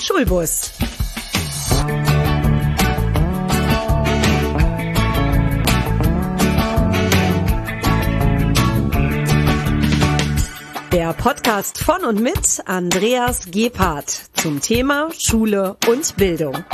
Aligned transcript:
Schulbus. 0.00 0.72
Der 10.92 11.12
Podcast 11.12 11.78
von 11.78 12.04
und 12.04 12.20
mit 12.20 12.62
Andreas 12.64 13.50
Gebhardt 13.50 14.30
zum 14.34 14.60
Thema 14.60 15.10
Schule 15.16 15.76
und 15.86 16.16
Bildung. 16.16 16.64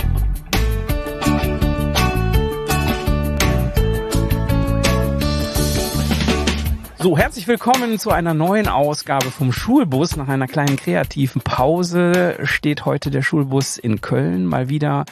So, 7.06 7.16
herzlich 7.16 7.46
willkommen 7.46 8.00
zu 8.00 8.10
einer 8.10 8.34
neuen 8.34 8.66
Ausgabe 8.66 9.26
vom 9.26 9.52
Schulbus. 9.52 10.16
Nach 10.16 10.26
einer 10.26 10.48
kleinen 10.48 10.74
kreativen 10.74 11.40
Pause 11.40 12.36
steht 12.42 12.84
heute 12.84 13.12
der 13.12 13.22
Schulbus 13.22 13.78
in 13.78 14.00
Köln 14.00 14.44
mal 14.44 14.68
wieder 14.68 15.04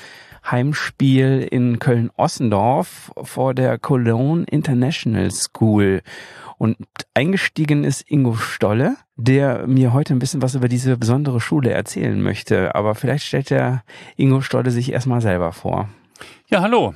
Heimspiel 0.45 1.47
in 1.48 1.79
Köln-Ossendorf 1.79 3.12
vor 3.23 3.55
der 3.55 3.79
Cologne 3.79 4.45
International 4.51 5.30
School. 5.30 6.03
Und 6.59 6.79
eingestiegen 7.15 7.84
ist 7.84 8.11
Ingo 8.11 8.34
Stolle, 8.34 8.97
der 9.15 9.69
mir 9.69 9.92
heute 9.92 10.15
ein 10.15 10.19
bisschen 10.19 10.42
was 10.42 10.56
über 10.56 10.67
diese 10.67 10.97
besondere 10.97 11.41
Schule 11.41 11.70
erzählen 11.70 12.20
möchte. 12.20 12.75
Aber 12.75 12.97
vielleicht 12.97 13.25
stellt 13.25 13.51
der 13.51 13.84
Ingo 14.17 14.41
Stolle 14.41 14.73
sich 14.73 14.91
erstmal 14.91 15.20
selber 15.20 15.53
vor. 15.53 15.89
Ja, 16.48 16.61
hallo. 16.61 16.95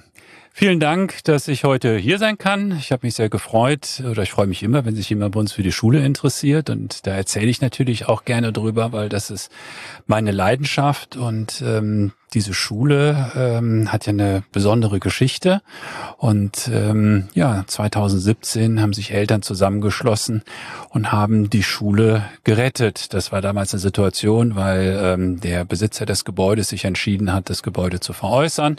Vielen 0.58 0.80
Dank, 0.80 1.22
dass 1.22 1.46
ich 1.46 1.62
heute 1.62 1.96
hier 1.98 2.18
sein 2.18 2.36
kann. 2.36 2.72
Ich 2.72 2.90
habe 2.90 3.06
mich 3.06 3.14
sehr 3.14 3.28
gefreut 3.28 4.02
oder 4.04 4.24
ich 4.24 4.32
freue 4.32 4.48
mich 4.48 4.64
immer, 4.64 4.84
wenn 4.84 4.96
sich 4.96 5.08
jemand 5.08 5.34
bei 5.34 5.38
uns 5.38 5.52
für 5.52 5.62
die 5.62 5.70
Schule 5.70 6.04
interessiert 6.04 6.68
und 6.68 7.06
da 7.06 7.12
erzähle 7.12 7.46
ich 7.46 7.60
natürlich 7.60 8.08
auch 8.08 8.24
gerne 8.24 8.52
drüber, 8.52 8.90
weil 8.90 9.08
das 9.08 9.30
ist 9.30 9.52
meine 10.08 10.32
Leidenschaft 10.32 11.14
und 11.14 11.62
ähm, 11.64 12.10
diese 12.34 12.52
Schule 12.52 13.32
ähm, 13.34 13.90
hat 13.90 14.06
ja 14.06 14.12
eine 14.12 14.42
besondere 14.52 15.00
Geschichte. 15.00 15.62
Und 16.18 16.70
ähm, 16.72 17.28
ja, 17.34 17.64
2017 17.66 18.80
haben 18.80 18.92
sich 18.92 19.12
Eltern 19.12 19.42
zusammengeschlossen 19.42 20.42
und 20.90 21.10
haben 21.12 21.48
die 21.48 21.62
Schule 21.62 22.24
gerettet. 22.44 23.14
Das 23.14 23.32
war 23.32 23.40
damals 23.40 23.72
eine 23.72 23.80
Situation, 23.80 24.56
weil 24.56 24.98
ähm, 25.02 25.40
der 25.40 25.64
Besitzer 25.64 26.06
des 26.06 26.24
Gebäudes 26.24 26.68
sich 26.68 26.84
entschieden 26.84 27.32
hat, 27.32 27.48
das 27.50 27.62
Gebäude 27.62 28.00
zu 28.00 28.12
veräußern. 28.12 28.76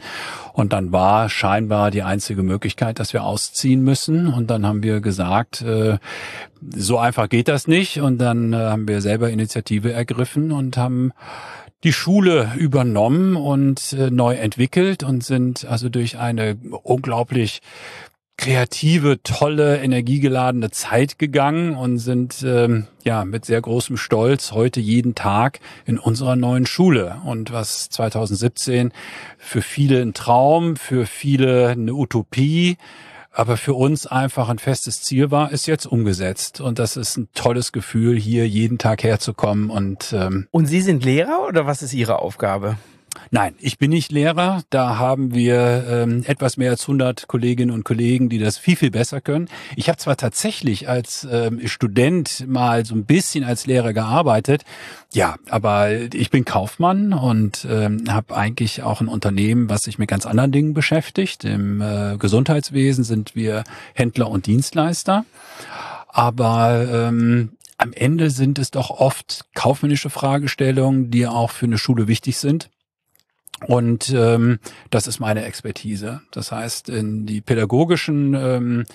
Und 0.54 0.74
dann 0.74 0.92
war 0.92 1.30
scheinbar 1.30 1.92
die 1.92 2.04
einzige 2.04 2.44
Möglichkeit, 2.44 3.00
dass 3.00 3.14
wir 3.14 3.24
ausziehen 3.24 3.82
müssen. 3.84 4.28
Und 4.28 4.52
dann 4.52 4.66
haben 4.66 4.84
wir 4.84 5.02
gesagt, 5.02 5.62
äh, 5.62 5.98
so 6.76 6.98
einfach 7.00 7.30
geht 7.30 7.48
das 7.48 7.68
nicht. 7.68 8.00
Und 8.02 8.20
dann 8.20 8.54
äh, 8.54 8.58
haben 8.58 8.88
wir 8.88 9.02
selber 9.02 9.30
Initiative 9.30 9.92
ergriffen 9.92 10.52
und 10.52 10.78
haben 10.78 11.14
die 11.84 11.94
Schule 11.94 12.52
übernommen 12.58 13.36
und 13.36 13.94
äh, 13.94 14.10
neu 14.12 14.36
entwickelt 14.36 15.04
und 15.04 15.24
sind 15.24 15.66
also 15.66 15.90
durch 15.90 16.18
eine 16.18 16.58
unglaublich 16.84 17.62
kreative, 18.40 19.22
tolle, 19.22 19.82
energiegeladene 19.82 20.72
Zeit 20.72 21.20
gegangen 21.20 21.76
und 21.76 21.98
sind 21.98 22.42
ähm, 22.46 22.88
ja 23.04 23.26
mit 23.26 23.44
sehr 23.44 23.60
großem 23.60 23.98
Stolz 23.98 24.54
heute 24.54 24.80
jeden 24.80 25.14
Tag 25.14 25.60
in 25.86 26.00
unserer 26.00 26.38
neuen 26.38 26.66
Schule. 26.66 27.18
Und 27.26 27.52
was 27.52 27.90
2017 27.90 28.94
für 29.38 29.62
viele 29.62 30.02
ein 30.02 30.14
Traum, 30.14 30.78
für 30.78 31.06
viele 31.06 31.68
eine 31.68 31.94
Utopie, 31.94 32.78
aber 33.32 33.58
für 33.58 33.74
uns 33.74 34.08
einfach 34.08 34.50
ein 34.50 34.60
festes 34.60 35.02
Ziel 35.02 35.32
war, 35.32 35.52
ist 35.52 35.66
jetzt 35.68 35.86
umgesetzt. 35.86 36.62
Und 36.62 36.80
das 36.80 36.98
ist 36.98 37.18
ein 37.18 37.30
tolles 37.34 37.72
Gefühl, 37.72 38.18
hier 38.18 38.48
jeden 38.48 38.78
Tag 38.78 39.04
herzukommen. 39.04 39.70
Und, 39.70 40.14
ähm, 40.14 40.48
und 40.52 40.66
Sie 40.66 40.82
sind 40.82 41.04
Lehrer 41.04 41.46
oder 41.48 41.66
was 41.66 41.82
ist 41.82 41.94
Ihre 41.94 42.20
Aufgabe? 42.20 42.78
Nein, 43.32 43.56
ich 43.60 43.78
bin 43.78 43.92
nicht 43.92 44.12
Lehrer. 44.12 44.64
Da 44.70 44.98
haben 44.98 45.34
wir 45.34 45.86
ähm, 45.88 46.24
etwas 46.26 46.58
mehr 46.58 46.72
als 46.72 46.82
100 46.82 47.28
Kolleginnen 47.28 47.72
und 47.72 47.84
Kollegen, 47.84 48.30
die 48.30 48.40
das 48.40 48.58
viel, 48.58 48.76
viel 48.76 48.92
besser 48.92 49.22
können. 49.22 49.50
Ich 49.76 49.88
habe 49.90 49.98
zwar 49.98 50.18
tatsächlich 50.18 50.90
als 50.90 51.28
ähm, 51.32 51.68
Student 51.68 52.46
mal 52.48 52.86
so 52.86 52.96
ein 52.96 53.06
bisschen 53.06 53.44
als 53.44 53.66
Lehrer 53.66 53.94
gearbeitet, 53.94 54.64
ja, 55.12 55.38
aber 55.50 55.92
ich 55.92 56.30
bin 56.30 56.46
Kaufmann 56.46 57.14
und 57.14 57.68
ähm, 57.70 58.04
habe 58.10 58.36
eigentlich 58.36 58.84
auch 58.84 59.02
ein 59.02 59.08
Unternehmen, 59.08 59.70
was 59.70 59.84
sich 59.84 59.98
mit 59.98 60.10
ganz 60.10 60.26
anderen 60.26 60.52
Dingen 60.52 60.74
beschäftigt. 60.74 61.44
Im 61.46 61.82
äh, 61.82 62.18
Gesundheitswesen 62.18 63.04
sind 63.04 63.36
wir 63.36 63.64
Händler 63.94 64.30
und 64.30 64.46
Dienstleister. 64.46 65.26
Aber 66.08 66.88
ähm, 66.92 67.52
am 67.78 67.94
Ende 67.94 68.30
sind 68.30 68.60
es 68.60 68.72
doch 68.72 68.90
oft 68.90 69.46
kaufmännische 69.56 70.10
Fragestellungen, 70.10 71.12
die 71.12 71.28
auch 71.28 71.50
für 71.50 71.66
eine 71.66 71.78
Schule 71.78 72.08
wichtig 72.08 72.38
sind. 72.38 72.70
Und 73.68 74.14
ähm, 74.16 74.60
das 74.90 75.08
ist 75.08 75.20
meine 75.20 75.46
Expertise. 75.46 76.22
Das 76.32 76.52
heißt, 76.52 76.90
in 76.90 77.26
die 77.26 77.42
pädagogischen 77.42 78.34
ähm, 78.34 78.86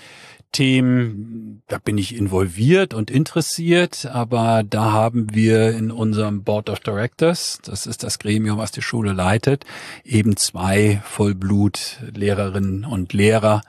Themen, 0.55 1.63
da 1.67 1.79
bin 1.79 1.99
ich 1.99 2.17
involviert 2.17 2.95
und 2.95 3.11
interessiert, 3.11 4.07
aber 4.07 4.63
da 4.63 4.93
haben 4.93 5.35
wir 5.35 5.77
in 5.77 5.91
unserem 5.91 6.45
Board 6.45 6.71
of 6.71 6.79
Directors, 6.79 7.59
das 7.65 7.89
ist 7.89 8.05
das 8.05 8.21
Gremium, 8.21 8.57
was 8.57 8.71
die 8.71 8.81
Schule 8.81 9.13
leitet, 9.13 9.65
eben 10.05 10.37
zwei 10.37 11.03
Vollblut-Lehrerinnen 11.05 12.85
und 12.85 13.13
Lehrer 13.13 13.63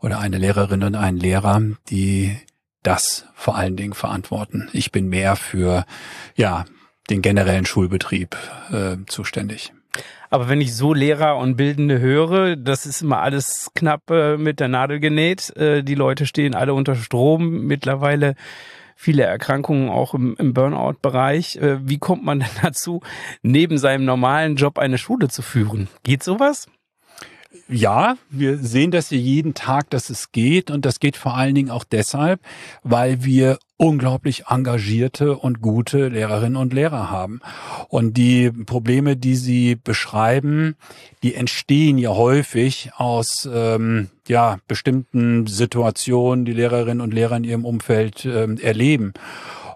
oder 0.00 0.20
eine 0.20 0.38
Lehrerin 0.38 0.82
und 0.84 0.94
einen 0.94 1.18
Lehrer, 1.18 1.60
die 1.90 2.38
das 2.82 3.26
vor 3.34 3.56
allen 3.56 3.76
Dingen 3.76 3.94
verantworten. 3.94 4.70
Ich 4.72 4.90
bin 4.90 5.08
mehr 5.08 5.36
für 5.36 5.84
ja 6.34 6.64
den 7.10 7.20
generellen 7.20 7.66
Schulbetrieb 7.66 8.36
äh, 8.72 8.96
zuständig. 9.06 9.72
Aber 10.32 10.48
wenn 10.48 10.62
ich 10.62 10.74
so 10.74 10.94
Lehrer 10.94 11.36
und 11.36 11.56
Bildende 11.56 12.00
höre, 12.00 12.56
das 12.56 12.86
ist 12.86 13.02
immer 13.02 13.20
alles 13.20 13.70
knapp 13.74 14.10
äh, 14.10 14.38
mit 14.38 14.60
der 14.60 14.68
Nadel 14.68 14.98
genäht. 14.98 15.54
Äh, 15.58 15.82
die 15.82 15.94
Leute 15.94 16.24
stehen 16.24 16.54
alle 16.54 16.72
unter 16.72 16.94
Strom. 16.94 17.66
Mittlerweile 17.66 18.34
viele 18.96 19.24
Erkrankungen 19.24 19.90
auch 19.90 20.14
im, 20.14 20.34
im 20.38 20.54
Burnout-Bereich. 20.54 21.56
Äh, 21.56 21.86
wie 21.86 21.98
kommt 21.98 22.24
man 22.24 22.40
denn 22.40 22.48
dazu, 22.62 23.02
neben 23.42 23.76
seinem 23.76 24.06
normalen 24.06 24.56
Job 24.56 24.78
eine 24.78 24.96
Schule 24.96 25.28
zu 25.28 25.42
führen? 25.42 25.88
Geht 26.02 26.22
sowas? 26.22 26.66
Ja, 27.68 28.16
wir 28.30 28.58
sehen 28.58 28.90
das 28.90 29.08
hier 29.08 29.18
jeden 29.18 29.54
Tag, 29.54 29.90
dass 29.90 30.10
es 30.10 30.32
geht. 30.32 30.70
Und 30.70 30.84
das 30.84 31.00
geht 31.00 31.16
vor 31.16 31.36
allen 31.36 31.54
Dingen 31.54 31.70
auch 31.70 31.84
deshalb, 31.84 32.40
weil 32.82 33.24
wir 33.24 33.58
unglaublich 33.76 34.44
engagierte 34.48 35.36
und 35.36 35.60
gute 35.60 36.08
Lehrerinnen 36.08 36.56
und 36.56 36.72
Lehrer 36.72 37.10
haben. 37.10 37.40
Und 37.88 38.16
die 38.16 38.50
Probleme, 38.50 39.16
die 39.16 39.36
Sie 39.36 39.74
beschreiben, 39.74 40.76
die 41.22 41.34
entstehen 41.34 41.98
ja 41.98 42.10
häufig 42.10 42.90
aus 42.96 43.48
ähm, 43.52 44.08
ja, 44.28 44.58
bestimmten 44.68 45.46
Situationen, 45.46 46.44
die 46.44 46.52
Lehrerinnen 46.52 47.00
und 47.00 47.12
Lehrer 47.12 47.36
in 47.36 47.44
ihrem 47.44 47.64
Umfeld 47.64 48.24
ähm, 48.24 48.58
erleben. 48.58 49.14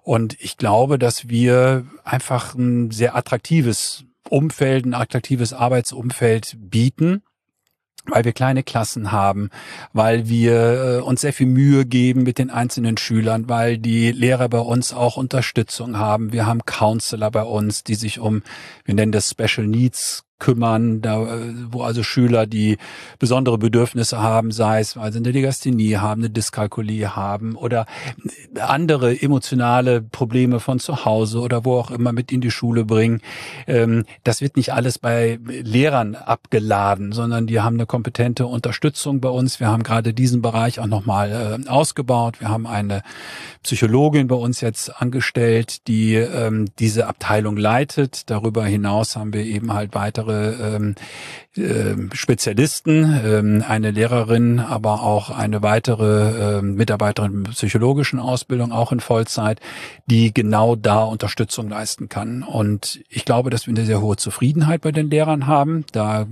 Und 0.02 0.36
ich 0.40 0.56
glaube, 0.56 0.98
dass 1.00 1.28
wir 1.28 1.84
einfach 2.04 2.54
ein 2.54 2.92
sehr 2.92 3.16
attraktives 3.16 4.04
Umfeld, 4.28 4.86
ein 4.86 4.94
attraktives 4.94 5.52
Arbeitsumfeld 5.52 6.56
bieten 6.60 7.22
weil 8.04 8.24
wir 8.24 8.32
kleine 8.32 8.62
Klassen 8.62 9.12
haben, 9.12 9.50
weil 9.92 10.28
wir 10.28 10.98
äh, 10.98 11.00
uns 11.00 11.22
sehr 11.22 11.32
viel 11.32 11.46
Mühe 11.46 11.84
geben 11.86 12.22
mit 12.22 12.38
den 12.38 12.50
einzelnen 12.50 12.96
Schülern, 12.96 13.48
weil 13.48 13.78
die 13.78 14.12
Lehrer 14.12 14.48
bei 14.48 14.60
uns 14.60 14.92
auch 14.92 15.16
Unterstützung 15.16 15.98
haben. 15.98 16.32
Wir 16.32 16.46
haben 16.46 16.64
Counselor 16.64 17.30
bei 17.30 17.42
uns, 17.42 17.82
die 17.84 17.96
sich 17.96 18.20
um, 18.20 18.42
wir 18.84 18.94
nennen 18.94 19.12
das 19.12 19.30
Special 19.30 19.66
Needs 19.66 20.25
kümmern, 20.38 21.00
da, 21.00 21.26
wo 21.70 21.82
also 21.82 22.02
Schüler, 22.02 22.46
die 22.46 22.76
besondere 23.18 23.56
Bedürfnisse 23.56 24.20
haben, 24.20 24.50
sei 24.50 24.80
es, 24.80 24.96
weil 24.96 25.12
sie 25.12 25.18
eine 25.18 25.30
Legasthenie 25.30 25.96
haben, 25.96 26.22
eine 26.22 26.30
Dyskalkulie 26.30 27.16
haben 27.16 27.56
oder 27.56 27.86
andere 28.60 29.20
emotionale 29.20 30.02
Probleme 30.02 30.60
von 30.60 30.78
zu 30.78 31.04
Hause 31.04 31.40
oder 31.40 31.64
wo 31.64 31.78
auch 31.78 31.90
immer 31.90 32.12
mit 32.12 32.32
in 32.32 32.40
die 32.40 32.50
Schule 32.50 32.84
bringen. 32.84 33.22
Ähm, 33.66 34.04
das 34.24 34.40
wird 34.40 34.56
nicht 34.56 34.72
alles 34.72 34.98
bei 34.98 35.38
Lehrern 35.46 36.14
abgeladen, 36.14 37.12
sondern 37.12 37.46
die 37.46 37.60
haben 37.60 37.76
eine 37.76 37.86
kompetente 37.86 38.46
Unterstützung 38.46 39.20
bei 39.20 39.30
uns. 39.30 39.58
Wir 39.58 39.68
haben 39.68 39.82
gerade 39.82 40.12
diesen 40.12 40.42
Bereich 40.42 40.80
auch 40.80 40.86
nochmal 40.86 41.60
äh, 41.64 41.68
ausgebaut. 41.68 42.40
Wir 42.40 42.48
haben 42.48 42.66
eine 42.66 43.02
Psychologin 43.62 44.28
bei 44.28 44.36
uns 44.36 44.60
jetzt 44.60 45.00
angestellt, 45.00 45.86
die 45.88 46.14
ähm, 46.14 46.66
diese 46.78 47.06
Abteilung 47.06 47.56
leitet. 47.56 48.28
Darüber 48.30 48.66
hinaus 48.66 49.16
haben 49.16 49.32
wir 49.32 49.44
eben 49.44 49.72
halt 49.72 49.94
weitere 49.94 50.25
weitere 50.26 50.76
ähm, 50.76 50.94
äh, 51.56 52.14
Spezialisten, 52.14 53.20
ähm, 53.24 53.64
eine 53.66 53.90
Lehrerin, 53.90 54.60
aber 54.60 55.02
auch 55.02 55.30
eine 55.30 55.62
weitere 55.62 56.58
äh, 56.58 56.62
Mitarbeiterin 56.62 57.44
psychologischen 57.44 58.18
Ausbildung, 58.18 58.72
auch 58.72 58.92
in 58.92 59.00
Vollzeit, 59.00 59.60
die 60.06 60.34
genau 60.34 60.76
da 60.76 61.04
Unterstützung 61.04 61.68
leisten 61.68 62.08
kann. 62.08 62.42
Und 62.42 63.00
ich 63.08 63.24
glaube, 63.24 63.50
dass 63.50 63.66
wir 63.66 63.74
eine 63.74 63.86
sehr 63.86 64.00
hohe 64.00 64.16
Zufriedenheit 64.16 64.82
bei 64.82 64.92
den 64.92 65.10
Lehrern 65.10 65.46
haben. 65.46 65.84
Da 65.92 66.26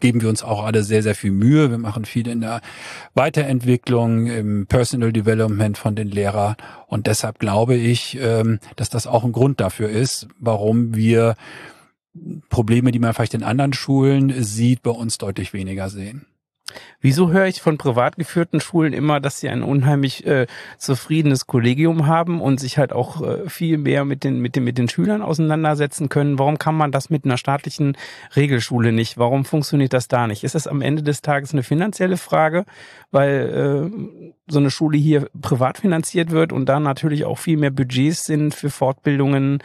geben 0.00 0.20
wir 0.20 0.28
uns 0.28 0.44
auch 0.44 0.64
alle 0.64 0.84
sehr, 0.84 1.02
sehr 1.02 1.14
viel 1.14 1.32
Mühe. 1.32 1.70
Wir 1.70 1.78
machen 1.78 2.04
viel 2.04 2.28
in 2.28 2.40
der 2.40 2.60
Weiterentwicklung, 3.14 4.26
im 4.26 4.66
Personal 4.66 5.12
Development 5.12 5.76
von 5.76 5.96
den 5.96 6.08
Lehrern. 6.08 6.54
Und 6.86 7.06
deshalb 7.06 7.38
glaube 7.40 7.74
ich, 7.74 8.16
ähm, 8.20 8.60
dass 8.76 8.90
das 8.90 9.06
auch 9.06 9.24
ein 9.24 9.32
Grund 9.32 9.60
dafür 9.60 9.88
ist, 9.88 10.28
warum 10.38 10.94
wir 10.94 11.34
Probleme, 12.48 12.92
die 12.92 12.98
man 12.98 13.14
vielleicht 13.14 13.34
in 13.34 13.42
anderen 13.42 13.72
Schulen 13.72 14.42
sieht, 14.42 14.82
bei 14.82 14.90
uns 14.90 15.18
deutlich 15.18 15.52
weniger 15.52 15.88
sehen. 15.90 16.26
Wieso 17.00 17.30
höre 17.30 17.46
ich 17.46 17.60
von 17.60 17.78
privat 17.78 18.16
geführten 18.16 18.60
Schulen 18.60 18.92
immer, 18.92 19.20
dass 19.20 19.38
sie 19.38 19.48
ein 19.48 19.62
unheimlich 19.62 20.26
äh, 20.26 20.48
zufriedenes 20.78 21.46
Kollegium 21.46 22.08
haben 22.08 22.40
und 22.40 22.58
sich 22.58 22.76
halt 22.76 22.92
auch 22.92 23.22
äh, 23.22 23.48
viel 23.48 23.78
mehr 23.78 24.04
mit 24.04 24.24
den, 24.24 24.40
mit, 24.40 24.56
den, 24.56 24.64
mit 24.64 24.78
den 24.78 24.88
Schülern 24.88 25.22
auseinandersetzen 25.22 26.08
können? 26.08 26.40
Warum 26.40 26.58
kann 26.58 26.74
man 26.74 26.90
das 26.90 27.08
mit 27.08 27.24
einer 27.24 27.36
staatlichen 27.36 27.96
Regelschule 28.34 28.90
nicht? 28.90 29.16
Warum 29.16 29.44
funktioniert 29.44 29.92
das 29.92 30.08
da 30.08 30.26
nicht? 30.26 30.42
Ist 30.42 30.56
das 30.56 30.66
am 30.66 30.82
Ende 30.82 31.04
des 31.04 31.22
Tages 31.22 31.52
eine 31.52 31.62
finanzielle 31.62 32.16
Frage, 32.16 32.64
weil 33.12 33.90
äh, 33.92 34.30
so 34.48 34.58
eine 34.58 34.72
Schule 34.72 34.98
hier 34.98 35.28
privat 35.40 35.78
finanziert 35.78 36.32
wird 36.32 36.52
und 36.52 36.66
da 36.66 36.80
natürlich 36.80 37.24
auch 37.24 37.38
viel 37.38 37.58
mehr 37.58 37.70
Budgets 37.70 38.24
sind 38.24 38.56
für 38.56 38.70
Fortbildungen? 38.70 39.62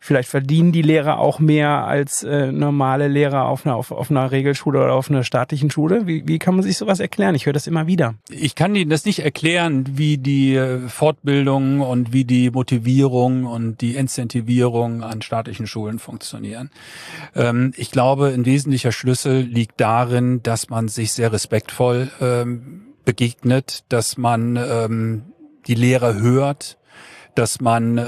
Vielleicht 0.00 0.28
verdienen 0.28 0.70
die 0.72 0.82
Lehrer 0.82 1.18
auch 1.18 1.40
mehr 1.40 1.84
als 1.84 2.22
äh, 2.22 2.52
normale 2.52 3.08
Lehrer 3.08 3.46
auf 3.46 3.66
einer, 3.66 3.74
auf, 3.74 3.90
auf 3.90 4.10
einer 4.10 4.30
Regelschule 4.30 4.78
oder 4.78 4.92
auf 4.92 5.10
einer 5.10 5.24
staatlichen 5.24 5.70
Schule. 5.70 6.06
Wie, 6.06 6.28
wie 6.28 6.38
kann 6.38 6.54
man 6.54 6.62
sich 6.62 6.75
sowas 6.76 7.00
erklären? 7.00 7.34
Ich 7.34 7.46
höre 7.46 7.52
das 7.52 7.66
immer 7.66 7.86
wieder. 7.86 8.14
Ich 8.28 8.54
kann 8.54 8.74
Ihnen 8.74 8.90
das 8.90 9.04
nicht 9.04 9.20
erklären, 9.20 9.84
wie 9.98 10.18
die 10.18 10.54
äh, 10.54 10.88
Fortbildung 10.88 11.80
und 11.80 12.12
wie 12.12 12.24
die 12.24 12.50
Motivierung 12.50 13.44
und 13.44 13.80
die 13.80 13.96
Incentivierung 13.96 15.02
an 15.02 15.22
staatlichen 15.22 15.66
Schulen 15.66 15.98
funktionieren. 15.98 16.70
Ähm, 17.34 17.72
ich 17.76 17.90
glaube, 17.90 18.28
ein 18.28 18.44
wesentlicher 18.44 18.92
Schlüssel 18.92 19.40
liegt 19.40 19.80
darin, 19.80 20.42
dass 20.42 20.68
man 20.70 20.88
sich 20.88 21.12
sehr 21.12 21.32
respektvoll 21.32 22.10
ähm, 22.20 22.82
begegnet, 23.04 23.84
dass 23.88 24.16
man 24.16 24.56
ähm, 24.56 25.22
die 25.66 25.74
Lehrer 25.74 26.14
hört, 26.14 26.78
dass 27.34 27.60
man 27.60 27.98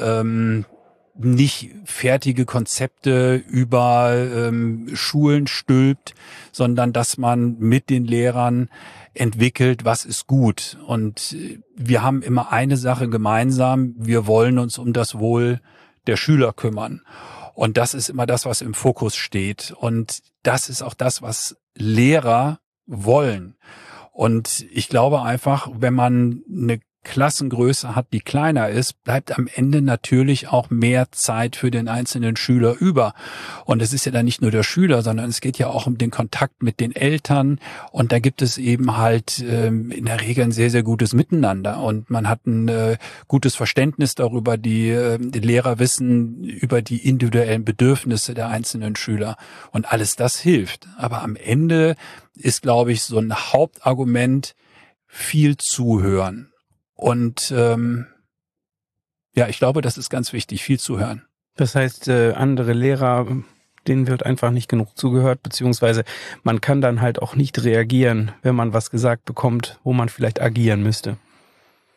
nicht 1.19 1.71
fertige 1.85 2.45
Konzepte 2.45 3.37
über 3.37 4.15
ähm, 4.15 4.91
Schulen 4.95 5.47
stülpt, 5.47 6.15
sondern 6.53 6.93
dass 6.93 7.19
man 7.19 7.59
mit 7.59 7.91
den 7.91 8.05
Lehrern 8.05 8.69
entwickelt, 9.15 9.85
was 9.85 10.05
ist 10.05 10.27
gut. 10.27 10.79
Und 10.87 11.33
äh, 11.33 11.59
wir 11.75 12.03
haben 12.03 12.23
immer 12.23 12.53
eine 12.53 12.77
Sache 12.77 13.09
gemeinsam, 13.09 13.95
wir 13.99 14.27
wollen 14.27 14.59
uns 14.59 14.79
um 14.79 14.93
das 14.93 15.19
Wohl 15.19 15.61
der 16.07 16.17
Schüler 16.17 16.53
kümmern. 16.53 17.03
Und 17.55 17.77
das 17.77 17.95
ist 17.95 18.09
immer 18.09 18.27
das, 18.27 18.47
was 18.47 18.61
im 18.61 18.73
Fokus 18.73 19.17
steht. 19.17 19.73
Und 19.73 20.23
das 20.45 20.69
ist 20.69 20.83
auch 20.83 20.95
das, 20.95 21.23
was 21.23 21.57
Lehrer 21.75 22.61
wollen. 22.87 23.57
Und 24.13 24.65
ich 24.73 24.89
glaube 24.89 25.23
einfach, 25.23 25.69
wenn 25.75 25.95
man 25.95 26.43
eine 26.51 26.81
Klassengröße 27.05 27.95
hat, 27.95 28.09
die 28.13 28.21
kleiner 28.21 28.69
ist, 28.69 29.03
bleibt 29.05 29.39
am 29.39 29.49
Ende 29.53 29.81
natürlich 29.81 30.49
auch 30.49 30.69
mehr 30.69 31.11
Zeit 31.11 31.57
für 31.57 31.71
den 31.71 31.89
einzelnen 31.89 32.37
Schüler 32.37 32.77
über. 32.79 33.15
Und 33.65 33.81
es 33.81 33.93
ist 33.93 34.05
ja 34.05 34.13
dann 34.13 34.25
nicht 34.25 34.43
nur 34.43 34.51
der 34.51 34.63
Schüler, 34.63 35.03
sondern 35.03 35.29
es 35.29 35.41
geht 35.41 35.59
ja 35.59 35.69
auch 35.69 35.87
um 35.87 35.97
den 35.97 36.11
Kontakt 36.11 36.63
mit 36.63 36.81
den 36.81 36.95
Eltern. 36.95 37.61
Und 37.93 38.13
da 38.13 38.19
gibt 38.19 38.43
es 38.43 38.59
eben 38.59 38.97
halt 38.97 39.39
ähm, 39.41 39.91
in 39.91 40.05
der 40.05 40.21
Regel 40.21 40.45
ein 40.45 40.53
sehr, 40.53 40.71
sehr 40.71 40.83
gutes 40.83 41.15
Miteinander. 41.15 41.81
Und 41.83 42.11
man 42.11 42.29
hat 42.29 42.47
ein 42.47 42.69
äh, 42.69 42.99
gutes 43.27 43.55
Verständnis 43.55 44.15
darüber, 44.15 44.59
die, 44.59 44.91
äh, 44.91 45.19
die 45.19 45.41
Lehrer 45.41 45.79
wissen 45.79 46.45
über 46.45 46.83
die 46.83 47.09
individuellen 47.09 47.65
Bedürfnisse 47.65 48.35
der 48.35 48.49
einzelnen 48.49 48.97
Schüler. 48.97 49.37
Und 49.71 49.93
alles 49.93 50.17
das 50.17 50.39
hilft. 50.39 50.87
Aber 50.99 51.23
am 51.23 51.37
Ende 51.37 51.97
ist, 52.35 52.63
glaube 52.63 52.93
ich, 52.93 53.03
so 53.03 53.19
ein 53.19 53.35
Hauptargument, 53.35 54.55
viel 55.07 55.57
zuhören. 55.57 56.48
Und 56.99 57.55
ähm, 57.57 58.07
ja, 59.33 59.47
ich 59.47 59.59
glaube, 59.59 59.83
das 59.83 59.97
ist 59.97 60.11
ganz 60.11 60.33
wichtig, 60.33 60.65
viel 60.65 60.81
zu 60.81 60.99
hören. 60.99 61.23
Das 61.55 61.77
heißt, 61.77 62.09
äh, 62.09 62.33
andere 62.33 62.73
Lehrer, 62.73 63.25
denen 63.87 64.09
wird 64.09 64.27
einfach 64.27 64.51
nicht 64.51 64.69
genug 64.69 64.99
zugehört, 64.99 65.41
beziehungsweise 65.45 66.03
man 66.43 66.61
kann 66.61 66.81
dann 66.81 67.01
halt 67.01 67.23
auch 67.23 67.37
nicht 67.37 67.63
reagieren, 67.63 68.33
wenn 68.43 68.57
man 68.57 68.73
was 68.73 68.91
gesagt 68.91 69.25
bekommt, 69.27 69.79
wo 69.85 69.93
man 69.93 70.09
vielleicht 70.09 70.43
agieren 70.43 70.83
müsste. 70.83 71.19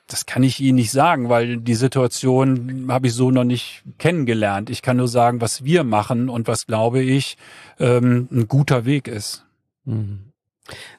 Das 0.05 0.27
kann 0.27 0.43
ich 0.43 0.59
Ihnen 0.59 0.75
nicht 0.75 0.91
sagen, 0.91 1.29
weil 1.29 1.57
die 1.57 1.73
Situation 1.73 2.85
habe 2.89 3.07
ich 3.07 3.13
so 3.13 3.31
noch 3.31 3.43
nicht 3.43 3.81
kennengelernt. 3.97 4.69
Ich 4.69 4.83
kann 4.83 4.97
nur 4.97 5.07
sagen, 5.07 5.41
was 5.41 5.63
wir 5.63 5.83
machen 5.83 6.29
und 6.29 6.47
was, 6.47 6.67
glaube 6.67 7.01
ich, 7.01 7.37
ähm, 7.79 8.27
ein 8.31 8.47
guter 8.47 8.85
Weg 8.85 9.07
ist. 9.07 9.45
Mhm. 9.85 10.30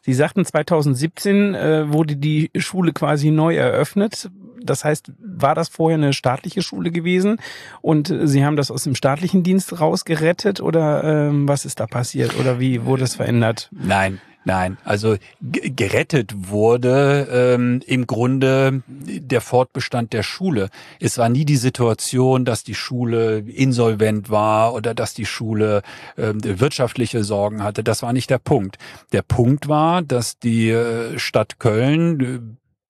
Sie 0.03 0.15
sagten, 0.15 0.45
2017 0.45 1.55
äh, 1.55 1.93
wurde 1.93 2.17
die 2.17 2.51
Schule 2.57 2.93
quasi 2.93 3.31
neu 3.31 3.57
eröffnet. 3.57 4.31
Das 4.63 4.85
heißt, 4.85 5.13
war 5.19 5.55
das 5.55 5.69
vorher 5.69 5.99
eine 5.99 6.13
staatliche 6.13 6.63
Schule 6.63 6.91
gewesen 6.91 7.39
und 7.81 8.15
Sie 8.25 8.45
haben 8.45 8.57
das 8.57 8.71
aus 8.71 8.85
dem 8.85 8.95
staatlichen 8.95 9.43
Dienst 9.43 9.81
rausgerettet 9.81 10.61
oder 10.61 11.03
ähm, 11.03 11.49
was 11.49 11.65
ist 11.65 11.81
da 11.81 11.87
passiert 11.87 12.39
oder 12.39 12.61
wie 12.61 12.85
wurde 12.85 13.03
es 13.03 13.17
verändert? 13.17 13.71
Nein, 13.73 14.21
Nein, 14.45 14.77
also 14.85 15.17
gerettet 15.41 16.33
wurde 16.49 17.29
ähm, 17.31 17.81
im 17.87 18.07
Grunde 18.09 18.83
der 18.89 19.41
Fortbestand 19.41 20.13
der 20.13 20.25
Schule. 20.25 20.69
Es 20.99 21.17
war 21.17 21.29
nie 21.29 21.45
die 21.45 21.57
Situation, 21.57 22.45
dass 22.45 22.65
die 22.65 22.75
Schule 22.75 23.39
insolvent 23.39 24.31
war 24.31 24.75
oder 24.75 24.95
dass 24.95 25.15
die 25.15 25.27
Schule 25.27 25.83
ähm, 26.19 26.39
wirtschaftliche 26.43 27.23
Sorgen 27.23 27.63
hatte. 27.63 27.85
Das 27.85 28.03
war 28.03 28.13
nicht 28.13 28.31
der 28.31 28.39
Punkt. 28.39 28.79
Der 29.13 29.23
Punkt 29.23 29.69
war, 29.69 30.03
dass 30.03 30.39
die 30.41 30.71
äh, 30.71 31.19
Stadt 31.21 31.61
Köln 31.61 32.21
äh, 32.21 32.41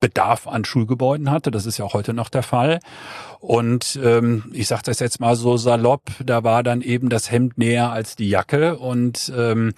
Bedarf 0.02 0.48
an 0.48 0.64
Schulgebäuden 0.64 1.30
hatte. 1.30 1.50
Das 1.52 1.64
ist 1.64 1.78
ja 1.78 1.84
auch 1.84 1.94
heute 1.94 2.12
noch 2.12 2.28
der 2.28 2.42
Fall. 2.42 2.80
Und 3.42 3.98
ähm, 4.00 4.44
ich 4.52 4.68
sage 4.68 4.82
das 4.84 5.00
jetzt 5.00 5.18
mal 5.18 5.34
so 5.34 5.56
salopp, 5.56 6.12
da 6.24 6.44
war 6.44 6.62
dann 6.62 6.80
eben 6.80 7.08
das 7.08 7.28
Hemd 7.28 7.58
näher 7.58 7.90
als 7.90 8.14
die 8.14 8.28
Jacke. 8.28 8.78
Und 8.78 9.32
ähm, 9.36 9.74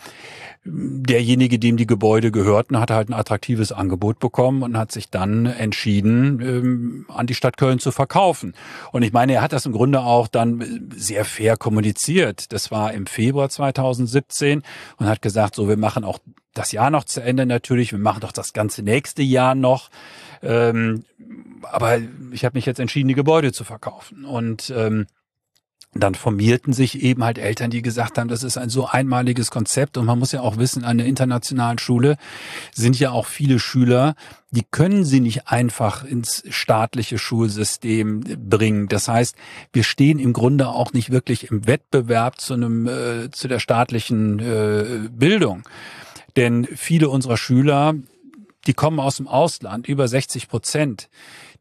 derjenige, 0.64 1.58
dem 1.58 1.78
die 1.78 1.86
Gebäude 1.86 2.30
gehörten, 2.30 2.78
hat 2.78 2.90
halt 2.90 3.08
ein 3.08 3.14
attraktives 3.14 3.72
Angebot 3.72 4.18
bekommen 4.18 4.62
und 4.62 4.76
hat 4.76 4.92
sich 4.92 5.08
dann 5.08 5.46
entschieden, 5.46 6.40
ähm, 6.42 7.06
an 7.08 7.26
die 7.26 7.34
Stadt 7.34 7.56
Köln 7.56 7.78
zu 7.78 7.90
verkaufen. 7.90 8.52
Und 8.92 9.02
ich 9.02 9.14
meine, 9.14 9.32
er 9.32 9.40
hat 9.40 9.54
das 9.54 9.64
im 9.64 9.72
Grunde 9.72 10.00
auch 10.00 10.28
dann 10.28 10.90
sehr 10.94 11.24
fair 11.24 11.56
kommuniziert. 11.56 12.52
Das 12.52 12.70
war 12.70 12.92
im 12.92 13.06
Februar 13.06 13.48
2017 13.48 14.62
und 14.98 15.06
hat 15.06 15.22
gesagt, 15.22 15.54
so, 15.54 15.70
wir 15.70 15.78
machen 15.78 16.04
auch 16.04 16.18
das 16.52 16.70
Jahr 16.72 16.90
noch 16.90 17.04
zu 17.04 17.22
Ende 17.22 17.46
natürlich, 17.46 17.92
wir 17.92 17.98
machen 17.98 18.20
doch 18.20 18.32
das 18.32 18.52
ganze 18.52 18.82
nächste 18.82 19.22
Jahr 19.22 19.54
noch. 19.54 19.90
Ähm, 20.44 21.04
aber 21.62 21.98
ich 22.32 22.44
habe 22.44 22.56
mich 22.56 22.66
jetzt 22.66 22.80
entschieden, 22.80 23.08
die 23.08 23.14
Gebäude 23.14 23.52
zu 23.52 23.64
verkaufen. 23.64 24.24
Und 24.24 24.72
ähm, 24.76 25.06
dann 25.94 26.14
formierten 26.14 26.72
sich 26.72 27.02
eben 27.02 27.22
halt 27.24 27.38
Eltern, 27.38 27.70
die 27.70 27.82
gesagt 27.82 28.18
haben, 28.18 28.28
das 28.28 28.42
ist 28.42 28.58
ein 28.58 28.68
so 28.68 28.86
einmaliges 28.86 29.50
Konzept 29.50 29.96
und 29.96 30.06
man 30.06 30.18
muss 30.18 30.32
ja 30.32 30.40
auch 30.40 30.56
wissen, 30.56 30.84
an 30.84 30.98
der 30.98 31.06
internationalen 31.06 31.78
Schule 31.78 32.16
sind 32.72 32.98
ja 32.98 33.12
auch 33.12 33.26
viele 33.26 33.60
Schüler, 33.60 34.14
die 34.50 34.64
können 34.68 35.04
sie 35.04 35.20
nicht 35.20 35.48
einfach 35.48 36.04
ins 36.04 36.42
staatliche 36.48 37.18
Schulsystem 37.18 38.20
bringen. 38.20 38.88
Das 38.88 39.08
heißt, 39.08 39.36
wir 39.72 39.84
stehen 39.84 40.18
im 40.18 40.32
Grunde 40.32 40.68
auch 40.68 40.92
nicht 40.92 41.10
wirklich 41.10 41.50
im 41.50 41.66
Wettbewerb 41.66 42.40
zu 42.40 42.54
einem 42.54 42.88
äh, 42.88 43.30
zu 43.30 43.46
der 43.46 43.60
staatlichen 43.60 44.40
äh, 44.40 45.08
Bildung, 45.10 45.62
denn 46.36 46.66
viele 46.74 47.08
unserer 47.08 47.36
Schüler, 47.36 47.94
die 48.66 48.74
kommen 48.74 49.00
aus 49.00 49.16
dem 49.16 49.28
Ausland, 49.28 49.88
über 49.88 50.08
60 50.08 50.48
Prozent, 50.48 51.08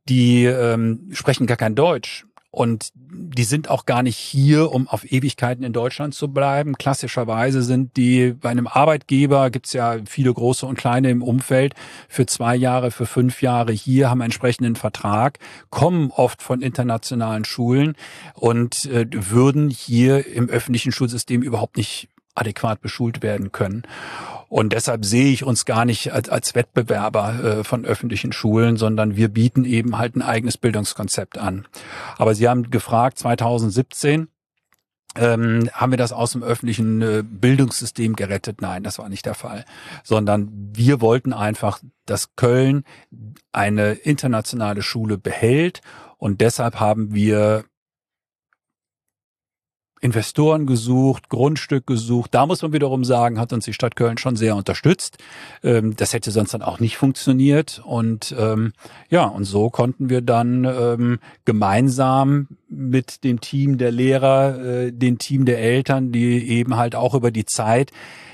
die 0.10 0.45
ähm, 0.45 1.10
sprechen 1.12 1.48
gar 1.48 1.57
kein 1.57 1.75
Deutsch 1.75 2.25
und 2.53 2.91
die 2.93 3.45
sind 3.45 3.67
auch 3.67 3.88
gar 3.88 4.03
nicht 4.03 4.15
hier, 4.15 4.72
um 4.72 4.88
auf 4.88 5.12
Ewigkeiten 5.12 5.63
in 5.63 5.74
Deutschland 5.74 6.13
zu 6.13 6.27
bleiben. 6.27 6.77
Klassischerweise 6.77 7.63
sind 7.63 7.98
die 7.98 8.33
bei 8.33 8.50
einem 8.50 8.67
Arbeitgeber, 8.67 9.50
gibt's 9.50 9.74
ja 9.74 9.98
viele 10.05 10.31
große 10.31 10.63
und 10.67 10.77
kleine 10.77 11.10
im 11.10 11.24
Umfeld, 11.24 11.74
für 12.07 12.27
zwei 12.27 12.55
Jahre, 12.55 12.91
für 12.91 13.07
fünf 13.07 13.41
Jahre 13.41 13.72
hier, 13.72 14.12
haben 14.12 14.22
entsprechenden 14.22 14.75
Vertrag, 14.75 15.39
kommen 15.72 16.12
oft 16.12 16.43
von 16.43 16.62
internationalen 16.62 17.43
Schulen 17.43 17.95
und 18.36 18.86
äh, 18.86 19.07
würden 19.12 19.72
hier 19.72 20.27
im 20.27 20.48
öffentlichen 20.48 20.91
Schulsystem 20.91 21.41
überhaupt 21.41 21.75
nicht 21.75 22.07
adäquat 22.36 22.81
beschult 22.81 23.24
werden 23.24 23.51
können. 23.51 23.81
Und 24.53 24.72
deshalb 24.72 25.03
sehe 25.03 25.33
ich 25.33 25.43
uns 25.43 25.65
gar 25.65 25.83
nicht 25.83 26.13
als, 26.13 26.29
als 26.29 26.53
Wettbewerber 26.53 27.43
äh, 27.43 27.63
von 27.63 27.86
öffentlichen 27.86 28.31
Schulen, 28.33 28.77
sondern 28.77 29.15
wir 29.15 29.29
bieten 29.29 29.65
eben 29.65 29.98
halt 29.98 30.15
ein 30.15 30.22
eigenes 30.22 30.60
Bildungskonzept 30.60 31.39
an. 31.39 31.65
Aber 32.19 32.36
Sie 32.36 32.48
haben 32.48 32.69
gefragt, 32.69 33.17
2017, 33.17 34.27
ähm, 35.15 35.72
haben 35.74 35.91
wir 35.91 35.98
das 35.98 36.13
aus 36.13 36.33
dem 36.33 36.43
öffentlichen 36.43 37.01
äh, 37.01 37.24
Bildungssystem 37.25 38.15
gerettet? 38.15 38.62
Nein, 38.62 38.83
das 38.83 39.00
war 39.00 39.10
nicht 39.10 39.25
der 39.25 39.33
Fall, 39.33 39.65
sondern 40.03 40.51
wir 40.51 41.01
wollten 41.01 41.33
einfach, 41.33 41.79
dass 42.05 42.36
Köln 42.36 42.83
eine 43.51 43.93
internationale 43.93 44.83
Schule 44.83 45.17
behält 45.17 45.81
und 46.19 46.41
deshalb 46.41 46.79
haben 46.79 47.15
wir 47.15 47.65
Investoren 50.03 50.65
gesucht, 50.65 51.29
Grundstück 51.29 51.88
gesucht. 51.88 52.33
Da 52.33 52.45
muss 52.45 52.62
man 52.62 52.74
wiederum 52.74 53.05
sagen, 53.05 53.39
hat 53.39 53.53
uns 53.53 53.63
die 53.63 53.72
Stadt 53.72 53.95
Köln 53.95 54.17
schon 54.17 54.36
sehr 54.36 54.57
unterstützt. 54.57 55.17
Ähm, 55.63 55.95
das 55.95 56.12
hätte 56.12 56.29
sonst 56.29 56.53
dann 56.53 56.62
auch 56.62 56.81
nicht 56.81 56.98
funktioniert. 56.98 57.81
Und 57.86 58.36
ähm, 58.38 58.74
ja, 59.10 59.24
und 59.24 59.45
so 59.45 59.69
konnten 59.69 60.10
wir 60.10 60.19
dann 60.19 60.65
ähm, 60.65 61.19
gemeinsam 61.45 62.50
mit 62.67 63.24
dem 63.24 63.39
Team 63.39 63.77
der 63.77 63.91
Lehrer, 63.91 64.60
äh, 64.60 64.91
dem 64.91 65.19
Team 65.19 65.45
der 65.45 65.60
Eltern, 65.60 66.12
die 66.12 66.50
eben 66.50 66.75
halt 66.75 66.95
auch 66.95 67.13
über 67.13 67.31
die 67.31 67.45
Zeit, 67.45 67.91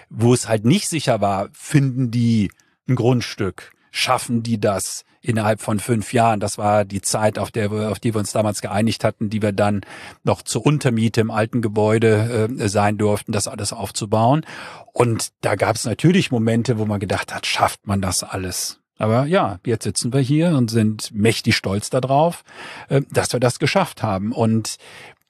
wo 0.09 0.33
es 0.33 0.47
halt 0.47 0.65
nicht 0.65 0.89
sicher 0.89 1.21
war, 1.21 1.49
finden 1.53 2.09
die 2.09 2.49
ein 2.87 2.95
Grundstück, 2.95 3.73
schaffen 3.91 4.41
die 4.41 4.59
das, 4.59 5.05
innerhalb 5.21 5.61
von 5.61 5.79
fünf 5.79 6.13
Jahren. 6.13 6.39
Das 6.39 6.57
war 6.57 6.85
die 6.85 7.01
Zeit, 7.01 7.37
auf, 7.39 7.51
der 7.51 7.71
wir, 7.71 7.91
auf 7.91 7.99
die 7.99 8.13
wir 8.13 8.19
uns 8.19 8.31
damals 8.31 8.61
geeinigt 8.61 9.03
hatten, 9.03 9.29
die 9.29 9.41
wir 9.41 9.51
dann 9.51 9.81
noch 10.23 10.41
zur 10.41 10.65
Untermiete 10.65 11.21
im 11.21 11.31
alten 11.31 11.61
Gebäude 11.61 12.49
äh, 12.57 12.69
sein 12.69 12.97
durften, 12.97 13.31
das 13.31 13.47
alles 13.47 13.73
aufzubauen. 13.73 14.45
Und 14.93 15.29
da 15.41 15.55
gab 15.55 15.75
es 15.75 15.85
natürlich 15.85 16.31
Momente, 16.31 16.77
wo 16.77 16.85
man 16.85 16.99
gedacht 16.99 17.33
hat, 17.33 17.45
schafft 17.45 17.87
man 17.87 18.01
das 18.01 18.23
alles? 18.23 18.79
Aber 18.97 19.25
ja, 19.25 19.59
jetzt 19.65 19.85
sitzen 19.85 20.11
wir 20.11 20.19
hier 20.19 20.49
und 20.49 20.69
sind 20.69 21.13
mächtig 21.13 21.55
stolz 21.55 21.89
darauf, 21.89 22.43
äh, 22.89 23.01
dass 23.11 23.33
wir 23.33 23.39
das 23.39 23.59
geschafft 23.59 24.03
haben. 24.03 24.31
Und 24.31 24.77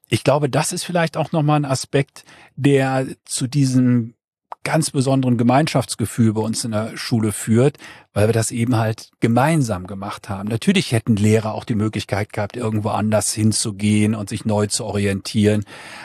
ich 0.10 0.24
glaube, 0.24 0.50
das 0.50 0.74
ist 0.74 0.84
vielleicht 0.84 1.18
auch 1.18 1.32
nochmal 1.32 1.60
ein 1.60 1.66
Aspekt, 1.66 2.26
der 2.56 3.08
zu 3.26 3.48
diesem 3.48 4.16
ganz 4.64 4.92
besonderen 4.92 5.38
Gemeinschaftsgefühl 5.38 6.34
bei 6.34 6.42
uns 6.42 6.66
in 6.66 6.72
der 6.72 6.98
Schule 6.98 7.32
führt, 7.32 7.78
weil 8.14 8.28
wir 8.28 8.34
das 8.34 8.52
eben 8.52 8.76
halt 8.76 9.10
gemeinsam 9.20 9.88
gemacht 9.88 10.30
haben. 10.30 10.50
Natürlich 10.50 10.92
hätten 10.92 11.16
Lehrer 11.16 11.54
auch 11.54 11.64
die 11.64 11.76
Möglichkeit 11.76 12.34
gehabt, 12.34 12.58
irgendwo 12.58 12.90
anders 12.90 13.34
hinzugehen 13.34 14.16
und 14.16 14.30
sich 14.30 14.46
neu 14.46 14.68
zu 14.68 14.86
orientieren. 14.86 15.64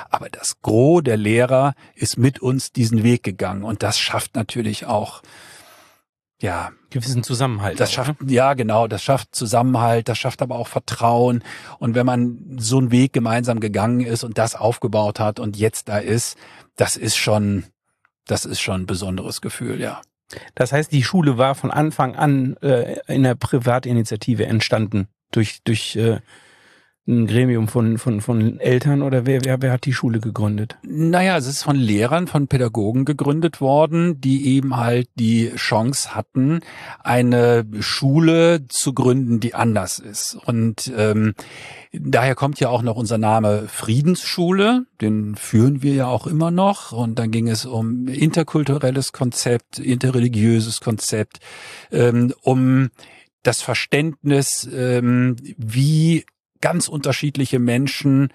Aber 0.08 0.28
das 0.28 0.60
Gros 0.62 1.02
der 1.02 1.16
Lehrer 1.16 1.74
ist 1.94 2.16
mit 2.16 2.40
uns 2.40 2.72
diesen 2.72 3.02
Weg 3.02 3.22
gegangen 3.22 3.64
und 3.64 3.82
das 3.82 3.98
schafft 3.98 4.36
natürlich 4.36 4.86
auch 4.86 5.22
ja, 6.40 6.72
gewissen 6.90 7.22
Zusammenhalt. 7.22 7.80
Das 7.80 7.92
schafft, 7.92 8.20
ne? 8.20 8.32
ja, 8.32 8.54
genau, 8.54 8.86
das 8.86 9.02
schafft 9.02 9.34
Zusammenhalt, 9.34 10.08
das 10.08 10.18
schafft 10.18 10.42
aber 10.42 10.56
auch 10.56 10.68
Vertrauen. 10.68 11.42
Und 11.78 11.94
wenn 11.94 12.04
man 12.04 12.56
so 12.58 12.78
einen 12.78 12.90
Weg 12.90 13.12
gemeinsam 13.12 13.60
gegangen 13.60 14.00
ist 14.00 14.24
und 14.24 14.36
das 14.36 14.54
aufgebaut 14.54 15.20
hat 15.20 15.40
und 15.40 15.56
jetzt 15.56 15.88
da 15.88 15.98
ist, 15.98 16.36
das 16.76 16.96
ist 16.96 17.16
schon, 17.16 17.64
das 18.26 18.44
ist 18.44 18.60
schon 18.60 18.82
ein 18.82 18.86
besonderes 18.86 19.40
Gefühl, 19.40 19.80
ja. 19.80 20.00
Das 20.54 20.72
heißt, 20.72 20.90
die 20.90 21.04
Schule 21.04 21.38
war 21.38 21.54
von 21.54 21.70
Anfang 21.70 22.16
an 22.16 22.56
äh, 22.62 22.98
in 23.06 23.22
der 23.22 23.34
Privatinitiative 23.34 24.46
entstanden 24.46 25.08
durch 25.30 25.62
durch 25.64 25.96
äh, 25.96 26.20
ein 27.06 27.26
Gremium 27.26 27.68
von, 27.68 27.98
von, 27.98 28.22
von 28.22 28.58
Eltern 28.60 29.02
oder 29.02 29.26
wer, 29.26 29.44
wer, 29.44 29.60
wer 29.60 29.72
hat 29.72 29.84
die 29.84 29.92
Schule 29.92 30.20
gegründet? 30.20 30.78
Naja, 30.82 31.36
es 31.36 31.46
ist 31.46 31.62
von 31.62 31.76
Lehrern, 31.76 32.26
von 32.26 32.48
Pädagogen 32.48 33.04
gegründet 33.04 33.60
worden, 33.60 34.22
die 34.22 34.46
eben 34.48 34.76
halt 34.76 35.08
die 35.14 35.52
Chance 35.54 36.14
hatten, 36.14 36.60
eine 37.00 37.66
Schule 37.80 38.66
zu 38.68 38.94
gründen, 38.94 39.38
die 39.38 39.54
anders 39.54 39.98
ist. 39.98 40.38
Und 40.46 40.90
ähm, 40.96 41.34
daher 41.92 42.34
kommt 42.34 42.58
ja 42.60 42.70
auch 42.70 42.82
noch 42.82 42.96
unser 42.96 43.18
Name 43.18 43.64
Friedensschule, 43.68 44.86
den 45.02 45.34
führen 45.34 45.82
wir 45.82 45.92
ja 45.92 46.06
auch 46.06 46.26
immer 46.26 46.50
noch. 46.50 46.92
Und 46.92 47.18
dann 47.18 47.30
ging 47.30 47.48
es 47.48 47.66
um 47.66 48.08
interkulturelles 48.08 49.12
Konzept, 49.12 49.78
interreligiöses 49.78 50.80
Konzept, 50.80 51.40
ähm, 51.92 52.32
um 52.40 52.90
das 53.42 53.60
Verständnis, 53.60 54.66
ähm, 54.72 55.36
wie 55.58 56.24
ganz 56.64 56.88
unterschiedliche 56.88 57.58
Menschen, 57.58 58.32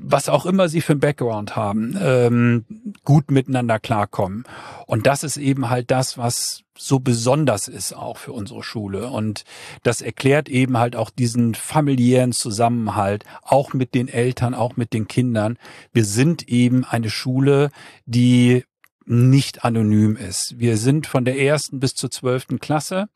was 0.00 0.28
auch 0.28 0.46
immer 0.46 0.68
sie 0.68 0.80
für 0.80 0.94
ein 0.94 0.98
Background 0.98 1.54
haben, 1.54 1.96
ähm, 2.02 2.64
gut 3.04 3.30
miteinander 3.30 3.78
klarkommen. 3.78 4.42
Und 4.88 5.06
das 5.06 5.22
ist 5.22 5.36
eben 5.36 5.70
halt 5.70 5.92
das, 5.92 6.18
was 6.18 6.64
so 6.76 6.98
besonders 6.98 7.68
ist 7.68 7.92
auch 7.92 8.16
für 8.16 8.32
unsere 8.32 8.64
Schule. 8.64 9.10
Und 9.10 9.44
das 9.84 10.00
erklärt 10.00 10.48
eben 10.48 10.76
halt 10.76 10.96
auch 10.96 11.08
diesen 11.08 11.54
familiären 11.54 12.32
Zusammenhalt, 12.32 13.24
auch 13.42 13.74
mit 13.74 13.94
den 13.94 14.08
Eltern, 14.08 14.52
auch 14.52 14.76
mit 14.76 14.92
den 14.92 15.06
Kindern. 15.06 15.56
Wir 15.92 16.04
sind 16.04 16.48
eben 16.48 16.84
eine 16.84 17.10
Schule, 17.10 17.70
die 18.06 18.64
nicht 19.04 19.64
anonym 19.64 20.16
ist. 20.16 20.58
Wir 20.58 20.78
sind 20.78 21.06
von 21.06 21.24
der 21.24 21.38
ersten 21.38 21.78
bis 21.78 21.94
zur 21.94 22.10
zwölften 22.10 22.58
Klasse 22.58 23.06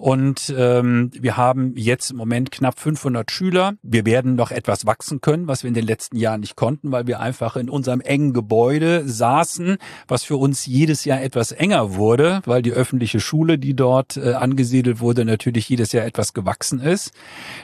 und 0.00 0.54
ähm, 0.56 1.10
wir 1.12 1.36
haben 1.36 1.74
jetzt 1.76 2.10
im 2.10 2.16
Moment 2.16 2.50
knapp 2.50 2.80
500 2.80 3.30
Schüler. 3.30 3.74
Wir 3.82 4.06
werden 4.06 4.34
noch 4.34 4.50
etwas 4.50 4.86
wachsen 4.86 5.20
können, 5.20 5.46
was 5.46 5.62
wir 5.62 5.68
in 5.68 5.74
den 5.74 5.84
letzten 5.84 6.16
Jahren 6.16 6.40
nicht 6.40 6.56
konnten, 6.56 6.90
weil 6.90 7.06
wir 7.06 7.20
einfach 7.20 7.54
in 7.56 7.68
unserem 7.68 8.00
engen 8.00 8.32
Gebäude 8.32 9.06
saßen, 9.06 9.76
was 10.08 10.24
für 10.24 10.38
uns 10.38 10.64
jedes 10.64 11.04
Jahr 11.04 11.20
etwas 11.20 11.52
enger 11.52 11.96
wurde, 11.96 12.40
weil 12.46 12.62
die 12.62 12.72
öffentliche 12.72 13.20
Schule, 13.20 13.58
die 13.58 13.76
dort 13.76 14.16
äh, 14.16 14.32
angesiedelt 14.32 15.00
wurde, 15.00 15.26
natürlich 15.26 15.68
jedes 15.68 15.92
Jahr 15.92 16.06
etwas 16.06 16.32
gewachsen 16.32 16.80
ist. 16.80 17.12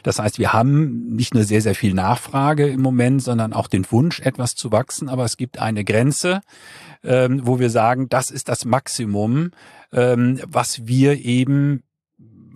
Das 0.02 0.19
heißt, 0.19 0.38
wir 0.38 0.52
haben 0.52 1.07
nicht 1.14 1.33
nur 1.33 1.45
sehr, 1.45 1.62
sehr 1.62 1.75
viel 1.75 1.95
Nachfrage 1.95 2.69
im 2.69 2.83
Moment, 2.83 3.23
sondern 3.23 3.55
auch 3.55 3.66
den 3.66 3.90
Wunsch, 3.90 4.21
etwas 4.21 4.55
zu 4.55 4.71
wachsen. 4.73 5.09
Aber 5.09 5.25
es 5.25 5.38
gibt 5.38 5.59
eine 5.59 5.85
Grenze, 5.85 6.43
ähm, 7.02 7.47
wo 7.47 7.59
wir 7.59 7.71
sagen, 7.71 8.11
das 8.11 8.31
ist 8.31 8.50
das 8.50 8.66
Maximum, 8.66 9.52
ähm, 9.90 10.38
was 10.45 10.87
wir 10.87 11.25
eben 11.25 11.83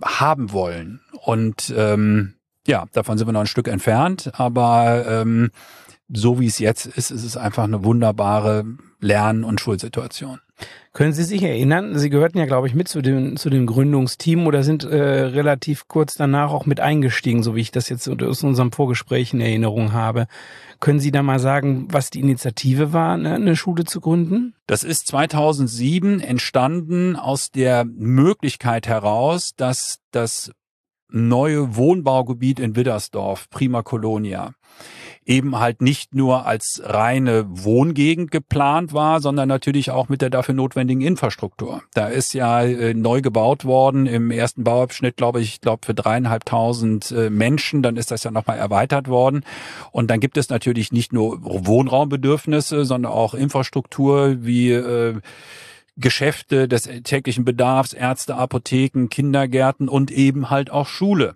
haben 0.03 0.51
wollen. 0.51 1.01
Und 1.23 1.73
ähm, 1.75 2.35
ja, 2.67 2.85
davon 2.93 3.17
sind 3.17 3.27
wir 3.27 3.33
noch 3.33 3.41
ein 3.41 3.47
Stück 3.47 3.67
entfernt, 3.67 4.31
aber 4.33 5.05
ähm, 5.07 5.51
so 6.09 6.39
wie 6.39 6.47
es 6.47 6.59
jetzt 6.59 6.85
ist, 6.85 7.11
ist 7.11 7.23
es 7.23 7.37
einfach 7.37 7.63
eine 7.63 7.83
wunderbare 7.83 8.65
Lern- 8.99 9.43
und 9.43 9.61
Schulsituation. 9.61 10.39
Können 10.93 11.13
Sie 11.13 11.23
sich 11.23 11.41
erinnern? 11.41 11.97
Sie 11.97 12.09
gehörten 12.09 12.37
ja, 12.37 12.45
glaube 12.45 12.67
ich, 12.67 12.73
mit 12.73 12.89
zu 12.89 13.01
dem, 13.01 13.37
zu 13.37 13.49
dem 13.49 13.65
Gründungsteam 13.65 14.45
oder 14.45 14.63
sind 14.63 14.83
äh, 14.83 14.97
relativ 14.97 15.87
kurz 15.87 16.15
danach 16.15 16.51
auch 16.51 16.65
mit 16.65 16.81
eingestiegen, 16.81 17.43
so 17.43 17.55
wie 17.55 17.61
ich 17.61 17.71
das 17.71 17.87
jetzt 17.87 18.09
aus 18.09 18.43
unserem 18.43 18.73
Vorgespräch 18.73 19.33
in 19.33 19.39
Erinnerung 19.39 19.93
habe. 19.93 20.27
Können 20.81 20.99
Sie 20.99 21.11
da 21.11 21.23
mal 21.23 21.39
sagen, 21.39 21.87
was 21.91 22.09
die 22.09 22.19
Initiative 22.19 22.91
war, 22.91 23.15
ne, 23.15 23.35
eine 23.35 23.55
Schule 23.55 23.85
zu 23.85 24.01
gründen? 24.01 24.53
Das 24.67 24.83
ist 24.83 25.07
2007 25.07 26.19
entstanden 26.19 27.15
aus 27.15 27.51
der 27.51 27.85
Möglichkeit 27.85 28.87
heraus, 28.87 29.53
dass 29.55 29.99
das 30.11 30.51
neue 31.09 31.75
Wohnbaugebiet 31.75 32.59
in 32.59 32.75
Widdersdorf, 32.75 33.49
Prima 33.49 33.81
Colonia, 33.81 34.53
eben 35.25 35.59
halt 35.59 35.81
nicht 35.81 36.15
nur 36.15 36.45
als 36.45 36.81
reine 36.83 37.45
Wohngegend 37.47 38.31
geplant 38.31 38.91
war, 38.91 39.21
sondern 39.21 39.47
natürlich 39.47 39.91
auch 39.91 40.09
mit 40.09 40.21
der 40.21 40.29
dafür 40.29 40.55
notwendigen 40.55 41.01
Infrastruktur. 41.01 41.83
Da 41.93 42.07
ist 42.07 42.33
ja 42.33 42.63
äh, 42.63 42.93
neu 42.93 43.21
gebaut 43.21 43.65
worden 43.65 44.07
im 44.07 44.31
ersten 44.31 44.63
Bauabschnitt, 44.63 45.17
glaube 45.17 45.41
ich, 45.41 45.61
glaube 45.61 45.85
für 45.85 45.93
dreieinhalbtausend 45.93 47.11
äh, 47.11 47.29
Menschen. 47.29 47.83
Dann 47.83 47.97
ist 47.97 48.11
das 48.11 48.23
ja 48.23 48.31
nochmal 48.31 48.57
erweitert 48.57 49.07
worden. 49.07 49.43
Und 49.91 50.09
dann 50.09 50.19
gibt 50.19 50.37
es 50.37 50.49
natürlich 50.49 50.91
nicht 50.91 51.13
nur 51.13 51.37
Wohnraumbedürfnisse, 51.41 52.85
sondern 52.85 53.11
auch 53.11 53.33
Infrastruktur 53.33 54.37
wie 54.43 54.71
äh, 54.71 55.19
Geschäfte 55.97 56.67
des 56.67 56.89
täglichen 57.03 57.45
Bedarfs, 57.45 57.93
Ärzte, 57.93 58.35
Apotheken, 58.35 59.07
Kindergärten 59.09 59.87
und 59.87 60.09
eben 60.09 60.49
halt 60.49 60.71
auch 60.71 60.87
Schule. 60.87 61.35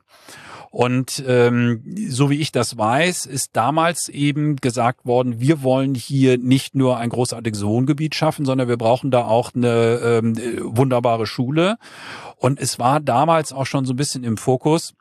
Und 0.75 1.23
ähm, 1.25 1.83
so 2.09 2.29
wie 2.29 2.41
ich 2.41 2.51
das 2.51 2.77
weiß, 2.77 3.27
ist 3.27 3.51
damals 3.53 4.09
eben 4.09 4.57
gesagt 4.57 5.05
worden, 5.05 5.39
wir 5.39 5.63
wollen 5.63 5.95
hier 5.95 6.37
nicht 6.37 6.75
nur 6.75 6.97
ein 6.97 7.11
großartiges 7.11 7.65
Wohngebiet 7.65 8.13
schaffen, 8.13 8.43
sondern 8.45 8.67
wir 8.67 8.75
brauchen 8.75 9.09
da 9.09 9.23
auch 9.23 9.55
eine 9.55 10.01
ähm, 10.03 10.35
wunderbare 10.59 11.27
Schule. 11.27 11.77
Und 12.35 12.59
es 12.59 12.77
war 12.77 12.99
damals 12.99 13.53
auch 13.53 13.65
schon 13.65 13.85
so 13.85 13.93
ein 13.93 13.95
bisschen 13.95 14.25
im 14.25 14.35
Fokus, 14.35 14.95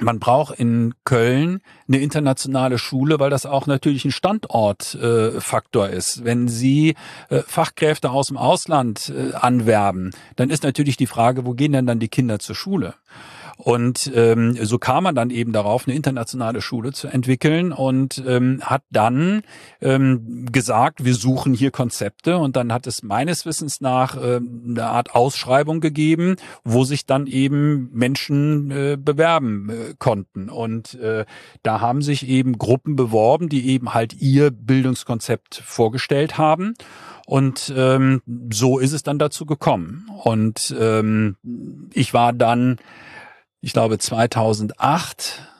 man 0.00 0.18
braucht 0.18 0.58
in 0.58 0.94
Köln 1.04 1.60
eine 1.86 1.98
internationale 1.98 2.78
Schule, 2.78 3.20
weil 3.20 3.30
das 3.30 3.46
auch 3.46 3.68
natürlich 3.68 4.04
ein 4.04 4.10
Standortfaktor 4.10 5.88
äh, 5.88 5.96
ist. 5.96 6.24
Wenn 6.24 6.48
Sie 6.48 6.96
äh, 7.28 7.42
Fachkräfte 7.46 8.10
aus 8.10 8.26
dem 8.26 8.36
Ausland 8.36 9.12
äh, 9.16 9.34
anwerben, 9.34 10.10
dann 10.34 10.50
ist 10.50 10.64
natürlich 10.64 10.96
die 10.96 11.06
Frage, 11.06 11.46
wo 11.46 11.52
gehen 11.52 11.70
denn 11.70 11.86
dann 11.86 12.00
die 12.00 12.08
Kinder 12.08 12.40
zur 12.40 12.56
Schule? 12.56 12.94
Und 13.62 14.10
ähm, 14.14 14.56
so 14.64 14.78
kam 14.78 15.04
man 15.04 15.14
dann 15.14 15.30
eben 15.30 15.52
darauf, 15.52 15.86
eine 15.86 15.94
internationale 15.94 16.62
Schule 16.62 16.92
zu 16.92 17.08
entwickeln 17.08 17.72
und 17.72 18.22
ähm, 18.26 18.60
hat 18.62 18.82
dann 18.90 19.42
ähm, 19.82 20.46
gesagt, 20.50 21.04
wir 21.04 21.14
suchen 21.14 21.52
hier 21.52 21.70
Konzepte. 21.70 22.38
Und 22.38 22.56
dann 22.56 22.72
hat 22.72 22.86
es 22.86 23.02
meines 23.02 23.44
Wissens 23.44 23.82
nach 23.82 24.16
äh, 24.16 24.40
eine 24.40 24.84
Art 24.84 25.14
Ausschreibung 25.14 25.80
gegeben, 25.80 26.36
wo 26.64 26.84
sich 26.84 27.04
dann 27.04 27.26
eben 27.26 27.90
Menschen 27.92 28.70
äh, 28.70 28.96
bewerben 28.98 29.68
äh, 29.68 29.94
konnten. 29.98 30.48
Und 30.48 30.94
äh, 30.94 31.26
da 31.62 31.80
haben 31.80 32.00
sich 32.00 32.26
eben 32.26 32.56
Gruppen 32.56 32.96
beworben, 32.96 33.50
die 33.50 33.68
eben 33.68 33.92
halt 33.92 34.14
ihr 34.14 34.50
Bildungskonzept 34.50 35.62
vorgestellt 35.64 36.38
haben. 36.38 36.74
Und 37.26 37.72
ähm, 37.76 38.22
so 38.50 38.78
ist 38.78 38.92
es 38.92 39.02
dann 39.02 39.18
dazu 39.18 39.46
gekommen. 39.46 40.10
Und 40.24 40.74
ähm, 40.80 41.36
ich 41.92 42.14
war 42.14 42.32
dann 42.32 42.78
ich 43.60 43.72
glaube 43.72 43.98
2008 43.98 45.50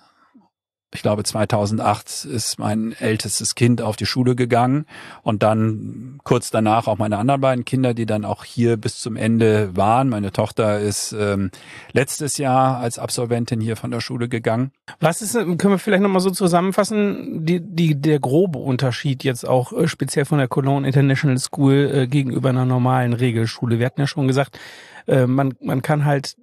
ich 0.93 1.03
glaube 1.03 1.23
2008 1.23 2.25
ist 2.25 2.59
mein 2.59 2.93
ältestes 2.99 3.55
Kind 3.55 3.81
auf 3.81 3.95
die 3.95 4.07
Schule 4.07 4.35
gegangen 4.35 4.87
und 5.23 5.45
dann 5.45 6.19
kurz 6.25 6.51
danach 6.51 6.89
auch 6.89 6.99
meine 6.99 7.19
anderen 7.19 7.41
beiden 7.41 7.65
Kinder, 7.65 7.95
die 7.95 8.07
dann 8.07 8.25
auch 8.25 8.45
hier 8.45 8.77
bis 8.77 8.99
zum 8.99 9.15
Ende 9.15 9.77
waren. 9.77 10.09
Meine 10.09 10.33
Tochter 10.33 10.81
ist 10.81 11.13
ähm, 11.13 11.53
letztes 11.93 12.39
Jahr 12.39 12.79
als 12.79 12.99
Absolventin 12.99 13.61
hier 13.61 13.77
von 13.77 13.93
der 13.93 14.01
Schule 14.01 14.29
gegangen. 14.29 14.73
Was 14.99 15.23
ist, 15.23 15.35
können 15.35 15.59
wir 15.59 15.79
vielleicht 15.79 16.03
nochmal 16.03 16.21
so 16.21 16.31
zusammenfassen, 16.31 17.47
die, 17.47 17.61
die, 17.61 18.01
der 18.01 18.19
grobe 18.19 18.59
Unterschied 18.59 19.23
jetzt 19.23 19.47
auch 19.47 19.73
äh, 19.73 19.87
speziell 19.87 20.25
von 20.25 20.39
der 20.39 20.49
Cologne 20.49 20.89
International 20.89 21.39
School 21.39 21.91
äh, 21.95 22.07
gegenüber 22.09 22.49
einer 22.49 22.65
normalen 22.65 23.13
Regelschule? 23.13 23.79
Wir 23.79 23.87
hatten 23.87 24.01
ja 24.01 24.09
schon 24.09 24.27
gesagt, 24.27 24.59
äh, 25.07 25.27
man, 25.27 25.55
man 25.61 25.83
kann 25.83 26.05
halt 26.05 26.35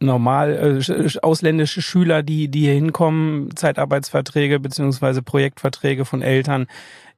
normal 0.00 0.80
äh, 0.88 1.18
ausländische 1.22 1.82
Schüler, 1.82 2.22
die 2.22 2.48
die 2.48 2.60
hier 2.60 2.74
hinkommen, 2.74 3.54
Zeitarbeitsverträge 3.56 4.60
beziehungsweise 4.60 5.22
Projektverträge 5.22 6.04
von 6.04 6.22
Eltern, 6.22 6.66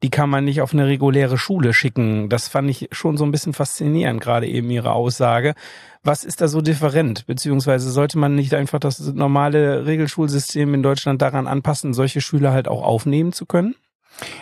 die 0.02 0.10
kann 0.10 0.30
man 0.30 0.44
nicht 0.44 0.62
auf 0.62 0.72
eine 0.72 0.86
reguläre 0.86 1.36
Schule 1.36 1.74
schicken. 1.74 2.30
Das 2.30 2.48
fand 2.48 2.70
ich 2.70 2.88
schon 2.90 3.18
so 3.18 3.24
ein 3.24 3.32
bisschen 3.32 3.52
faszinierend, 3.52 4.20
gerade 4.20 4.46
eben 4.46 4.70
Ihre 4.70 4.92
Aussage. 4.92 5.54
Was 6.02 6.24
ist 6.24 6.40
da 6.40 6.48
so 6.48 6.62
different? 6.62 7.26
Beziehungsweise 7.26 7.90
sollte 7.90 8.18
man 8.18 8.34
nicht 8.34 8.54
einfach 8.54 8.78
das 8.78 8.98
normale 9.00 9.84
Regelschulsystem 9.84 10.72
in 10.72 10.82
Deutschland 10.82 11.20
daran 11.20 11.46
anpassen, 11.46 11.92
solche 11.92 12.22
Schüler 12.22 12.52
halt 12.52 12.68
auch 12.68 12.82
aufnehmen 12.82 13.32
zu 13.32 13.44
können? 13.44 13.74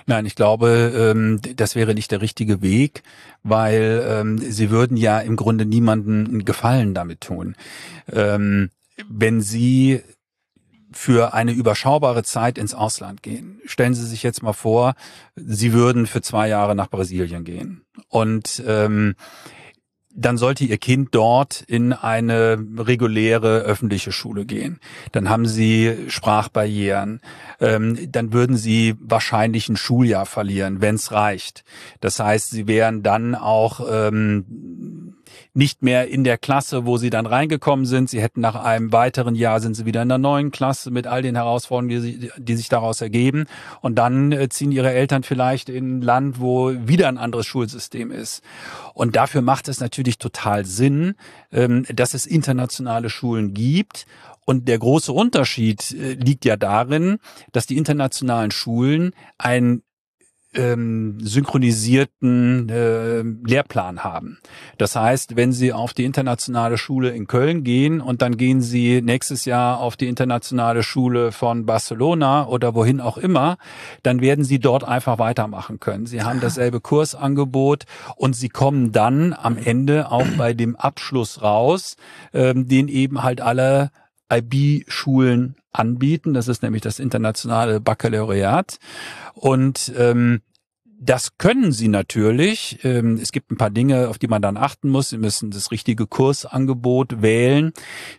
Nein, 0.07 0.27
ich 0.27 0.35
glaube, 0.35 1.13
ähm, 1.15 1.41
das 1.57 1.75
wäre 1.75 1.95
nicht 1.95 2.11
der 2.11 2.21
richtige 2.21 2.63
Weg, 2.63 3.03
weil 3.43 4.05
ähm, 4.09 4.39
sie 4.39 4.71
würden 4.71 4.97
ja 4.97 5.21
im 5.21 5.37
Grunde 5.37 5.65
niemanden 5.65 6.27
einen 6.27 6.45
Gefallen 6.45 6.95
damit 6.95 7.21
tun. 7.21 7.55
Ähm, 8.13 8.71
wenn 9.09 9.41
sie 9.41 10.03
für 10.91 11.35
eine 11.35 11.53
überschaubare 11.53 12.23
Zeit 12.23 12.59
ins 12.59 12.75
Ausland 12.75 13.23
gehen. 13.23 13.61
Stellen 13.67 13.95
Sie 13.95 14.07
sich 14.07 14.23
jetzt 14.23 14.43
mal 14.43 14.55
vor, 14.55 14.95
Sie 15.37 15.73
würden 15.73 16.07
für 16.07 16.23
zwei 16.23 16.49
Jahre 16.49 16.75
nach 16.75 16.89
Brasilien 16.89 17.45
gehen. 17.45 17.83
Und 18.09 18.63
dann 20.15 20.37
sollte 20.37 20.65
ihr 20.65 20.79
Kind 20.79 21.15
dort 21.15 21.63
in 21.63 21.93
eine 21.93 22.59
reguläre 22.79 23.61
öffentliche 23.61 24.11
Schule 24.11 24.47
gehen. 24.47 24.81
Dann 25.13 25.29
haben 25.29 25.47
sie 25.47 26.07
Sprachbarrieren. 26.09 27.21
Ähm, 27.61 28.11
dann 28.11 28.33
würden 28.33 28.57
sie 28.57 28.97
wahrscheinlich 29.01 29.69
ein 29.69 29.77
Schuljahr 29.77 30.27
verlieren, 30.27 30.81
wenn 30.81 30.97
es 30.97 31.13
reicht. 31.13 31.65
Das 32.01 32.19
heißt, 32.19 32.51
sie 32.51 32.67
wären 32.67 33.03
dann 33.03 33.35
auch 33.35 33.81
ähm, 33.91 35.08
nicht 35.59 35.83
mehr 35.83 36.07
in 36.09 36.23
der 36.23 36.39
Klasse, 36.39 36.87
wo 36.87 36.99
sie 36.99 37.11
dann 37.11 37.27
reingekommen 37.27 37.85
sind. 37.85 38.09
Sie 38.09 38.23
hätten 38.23 38.41
nach 38.41 38.55
einem 38.55 38.93
weiteren 38.93 39.35
Jahr 39.35 39.59
sind 39.59 39.75
sie 39.75 39.87
wieder 39.87 40.03
in 40.03 40.09
der 40.09 40.17
neuen 40.17 40.53
Klasse 40.53 40.93
mit 40.93 41.09
all 41.09 41.21
den 41.21 41.35
Herausforderungen, 41.35 41.89
die, 41.89 41.99
sie, 41.99 42.31
die 42.39 42.55
sich 42.55 42.69
daraus 42.69 43.01
ergeben. 43.01 43.47
Und 43.81 43.97
dann 43.97 44.31
äh, 44.31 44.49
ziehen 44.49 44.71
ihre 44.71 44.93
Eltern 44.93 45.25
vielleicht 45.25 45.69
in 45.69 45.99
ein 45.99 46.03
Land, 46.03 46.39
wo 46.39 46.71
wieder 46.71 47.09
ein 47.09 47.19
anderes 47.19 47.47
Schulsystem 47.47 48.13
ist. 48.13 48.41
Und 48.95 49.17
dafür 49.17 49.43
macht 49.43 49.67
es 49.67 49.81
natürlich 49.81 50.19
total 50.19 50.65
Sinn, 50.65 51.17
ähm, 51.51 51.85
dass 51.93 52.15
es 52.15 52.25
internationale 52.25 53.11
Schulen 53.11 53.53
gibt. 53.53 54.07
Und 54.45 54.69
der 54.69 54.79
große 54.79 55.13
Unterschied 55.13 55.91
äh, 55.91 56.13
liegt 56.13 56.45
ja 56.45 56.57
darin, 56.57 57.19
dass 57.51 57.67
die 57.67 57.77
internationalen 57.77 58.53
Schulen 58.53 59.11
ein 59.39 59.83
ähm, 60.55 61.19
synchronisierten 61.21 62.69
äh, 62.69 63.23
Lehrplan 63.23 64.03
haben. 64.03 64.39
Das 64.79 64.97
heißt, 64.97 65.37
wenn 65.37 65.53
Sie 65.53 65.73
auf 65.73 65.93
die 65.93 66.05
internationale 66.05 66.79
Schule 66.79 67.11
in 67.11 67.27
Köln 67.27 67.65
gehen 67.65 68.01
und 68.01 68.23
dann 68.23 68.37
gehen 68.37 68.61
Sie 68.61 69.03
nächstes 69.03 69.45
Jahr 69.45 69.81
auf 69.81 69.97
die 69.97 70.09
internationale 70.09 70.83
Schule 70.83 71.33
von 71.33 71.67
Barcelona 71.67 72.47
oder 72.47 72.75
wohin 72.75 73.01
auch 73.01 73.19
immer, 73.19 73.59
dann 74.03 74.21
werden 74.21 74.45
Sie 74.45 74.59
dort 74.59 74.85
einfach 74.85 75.19
weitermachen 75.19 75.81
können. 75.81 76.07
Sie 76.07 76.23
haben 76.23 76.41
dasselbe 76.41 76.81
Kursangebot 76.81 77.85
und 78.17 78.35
Sie 78.35 78.49
kommen 78.49 78.93
dann 78.93 79.35
am 79.35 79.59
Ende 79.59 80.11
auch 80.11 80.27
bei 80.39 80.55
dem 80.55 80.77
Abschluss 80.77 81.43
raus, 81.43 81.97
ähm, 82.33 82.69
den 82.69 82.89
eben 82.89 83.23
halt 83.23 83.41
alle 83.41 83.91
IB-Schulen 84.33 85.57
anbieten. 85.73 86.35
Das 86.35 86.49
ist 86.49 86.63
nämlich 86.63 86.83
das 86.83 86.99
internationale 86.99 87.81
Baccalaureat. 87.81 88.79
Und 89.35 89.93
ähm, 89.97 90.41
das 91.01 91.39
können 91.39 91.71
sie 91.71 91.89
natürlich. 91.89 92.81
Ähm, 92.83 93.19
es 93.23 93.31
gibt 93.31 93.53
ein 93.53 93.57
paar 93.57 93.71
Dinge, 93.71 94.09
auf 94.09 94.19
die 94.19 94.27
man 94.27 94.43
dann 94.43 94.57
achten 94.57 94.89
muss. 94.89 95.11
Sie 95.11 95.19
müssen 95.19 95.51
das 95.51 95.71
richtige 95.71 96.07
Kursangebot 96.07 97.23
wählen. 97.23 97.73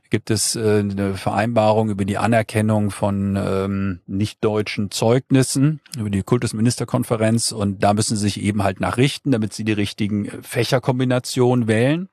Gibt 0.09 0.31
es 0.31 0.55
äh, 0.55 0.79
eine 0.79 1.15
Vereinbarung 1.15 1.89
über 1.89 2.05
die 2.05 2.17
Anerkennung 2.17 2.89
von 2.89 3.37
ähm, 3.37 3.99
nicht-deutschen 4.07 4.91
Zeugnissen, 4.91 5.81
über 5.97 6.09
die 6.09 6.23
Kultusministerkonferenz. 6.23 7.51
Und 7.51 7.83
da 7.83 7.93
müssen 7.93 8.15
sie 8.15 8.23
sich 8.23 8.41
eben 8.41 8.63
halt 8.63 8.79
nachrichten, 8.79 9.31
damit 9.31 9.53
sie 9.53 9.65
die 9.65 9.73
richtigen 9.73 10.29
Fächerkombinationen 10.41 11.67
wählen. 11.67 12.07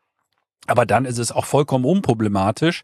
Aber 0.67 0.87
dann 0.87 1.05
ist 1.05 1.19
es 1.19 1.33
auch 1.33 1.45
vollkommen 1.45 1.85
unproblematisch, 1.85 2.83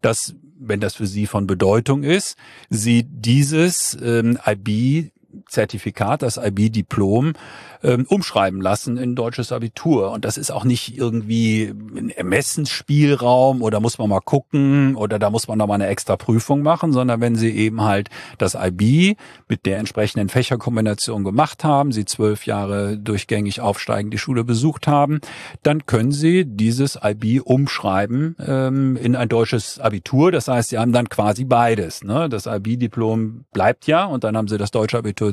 dass, 0.00 0.34
wenn 0.58 0.80
das 0.80 0.94
für 0.94 1.06
Sie 1.06 1.26
von 1.26 1.46
Bedeutung 1.46 2.02
ist, 2.02 2.36
Sie 2.70 3.04
dieses 3.04 3.96
ähm, 4.00 4.38
IB 4.46 5.10
Zertifikat, 5.48 6.22
das 6.22 6.36
IB-Diplom, 6.36 7.34
ähm, 7.82 8.06
umschreiben 8.08 8.60
lassen 8.60 8.96
in 8.96 9.14
deutsches 9.14 9.52
Abitur. 9.52 10.10
Und 10.10 10.24
das 10.24 10.38
ist 10.38 10.50
auch 10.50 10.64
nicht 10.64 10.96
irgendwie 10.96 11.72
ein 11.96 12.10
Ermessensspielraum 12.10 13.62
oder 13.62 13.80
muss 13.80 13.98
man 13.98 14.08
mal 14.08 14.20
gucken 14.20 14.96
oder 14.96 15.18
da 15.18 15.30
muss 15.30 15.48
man 15.48 15.58
noch 15.58 15.66
mal 15.66 15.74
eine 15.74 15.86
extra 15.86 16.16
Prüfung 16.16 16.62
machen, 16.62 16.92
sondern 16.92 17.20
wenn 17.20 17.36
Sie 17.36 17.50
eben 17.50 17.82
halt 17.82 18.08
das 18.38 18.54
IB 18.54 19.16
mit 19.48 19.66
der 19.66 19.78
entsprechenden 19.78 20.28
Fächerkombination 20.28 21.24
gemacht 21.24 21.62
haben, 21.62 21.92
Sie 21.92 22.04
zwölf 22.04 22.46
Jahre 22.46 22.96
durchgängig 22.98 23.60
aufsteigend 23.60 24.12
die 24.14 24.18
Schule 24.18 24.44
besucht 24.44 24.86
haben, 24.86 25.20
dann 25.62 25.86
können 25.86 26.12
Sie 26.12 26.44
dieses 26.46 26.98
IB 27.02 27.40
umschreiben 27.40 28.36
ähm, 28.44 28.96
in 28.96 29.14
ein 29.14 29.28
deutsches 29.28 29.78
Abitur. 29.78 30.32
Das 30.32 30.48
heißt, 30.48 30.70
Sie 30.70 30.78
haben 30.78 30.92
dann 30.92 31.08
quasi 31.08 31.44
beides. 31.44 32.02
Ne? 32.02 32.28
Das 32.28 32.46
IB-Diplom 32.46 33.44
bleibt 33.52 33.86
ja 33.86 34.04
und 34.04 34.24
dann 34.24 34.36
haben 34.36 34.48
Sie 34.48 34.56
das 34.56 34.70
deutsche 34.70 34.98
Abitur 34.98 35.23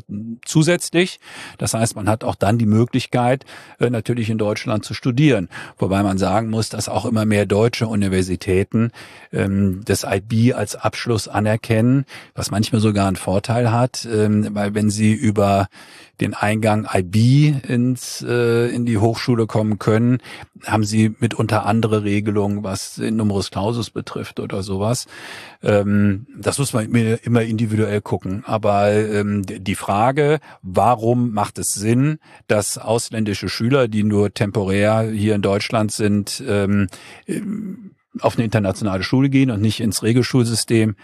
zusätzlich. 0.45 1.19
Das 1.57 1.73
heißt, 1.73 1.95
man 1.95 2.07
hat 2.07 2.23
auch 2.23 2.35
dann 2.35 2.57
die 2.57 2.65
Möglichkeit, 2.65 3.45
äh, 3.79 3.89
natürlich 3.89 4.29
in 4.29 4.37
Deutschland 4.37 4.85
zu 4.85 4.93
studieren. 4.93 5.49
Wobei 5.77 6.03
man 6.03 6.17
sagen 6.17 6.49
muss, 6.49 6.69
dass 6.69 6.89
auch 6.89 7.05
immer 7.05 7.25
mehr 7.25 7.45
deutsche 7.45 7.87
Universitäten 7.87 8.91
ähm, 9.31 9.81
das 9.85 10.05
IB 10.09 10.53
als 10.53 10.75
Abschluss 10.75 11.27
anerkennen, 11.27 12.05
was 12.35 12.51
manchmal 12.51 12.81
sogar 12.81 13.07
einen 13.07 13.15
Vorteil 13.15 13.71
hat, 13.71 14.07
ähm, 14.11 14.47
weil 14.53 14.73
wenn 14.73 14.89
sie 14.89 15.13
über 15.13 15.67
den 16.21 16.33
Eingang 16.33 16.87
IB 16.91 17.53
ins, 17.67 18.23
äh, 18.27 18.67
in 18.73 18.85
die 18.85 18.97
Hochschule 18.97 19.47
kommen 19.47 19.79
können, 19.79 20.19
haben 20.65 20.83
sie 20.83 21.15
mitunter 21.19 21.65
andere 21.65 22.03
Regelungen, 22.03 22.63
was 22.63 22.95
den 22.95 23.15
Numerus 23.15 23.51
Clausus 23.51 23.89
betrifft 23.89 24.39
oder 24.39 24.63
sowas. 24.63 25.07
Ähm, 25.63 26.27
das 26.37 26.59
muss 26.59 26.73
man 26.73 26.85
immer 26.85 27.41
individuell 27.41 28.01
gucken. 28.01 28.43
Aber 28.45 28.91
ähm, 28.91 29.43
die 29.45 29.75
Frage, 29.75 30.39
warum 30.61 31.31
macht 31.31 31.57
es 31.57 31.73
Sinn, 31.73 32.19
dass 32.47 32.77
ausländische 32.77 33.49
Schüler, 33.49 33.87
die 33.87 34.03
nur 34.03 34.33
temporär 34.33 35.09
hier 35.11 35.35
in 35.35 35.41
Deutschland 35.41 35.91
sind, 35.91 36.43
ähm, 36.47 36.87
auf 38.19 38.35
eine 38.35 38.45
internationale 38.45 39.03
Schule 39.03 39.29
gehen 39.29 39.51
und 39.51 39.61
nicht 39.61 39.79
ins 39.79 40.03
Regelschulsystem, 40.03 40.95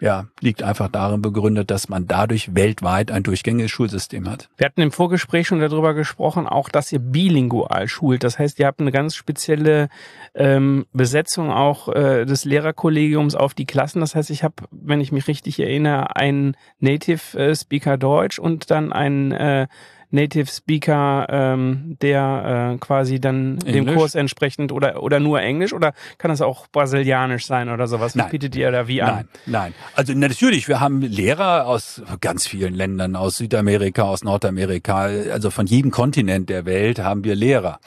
ja, 0.00 0.26
liegt 0.40 0.62
einfach 0.62 0.88
darin 0.88 1.22
begründet, 1.22 1.70
dass 1.70 1.88
man 1.88 2.06
dadurch 2.06 2.54
weltweit 2.54 3.10
ein 3.10 3.22
durchgängiges 3.22 3.70
Schulsystem 3.70 4.28
hat. 4.28 4.48
Wir 4.58 4.66
hatten 4.66 4.82
im 4.82 4.92
Vorgespräch 4.92 5.46
schon 5.46 5.60
darüber 5.60 5.94
gesprochen, 5.94 6.46
auch 6.46 6.68
dass 6.68 6.92
ihr 6.92 6.98
bilingual 6.98 7.88
schult. 7.88 8.22
Das 8.22 8.38
heißt, 8.38 8.58
ihr 8.58 8.66
habt 8.66 8.80
eine 8.80 8.92
ganz 8.92 9.14
spezielle 9.14 9.88
ähm, 10.34 10.86
Besetzung 10.92 11.50
auch 11.50 11.88
äh, 11.88 12.26
des 12.26 12.44
Lehrerkollegiums 12.44 13.34
auf 13.34 13.54
die 13.54 13.64
Klassen. 13.64 14.00
Das 14.00 14.14
heißt, 14.14 14.28
ich 14.28 14.44
habe, 14.44 14.54
wenn 14.70 15.00
ich 15.00 15.12
mich 15.12 15.28
richtig 15.28 15.60
erinnere, 15.60 16.14
einen 16.16 16.56
Native 16.78 17.38
äh, 17.38 17.54
Speaker 17.54 17.96
Deutsch 17.96 18.38
und 18.38 18.70
dann 18.70 18.92
einen 18.92 19.32
äh, 19.32 19.66
Native 20.10 20.46
Speaker, 20.46 21.26
ähm, 21.28 21.96
der 22.00 22.74
äh, 22.74 22.78
quasi 22.78 23.20
dann 23.20 23.58
Englisch? 23.58 23.72
dem 23.72 23.94
Kurs 23.94 24.14
entsprechend 24.14 24.72
oder 24.72 25.02
oder 25.02 25.20
nur 25.20 25.40
Englisch 25.40 25.72
oder 25.72 25.92
kann 26.18 26.30
das 26.30 26.40
auch 26.40 26.66
brasilianisch 26.68 27.46
sein 27.46 27.68
oder 27.68 27.86
sowas? 27.86 28.14
Wie 28.14 28.20
nein. 28.20 28.30
bietet 28.30 28.56
ihr 28.56 28.70
da 28.70 28.88
wie 28.88 29.02
an? 29.02 29.14
Nein, 29.14 29.28
nein. 29.46 29.74
Also 29.94 30.12
natürlich, 30.14 30.68
wir 30.68 30.80
haben 30.80 31.00
Lehrer 31.00 31.66
aus 31.66 32.02
ganz 32.20 32.46
vielen 32.46 32.74
Ländern, 32.74 33.16
aus 33.16 33.36
Südamerika, 33.36 34.02
aus 34.02 34.24
Nordamerika, 34.24 35.02
also 35.32 35.50
von 35.50 35.66
jedem 35.66 35.90
Kontinent 35.90 36.48
der 36.48 36.64
Welt 36.66 36.98
haben 36.98 37.24
wir 37.24 37.34
Lehrer. 37.34 37.80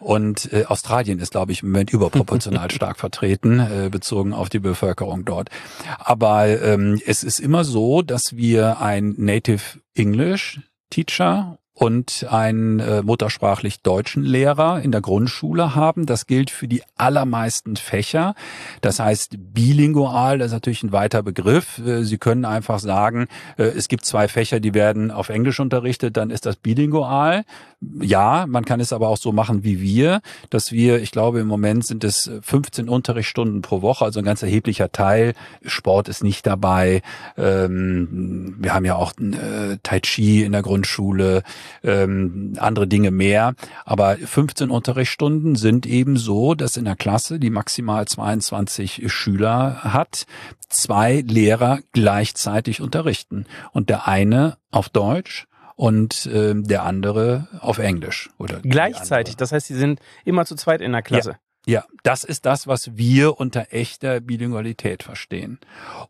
Und 0.00 0.50
äh, 0.52 0.64
Australien 0.64 1.18
ist, 1.18 1.32
glaube 1.32 1.52
ich, 1.52 1.62
im 1.62 1.70
Moment 1.70 1.92
überproportional 1.92 2.70
stark 2.72 2.98
vertreten, 2.98 3.60
äh, 3.60 3.88
bezogen 3.90 4.32
auf 4.32 4.48
die 4.48 4.58
Bevölkerung 4.58 5.26
dort. 5.26 5.50
Aber 5.98 6.48
ähm, 6.48 7.00
es 7.06 7.22
ist 7.22 7.38
immer 7.38 7.64
so, 7.64 8.00
dass 8.00 8.34
wir 8.34 8.80
ein 8.80 9.14
Native 9.18 9.78
English 9.94 10.60
Teacher 10.90 11.58
und 11.80 12.26
einen 12.28 12.78
äh, 12.78 13.02
muttersprachlich 13.02 13.80
deutschen 13.80 14.22
Lehrer 14.22 14.82
in 14.82 14.92
der 14.92 15.00
Grundschule 15.00 15.74
haben. 15.74 16.04
Das 16.04 16.26
gilt 16.26 16.50
für 16.50 16.68
die 16.68 16.82
allermeisten 16.96 17.76
Fächer. 17.76 18.34
Das 18.82 19.00
heißt, 19.00 19.36
bilingual, 19.38 20.36
das 20.36 20.48
ist 20.48 20.52
natürlich 20.52 20.82
ein 20.82 20.92
weiter 20.92 21.22
Begriff. 21.22 21.78
Äh, 21.78 22.02
Sie 22.04 22.18
können 22.18 22.44
einfach 22.44 22.80
sagen, 22.80 23.28
äh, 23.56 23.62
es 23.62 23.88
gibt 23.88 24.04
zwei 24.04 24.28
Fächer, 24.28 24.60
die 24.60 24.74
werden 24.74 25.10
auf 25.10 25.30
Englisch 25.30 25.58
unterrichtet, 25.58 26.18
dann 26.18 26.28
ist 26.28 26.44
das 26.44 26.56
bilingual. 26.56 27.44
Ja, 27.82 28.44
man 28.46 28.66
kann 28.66 28.78
es 28.78 28.92
aber 28.92 29.08
auch 29.08 29.16
so 29.16 29.32
machen 29.32 29.64
wie 29.64 29.80
wir, 29.80 30.20
dass 30.50 30.70
wir, 30.70 31.00
ich 31.00 31.12
glaube, 31.12 31.40
im 31.40 31.46
Moment 31.46 31.86
sind 31.86 32.04
es 32.04 32.30
15 32.42 32.90
Unterrichtsstunden 32.90 33.62
pro 33.62 33.80
Woche, 33.80 34.04
also 34.04 34.20
ein 34.20 34.24
ganz 34.24 34.42
erheblicher 34.42 34.92
Teil. 34.92 35.32
Sport 35.64 36.10
ist 36.10 36.22
nicht 36.22 36.46
dabei. 36.46 37.00
Ähm, 37.38 38.56
wir 38.58 38.74
haben 38.74 38.84
ja 38.84 38.96
auch 38.96 39.14
äh, 39.18 39.78
Tai 39.82 40.00
Chi 40.00 40.42
in 40.42 40.52
der 40.52 40.60
Grundschule 40.60 41.42
ähm, 41.82 42.52
andere 42.58 42.86
Dinge 42.86 43.10
mehr. 43.10 43.54
Aber 43.86 44.18
15 44.18 44.68
Unterrichtsstunden 44.68 45.56
sind 45.56 45.86
eben 45.86 46.18
so, 46.18 46.54
dass 46.54 46.76
in 46.76 46.84
der 46.84 46.96
Klasse, 46.96 47.38
die 47.38 47.48
maximal 47.48 48.06
22 48.06 49.10
Schüler 49.10 49.84
hat, 49.84 50.26
zwei 50.68 51.24
Lehrer 51.26 51.78
gleichzeitig 51.92 52.82
unterrichten. 52.82 53.46
Und 53.72 53.88
der 53.88 54.06
eine 54.06 54.58
auf 54.70 54.90
Deutsch 54.90 55.46
und 55.80 56.26
äh, 56.26 56.52
der 56.54 56.82
andere 56.82 57.48
auf 57.60 57.78
Englisch. 57.78 58.28
Oder 58.36 58.60
Gleichzeitig, 58.60 59.36
das 59.36 59.50
heißt, 59.50 59.66
sie 59.66 59.74
sind 59.74 59.98
immer 60.26 60.44
zu 60.44 60.54
zweit 60.54 60.82
in 60.82 60.92
der 60.92 61.00
Klasse. 61.00 61.30
Ja. 61.30 61.38
Ja, 61.66 61.84
das 62.02 62.24
ist 62.24 62.44
das, 62.46 62.66
was 62.66 62.96
wir 62.96 63.38
unter 63.38 63.68
echter 63.70 64.20
Bilingualität 64.20 65.02
verstehen. 65.02 65.58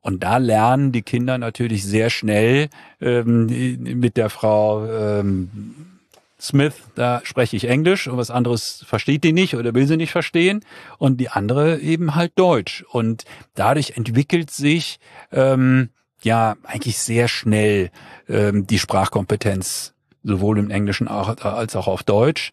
Und 0.00 0.22
da 0.22 0.38
lernen 0.38 0.90
die 0.90 1.02
Kinder 1.02 1.38
natürlich 1.38 1.84
sehr 1.84 2.08
schnell 2.10 2.68
ähm, 3.00 3.46
mit 4.00 4.16
der 4.16 4.30
Frau 4.30 4.86
ähm, 4.86 6.00
Smith, 6.40 6.74
da 6.94 7.20
spreche 7.24 7.56
ich 7.56 7.68
Englisch 7.68 8.08
und 8.08 8.16
was 8.16 8.30
anderes 8.30 8.84
versteht 8.86 9.24
die 9.24 9.32
nicht 9.32 9.54
oder 9.54 9.74
will 9.74 9.86
sie 9.86 9.96
nicht 9.96 10.12
verstehen 10.12 10.64
und 10.98 11.18
die 11.18 11.28
andere 11.28 11.78
eben 11.78 12.14
halt 12.14 12.32
Deutsch. 12.36 12.84
Und 12.90 13.24
dadurch 13.54 13.96
entwickelt 13.96 14.50
sich 14.50 14.98
ähm, 15.30 15.90
ja 16.24 16.56
eigentlich 16.64 16.98
sehr 16.98 17.28
schnell 17.28 17.90
ähm, 18.28 18.66
die 18.66 18.78
Sprachkompetenz 18.78 19.94
sowohl 20.22 20.58
im 20.58 20.70
Englischen 20.70 21.08
als 21.08 21.76
auch 21.76 21.86
auf 21.86 22.02
Deutsch. 22.02 22.52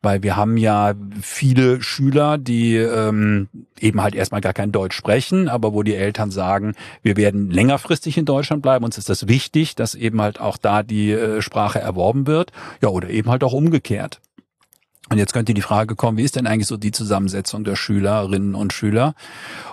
Weil 0.00 0.22
wir 0.22 0.36
haben 0.36 0.56
ja 0.56 0.94
viele 1.20 1.82
Schüler, 1.82 2.38
die 2.38 2.76
ähm, 2.76 3.48
eben 3.80 4.00
halt 4.00 4.14
erstmal 4.14 4.40
gar 4.40 4.52
kein 4.52 4.70
Deutsch 4.70 4.96
sprechen, 4.96 5.48
aber 5.48 5.72
wo 5.72 5.82
die 5.82 5.96
Eltern 5.96 6.30
sagen, 6.30 6.74
wir 7.02 7.16
werden 7.16 7.50
längerfristig 7.50 8.16
in 8.16 8.24
Deutschland 8.24 8.62
bleiben, 8.62 8.84
uns 8.84 8.96
ist 8.96 9.08
das 9.08 9.26
wichtig, 9.26 9.74
dass 9.74 9.96
eben 9.96 10.22
halt 10.22 10.40
auch 10.40 10.56
da 10.56 10.84
die 10.84 11.10
äh, 11.10 11.42
Sprache 11.42 11.80
erworben 11.80 12.28
wird, 12.28 12.52
ja, 12.80 12.90
oder 12.90 13.10
eben 13.10 13.28
halt 13.28 13.42
auch 13.42 13.52
umgekehrt. 13.52 14.20
Und 15.10 15.18
jetzt 15.18 15.32
könnte 15.32 15.54
die 15.54 15.62
Frage 15.62 15.96
kommen, 15.96 16.18
wie 16.18 16.22
ist 16.22 16.36
denn 16.36 16.46
eigentlich 16.46 16.66
so 16.66 16.76
die 16.76 16.92
Zusammensetzung 16.92 17.64
der 17.64 17.76
Schülerinnen 17.76 18.54
und 18.54 18.72
Schüler? 18.72 19.14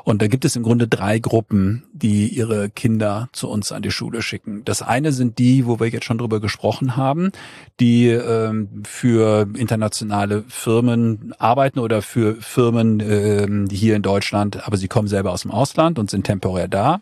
Und 0.04 0.22
da 0.22 0.28
gibt 0.28 0.46
es 0.46 0.56
im 0.56 0.64
Grunde 0.64 0.88
drei 0.88 1.20
Gruppen, 1.20 1.84
die 1.92 2.30
ihre 2.30 2.70
Kinder 2.70 3.28
zu 3.34 3.50
uns 3.50 3.72
an 3.72 3.82
die 3.82 3.92
Schule 3.92 4.22
schicken. 4.22 4.64
Das 4.64 4.82
eine 4.82 5.12
sind 5.12 5.38
die, 5.38 5.66
wo 5.66 5.80
wir 5.80 5.88
jetzt 5.88 6.06
schon 6.06 6.18
drüber 6.18 6.40
gesprochen 6.40 6.96
haben, 6.96 7.32
die 7.80 8.08
ähm, 8.08 8.84
für 8.86 9.48
internationale 9.56 10.44
Firmen 10.48 11.34
arbeiten 11.38 11.80
oder 11.80 12.02
für 12.02 12.36
Firmen 12.36 13.02
ähm, 13.02 13.68
hier 13.70 13.96
in 13.96 14.04
Deutschland, 14.04 14.66
aber 14.66 14.78
sie 14.78 14.88
kommen 14.88 15.08
selber 15.08 15.32
aus 15.32 15.42
dem 15.42 15.52
Ausland 15.52 16.00
und 16.00 16.10
sind 16.10 16.26
temporär 16.26 16.68
da. 16.68 17.02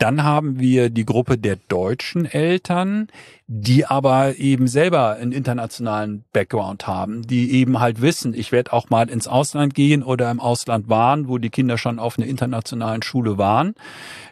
Dann 0.00 0.24
haben 0.24 0.58
wir 0.58 0.88
die 0.88 1.04
Gruppe 1.04 1.36
der 1.36 1.56
deutschen 1.56 2.24
Eltern, 2.24 3.08
die 3.46 3.84
aber 3.84 4.38
eben 4.38 4.66
selber 4.66 5.16
einen 5.16 5.32
internationalen 5.32 6.24
Background 6.32 6.86
haben, 6.86 7.26
die 7.26 7.52
eben 7.52 7.80
halt 7.80 8.00
wissen, 8.00 8.32
ich 8.32 8.50
werde 8.50 8.72
auch 8.72 8.88
mal 8.88 9.10
ins 9.10 9.28
Ausland 9.28 9.74
gehen 9.74 10.02
oder 10.02 10.30
im 10.30 10.40
Ausland 10.40 10.88
waren, 10.88 11.28
wo 11.28 11.36
die 11.36 11.50
Kinder 11.50 11.76
schon 11.76 11.98
auf 11.98 12.18
einer 12.18 12.28
internationalen 12.28 13.02
Schule 13.02 13.36
waren, 13.36 13.74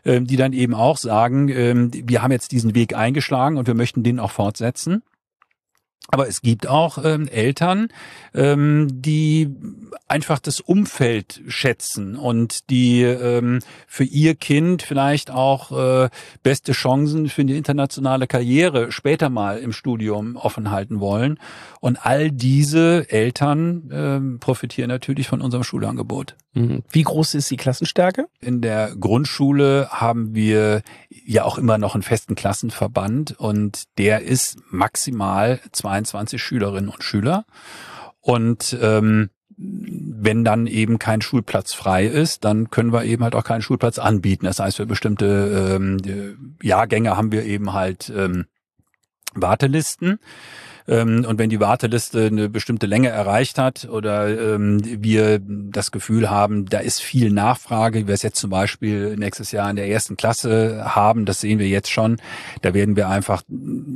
ähm, 0.07 0.27
die 0.27 0.37
dann 0.37 0.55
eben 0.55 0.73
auch 0.73 0.97
sagen, 0.97 1.51
ähm, 1.51 1.91
wir 1.93 2.23
haben 2.23 2.33
jetzt 2.33 2.53
diesen 2.53 2.75
Weg 2.75 2.97
eingeschlagen 2.97 3.59
und 3.59 3.67
wir 3.67 3.75
möchten 3.75 4.03
den 4.03 4.21
auch 4.21 4.31
fortsetzen. 4.31 5.03
Aber 6.11 6.27
es 6.27 6.41
gibt 6.41 6.67
auch 6.67 7.05
ähm, 7.05 7.29
Eltern, 7.29 7.89
ähm, 8.35 8.89
die 8.91 9.55
einfach 10.07 10.39
das 10.39 10.59
Umfeld 10.61 11.43
schätzen 11.49 12.17
und 12.17 12.71
die 12.71 13.03
ähm, 13.03 13.59
für 13.87 14.05
ihr 14.05 14.35
Kind 14.35 14.83
vielleicht 14.83 15.31
auch 15.31 15.71
äh, 15.71 16.09
beste 16.43 16.73
Chancen 16.73 17.29
für 17.29 17.43
eine 17.43 17.57
internationale 17.57 18.27
Karriere 18.27 18.91
später 18.91 19.29
mal 19.29 19.59
im 19.59 19.73
Studium 19.73 20.37
offen 20.37 20.71
halten 20.71 21.01
wollen. 21.01 21.39
Und 21.81 21.99
all 22.07 22.31
diese 22.31 23.11
Eltern 23.11 23.91
ähm, 23.93 24.39
profitieren 24.41 24.89
natürlich 24.89 25.29
von 25.29 25.43
unserem 25.43 25.63
Schulangebot. 25.63 26.37
Mhm. 26.59 26.83
Wie 26.91 27.03
groß 27.03 27.35
ist 27.35 27.51
die 27.51 27.57
Klassenstärke? 27.57 28.27
In 28.41 28.61
der 28.61 28.95
Grundschule 28.97 29.89
haben 29.91 30.35
wir 30.35 30.83
ja 31.09 31.45
auch 31.45 31.59
immer 31.59 31.79
noch 31.79 31.95
einen 31.95 32.03
festen 32.03 32.35
Klassenverband 32.35 33.39
und 33.39 33.85
der 33.99 34.23
ist 34.23 34.59
maximal 34.71 35.61
22 35.73 36.43
Schülerinnen 36.43 36.91
und 36.91 37.05
Schüler. 37.05 37.45
Und 38.21 38.77
ähm, 38.81 39.31
wenn 39.57 40.45
dann 40.45 40.67
eben 40.67 40.99
kein 40.99 41.21
Schulplatz 41.21 41.73
frei 41.73 42.07
ist, 42.07 42.45
dann 42.45 42.71
können 42.71 42.93
wir 42.93 43.05
eben 43.05 43.25
halt 43.25 43.35
auch 43.35 43.45
keinen 43.45 43.63
Schulplatz 43.63 43.99
anbieten. 43.99 44.47
Das 44.47 44.61
heißt, 44.61 44.77
für 44.77 44.87
bestimmte 44.87 45.77
ähm, 45.77 46.57
Jahrgänge 46.63 47.17
haben 47.17 47.33
wir 47.33 47.45
eben 47.45 47.73
halt 47.73 48.13
ähm, 48.15 48.47
Wartelisten. 49.35 50.19
Ähm, 50.89 51.25
und 51.29 51.39
wenn 51.39 51.51
die 51.51 51.61
Warteliste 51.61 52.27
eine 52.27 52.49
bestimmte 52.49 52.87
Länge 52.87 53.09
erreicht 53.11 53.59
hat 53.59 53.89
oder 53.91 54.55
ähm, 54.55 54.81
wir 54.83 55.39
das 55.41 55.91
Gefühl 55.91 56.31
haben, 56.31 56.67
da 56.67 56.79
ist 56.79 57.03
viel 57.03 57.31
Nachfrage, 57.31 58.01
wie 58.01 58.07
wir 58.07 58.15
es 58.15 58.23
jetzt 58.23 58.41
zum 58.41 58.51
Beispiel 58.51 59.17
nächstes 59.17 59.53
Jahr 59.53 59.69
in 59.69 59.77
der 59.77 59.89
ersten 59.89 60.17
Klasse 60.17 60.83
haben, 60.95 61.27
das 61.27 61.41
sehen 61.41 61.59
wir 61.59 61.69
jetzt 61.69 61.91
schon, 61.91 62.17
da 62.63 62.73
werden 62.73 62.97
wir 62.97 63.09
einfach 63.09 63.43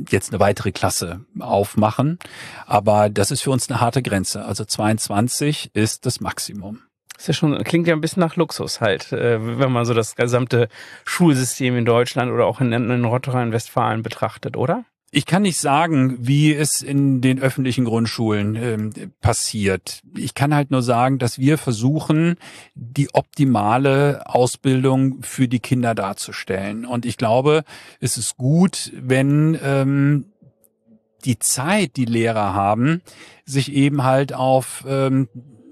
jetzt 0.09 0.31
eine 0.31 0.39
weitere 0.39 0.71
Klasse 0.71 1.21
aufmachen. 1.39 2.19
Aber 2.67 3.09
das 3.09 3.31
ist 3.31 3.41
für 3.41 3.51
uns 3.51 3.69
eine 3.69 3.81
harte 3.81 4.03
Grenze. 4.03 4.45
Also 4.45 4.63
22 4.63 5.71
ist 5.73 6.05
das 6.05 6.21
Maximum. 6.21 6.81
Das 7.13 7.23
ist 7.23 7.27
ja 7.27 7.33
schon, 7.33 7.63
klingt 7.63 7.87
ja 7.87 7.93
ein 7.93 8.01
bisschen 8.01 8.21
nach 8.21 8.35
Luxus 8.35 8.81
halt, 8.81 9.11
äh, 9.11 9.59
wenn 9.59 9.71
man 9.71 9.85
so 9.85 9.93
das 9.93 10.15
gesamte 10.15 10.67
Schulsystem 11.05 11.77
in 11.77 11.85
Deutschland 11.85 12.31
oder 12.31 12.45
auch 12.45 12.59
in, 12.59 12.71
in 12.71 13.01
Nordrhein-Westfalen 13.01 14.03
betrachtet, 14.03 14.57
oder? 14.57 14.83
Ich 15.15 15.27
kann 15.27 15.43
nicht 15.43 15.59
sagen, 15.59 16.17
wie 16.21 16.55
es 16.55 16.81
in 16.81 17.21
den 17.21 17.39
öffentlichen 17.39 17.85
Grundschulen 17.85 18.55
ähm, 18.55 18.93
passiert. 19.21 20.01
Ich 20.17 20.33
kann 20.33 20.55
halt 20.55 20.71
nur 20.71 20.81
sagen, 20.81 21.19
dass 21.19 21.37
wir 21.37 21.59
versuchen, 21.59 22.35
die 22.73 23.13
optimale 23.13 24.23
Ausbildung 24.25 25.21
für 25.21 25.47
die 25.47 25.59
Kinder 25.59 25.93
darzustellen. 25.93 26.83
Und 26.83 27.05
ich 27.05 27.17
glaube, 27.17 27.63
es 27.99 28.17
ist 28.17 28.37
gut, 28.37 28.91
wenn 28.95 29.55
ähm, 29.63 30.25
die 31.25 31.37
Zeit, 31.37 31.95
die 31.95 32.05
Lehrer 32.05 32.55
haben, 32.55 33.03
sich 33.45 33.71
eben 33.71 34.03
halt 34.03 34.33
auf 34.33 34.83
ähm, 34.87 35.27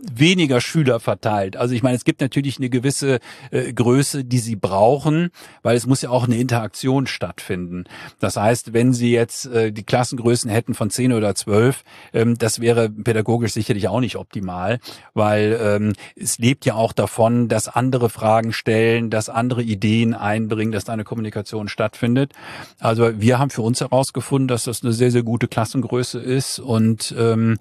weniger 0.09 0.61
Schüler 0.61 0.99
verteilt. 0.99 1.57
Also 1.57 1.73
ich 1.73 1.83
meine, 1.83 1.95
es 1.95 2.03
gibt 2.03 2.21
natürlich 2.21 2.57
eine 2.57 2.69
gewisse 2.69 3.19
äh, 3.51 3.71
Größe, 3.73 4.23
die 4.23 4.39
sie 4.39 4.55
brauchen, 4.55 5.29
weil 5.61 5.75
es 5.75 5.85
muss 5.85 6.01
ja 6.01 6.09
auch 6.09 6.25
eine 6.25 6.37
Interaktion 6.37 7.07
stattfinden. 7.07 7.85
Das 8.19 8.37
heißt, 8.37 8.73
wenn 8.73 8.93
sie 8.93 9.11
jetzt 9.11 9.45
äh, 9.47 9.71
die 9.71 9.83
Klassengrößen 9.83 10.49
hätten 10.49 10.73
von 10.73 10.89
zehn 10.89 11.13
oder 11.13 11.35
zwölf, 11.35 11.83
ähm, 12.13 12.37
das 12.37 12.59
wäre 12.59 12.89
pädagogisch 12.89 13.53
sicherlich 13.53 13.87
auch 13.87 13.99
nicht 13.99 14.15
optimal, 14.15 14.79
weil 15.13 15.59
ähm, 15.61 15.93
es 16.15 16.37
lebt 16.37 16.65
ja 16.65 16.75
auch 16.75 16.93
davon, 16.93 17.47
dass 17.47 17.67
andere 17.67 18.09
Fragen 18.09 18.53
stellen, 18.53 19.09
dass 19.09 19.29
andere 19.29 19.61
Ideen 19.63 20.13
einbringen, 20.13 20.71
dass 20.71 20.85
da 20.85 20.93
eine 20.93 21.03
Kommunikation 21.03 21.67
stattfindet. 21.67 22.33
Also 22.79 23.19
wir 23.19 23.39
haben 23.39 23.49
für 23.49 23.61
uns 23.61 23.81
herausgefunden, 23.81 24.47
dass 24.47 24.63
das 24.63 24.83
eine 24.83 24.93
sehr, 24.93 25.11
sehr 25.11 25.23
gute 25.23 25.47
Klassengröße 25.47 26.19
ist 26.19 26.59
und 26.59 27.13
ähm, 27.17 27.57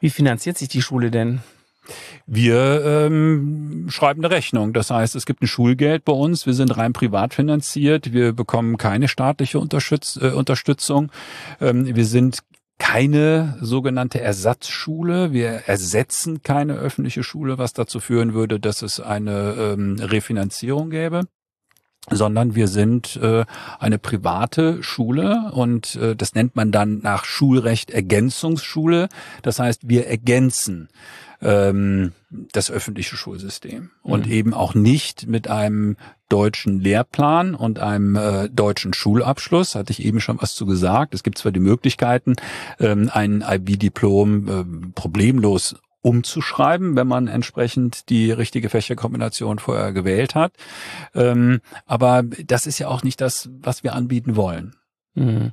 wie 0.00 0.10
finanziert 0.10 0.56
sich 0.56 0.68
die 0.68 0.80
Schule 0.80 1.10
denn? 1.10 1.40
Wir 2.26 2.84
ähm, 2.84 3.86
schreiben 3.88 4.24
eine 4.24 4.34
Rechnung. 4.34 4.72
Das 4.72 4.90
heißt, 4.90 5.16
es 5.16 5.26
gibt 5.26 5.42
ein 5.42 5.46
Schulgeld 5.46 6.04
bei 6.04 6.12
uns. 6.12 6.46
Wir 6.46 6.54
sind 6.54 6.76
rein 6.76 6.92
privat 6.92 7.34
finanziert. 7.34 8.12
Wir 8.12 8.32
bekommen 8.32 8.76
keine 8.76 9.08
staatliche 9.08 9.58
Unterstütz 9.58 10.18
äh, 10.20 10.30
Unterstützung. 10.30 11.10
Ähm, 11.60 11.94
wir 11.94 12.06
sind 12.06 12.40
keine 12.78 13.58
sogenannte 13.60 14.20
Ersatzschule. 14.20 15.32
Wir 15.32 15.50
ersetzen 15.66 16.42
keine 16.42 16.74
öffentliche 16.74 17.22
Schule, 17.22 17.58
was 17.58 17.74
dazu 17.74 18.00
führen 18.00 18.32
würde, 18.32 18.58
dass 18.58 18.82
es 18.82 19.00
eine 19.00 19.54
ähm, 19.58 19.96
Refinanzierung 20.00 20.90
gäbe 20.90 21.26
sondern 22.08 22.54
wir 22.54 22.66
sind 22.66 23.16
äh, 23.16 23.44
eine 23.78 23.98
private 23.98 24.82
Schule 24.82 25.50
und 25.52 25.96
äh, 25.96 26.16
das 26.16 26.34
nennt 26.34 26.56
man 26.56 26.72
dann 26.72 27.00
nach 27.00 27.24
Schulrecht 27.24 27.90
Ergänzungsschule. 27.90 29.08
Das 29.42 29.58
heißt, 29.58 29.88
wir 29.88 30.06
ergänzen 30.06 30.88
ähm, 31.42 32.12
das 32.30 32.70
öffentliche 32.70 33.16
Schulsystem 33.16 33.90
und 34.02 34.26
mhm. 34.26 34.32
eben 34.32 34.54
auch 34.54 34.74
nicht 34.74 35.26
mit 35.26 35.48
einem 35.48 35.96
deutschen 36.28 36.80
Lehrplan 36.80 37.54
und 37.54 37.78
einem 37.78 38.16
äh, 38.16 38.48
deutschen 38.48 38.94
Schulabschluss, 38.94 39.74
hatte 39.74 39.92
ich 39.92 40.04
eben 40.04 40.20
schon 40.20 40.40
was 40.40 40.54
zu 40.54 40.66
gesagt. 40.66 41.14
Es 41.14 41.22
gibt 41.22 41.38
zwar 41.38 41.52
die 41.52 41.60
Möglichkeiten, 41.60 42.36
ähm, 42.78 43.10
ein 43.12 43.44
IB-Diplom 43.46 44.48
äh, 44.48 44.92
problemlos 44.94 45.76
umzuschreiben, 46.02 46.96
wenn 46.96 47.06
man 47.06 47.28
entsprechend 47.28 48.08
die 48.08 48.30
richtige 48.30 48.70
Fächerkombination 48.70 49.58
vorher 49.58 49.92
gewählt 49.92 50.34
hat. 50.34 50.52
Ähm, 51.14 51.60
aber 51.84 52.22
das 52.22 52.66
ist 52.66 52.78
ja 52.78 52.88
auch 52.88 53.02
nicht 53.02 53.20
das, 53.20 53.50
was 53.60 53.82
wir 53.82 53.94
anbieten 53.94 54.36
wollen. 54.36 54.76
Mhm. 55.14 55.52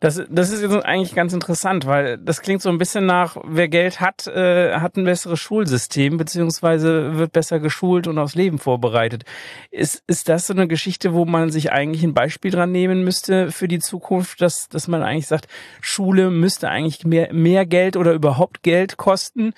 Das, 0.00 0.22
das 0.28 0.50
ist 0.50 0.60
jetzt 0.62 0.84
eigentlich 0.84 1.14
ganz 1.14 1.32
interessant, 1.32 1.86
weil 1.86 2.18
das 2.18 2.42
klingt 2.42 2.60
so 2.60 2.68
ein 2.68 2.78
bisschen 2.78 3.06
nach, 3.06 3.36
wer 3.44 3.68
Geld 3.68 4.00
hat, 4.00 4.26
äh, 4.26 4.74
hat 4.74 4.96
ein 4.96 5.04
besseres 5.04 5.40
Schulsystem, 5.40 6.18
beziehungsweise 6.18 7.16
wird 7.16 7.32
besser 7.32 7.60
geschult 7.60 8.06
und 8.06 8.18
aufs 8.18 8.34
Leben 8.34 8.58
vorbereitet. 8.58 9.24
Ist, 9.70 10.02
ist 10.06 10.28
das 10.28 10.46
so 10.46 10.52
eine 10.52 10.68
Geschichte, 10.68 11.14
wo 11.14 11.24
man 11.24 11.50
sich 11.50 11.72
eigentlich 11.72 12.02
ein 12.04 12.14
Beispiel 12.14 12.50
dran 12.50 12.72
nehmen 12.72 13.04
müsste 13.04 13.50
für 13.50 13.68
die 13.68 13.78
Zukunft, 13.78 14.40
dass, 14.42 14.68
dass 14.68 14.88
man 14.88 15.02
eigentlich 15.02 15.28
sagt, 15.28 15.48
Schule 15.80 16.30
müsste 16.30 16.68
eigentlich 16.68 17.04
mehr, 17.04 17.32
mehr 17.32 17.64
Geld 17.64 17.96
oder 17.96 18.12
überhaupt 18.12 18.62
Geld 18.62 18.98
kosten, 18.98 19.52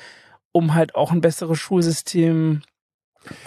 um 0.52 0.74
halt 0.74 0.94
auch 0.94 1.10
ein 1.10 1.20
besseres 1.20 1.58
Schulsystem 1.58 2.62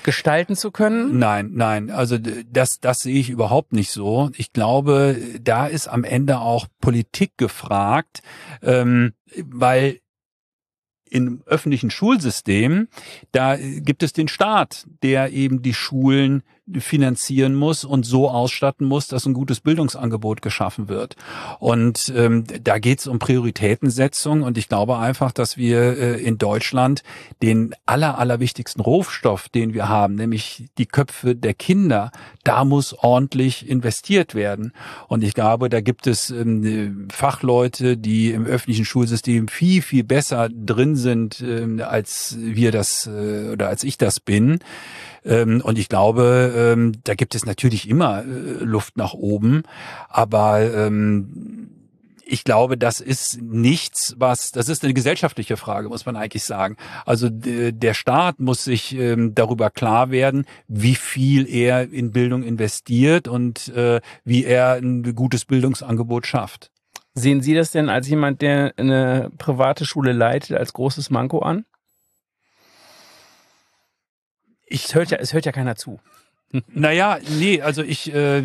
gestalten 0.04 0.56
zu 0.56 0.72
können? 0.72 1.18
Nein, 1.18 1.52
nein, 1.54 1.90
also 1.90 2.18
das, 2.18 2.80
das 2.80 3.02
sehe 3.02 3.20
ich 3.20 3.30
überhaupt 3.30 3.74
nicht 3.74 3.92
so. 3.92 4.30
Ich 4.36 4.54
glaube, 4.54 5.18
da 5.42 5.68
ist 5.68 5.88
am 5.88 6.04
Ende 6.04 6.40
auch 6.40 6.68
Politik 6.80 7.38
gefragt, 7.38 8.22
ähm, 8.62 9.14
weil 9.36 10.00
im 11.10 11.44
öffentlichen 11.46 11.92
Schulsystem, 11.92 12.88
da 13.34 13.58
gibt 13.58 14.02
es 14.02 14.14
den 14.14 14.30
Staat, 14.30 14.88
der 15.04 15.34
eben 15.34 15.62
die 15.62 15.74
Schulen 15.74 16.42
finanzieren 16.80 17.56
muss 17.56 17.84
und 17.84 18.06
so 18.06 18.30
ausstatten 18.30 18.88
muss, 18.88 19.08
dass 19.08 19.26
ein 19.26 19.34
gutes 19.34 19.60
Bildungsangebot 19.60 20.42
geschaffen 20.42 20.90
wird. 20.90 21.16
Und 21.60 22.12
ähm, 22.16 22.46
da 22.64 22.80
geht 22.80 23.00
es 23.00 23.08
um 23.08 23.20
Prioritätensetzung 23.20 24.44
und 24.44 24.58
ich 24.58 24.70
glaube 24.70 24.98
einfach, 24.98 25.32
dass 25.32 25.58
wir 25.58 25.98
äh, 25.98 26.22
in 26.22 26.38
Deutschland 26.38 27.04
den 27.42 27.76
aller, 27.86 28.18
allerwichtigsten 28.18 28.82
Rohstoff, 28.82 29.50
den 29.50 29.74
wir 29.74 29.90
haben, 29.90 30.16
nämlich 30.16 30.70
die 30.78 30.86
Köpfe 30.86 31.36
der 31.36 31.54
Kinder, 31.54 32.12
da 32.44 32.66
muss 32.66 32.94
ordentlich 32.94 33.68
investiert 33.70 34.36
werden. 34.36 34.74
Und 35.08 35.24
ich 35.24 35.34
glaube, 35.34 35.70
da 35.70 35.82
gibt 35.82 36.08
es 36.08 36.30
ähm, 36.30 37.08
Fachleute, 37.12 37.98
die 37.98 38.32
im 38.32 38.46
öffentlichen 38.46 38.86
Schulsystem 38.86 39.48
viel, 39.48 39.82
viel 39.82 40.04
besser 40.04 40.50
drin 40.50 40.96
sind, 40.96 41.42
ähm, 41.42 41.82
als 41.86 42.36
wir 42.40 42.72
das 42.72 43.08
äh, 43.08 43.50
oder 43.52 43.68
als 43.68 43.84
ich 43.84 43.98
das 43.98 44.20
bin. 44.20 44.60
Ähm, 45.24 45.62
und 45.62 45.78
ich 45.78 45.90
glaube, 45.90 46.54
ähm, 46.56 46.94
da 47.04 47.16
gibt 47.16 47.36
es 47.36 47.46
natürlich 47.46 47.88
immer 47.88 48.24
äh, 48.24 48.64
Luft 48.64 48.98
nach 48.98 49.14
oben, 49.14 49.64
aber 50.10 50.62
ähm, 50.74 51.70
ich 52.32 52.46
glaube, 52.46 52.78
das 52.78 53.02
ist 53.02 53.42
nichts, 53.42 54.16
was, 54.18 54.52
das 54.52 54.70
ist 54.70 54.84
eine 54.84 54.94
gesellschaftliche 54.94 55.58
Frage, 55.58 55.90
muss 55.90 56.06
man 56.06 56.16
eigentlich 56.16 56.46
sagen. 56.46 56.78
Also 57.06 57.28
der 57.30 57.94
Staat 57.94 58.40
muss 58.40 58.64
sich 58.64 58.96
ähm, 58.96 59.36
darüber 59.36 59.70
klar 59.70 60.12
werden, 60.12 60.46
wie 60.68 60.96
viel 60.96 61.48
er 61.50 61.92
in 61.92 62.12
Bildung 62.12 62.44
investiert 62.44 63.28
und 63.28 63.68
äh, 63.76 64.00
wie 64.24 64.46
er 64.46 64.76
ein 64.76 65.14
gutes 65.14 65.44
Bildungsangebot 65.44 66.26
schafft. 66.26 66.72
Sehen 67.14 67.42
Sie 67.42 67.54
das 67.54 67.72
denn 67.72 67.90
als 67.90 68.08
jemand, 68.08 68.42
der 68.42 68.74
eine 68.78 69.30
private 69.38 69.86
Schule 69.86 70.14
leitet, 70.14 70.56
als 70.58 70.72
großes 70.72 71.10
Manko 71.10 71.40
an? 71.40 71.66
Ich, 74.72 74.96
hört 74.96 75.12
ja, 75.12 75.18
es 75.18 75.34
hört 75.34 75.46
ja 75.46 75.52
keiner 75.52 75.76
zu. 75.76 76.00
Naja, 76.74 77.20
nee, 77.40 77.62
also 77.62 77.82
ich, 77.82 78.14
äh, 78.14 78.44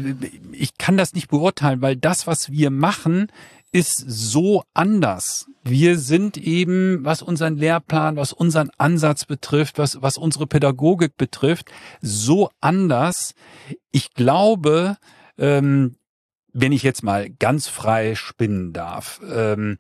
ich 0.53 0.79
kann 0.79 0.97
das 0.97 1.15
nicht 1.15 1.29
beurteilen, 1.29 1.83
weil 1.83 1.97
das, 1.97 2.27
was 2.27 2.51
wir 2.51 2.71
machen, 2.71 3.29
ist 3.73 4.05
so 4.07 4.63
anders. 4.75 5.47
Wir 5.65 5.99
sind 5.99 6.37
eben, 6.37 7.05
was 7.05 7.21
unseren 7.21 7.57
Lehrplan, 7.57 8.17
was 8.17 8.33
unseren 8.33 8.71
Ansatz 8.79 9.25
betrifft, 9.25 9.79
was, 9.79 10.01
was 10.03 10.17
unsere 10.19 10.47
Pädagogik 10.47 11.17
betrifft, 11.17 11.71
so 12.01 12.49
anders. 12.61 13.35
Ich 13.91 14.15
glaube, 14.15 14.97
ähm, 15.37 15.97
wenn 16.53 16.73
ich 16.73 16.83
jetzt 16.83 17.03
mal 17.03 17.29
ganz 17.29 17.67
frei 17.67 18.15
spinnen 18.15 18.73
darf, 18.73 19.21
ähm, 19.31 19.79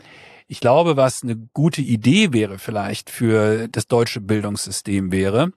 ich 0.48 0.60
glaube, 0.60 0.96
was 0.96 1.22
eine 1.22 1.36
gute 1.54 1.80
Idee 1.80 2.32
wäre 2.32 2.58
vielleicht 2.58 3.08
für 3.08 3.68
das 3.68 3.86
deutsche 3.86 4.20
Bildungssystem 4.20 5.10
wäre, 5.10 5.52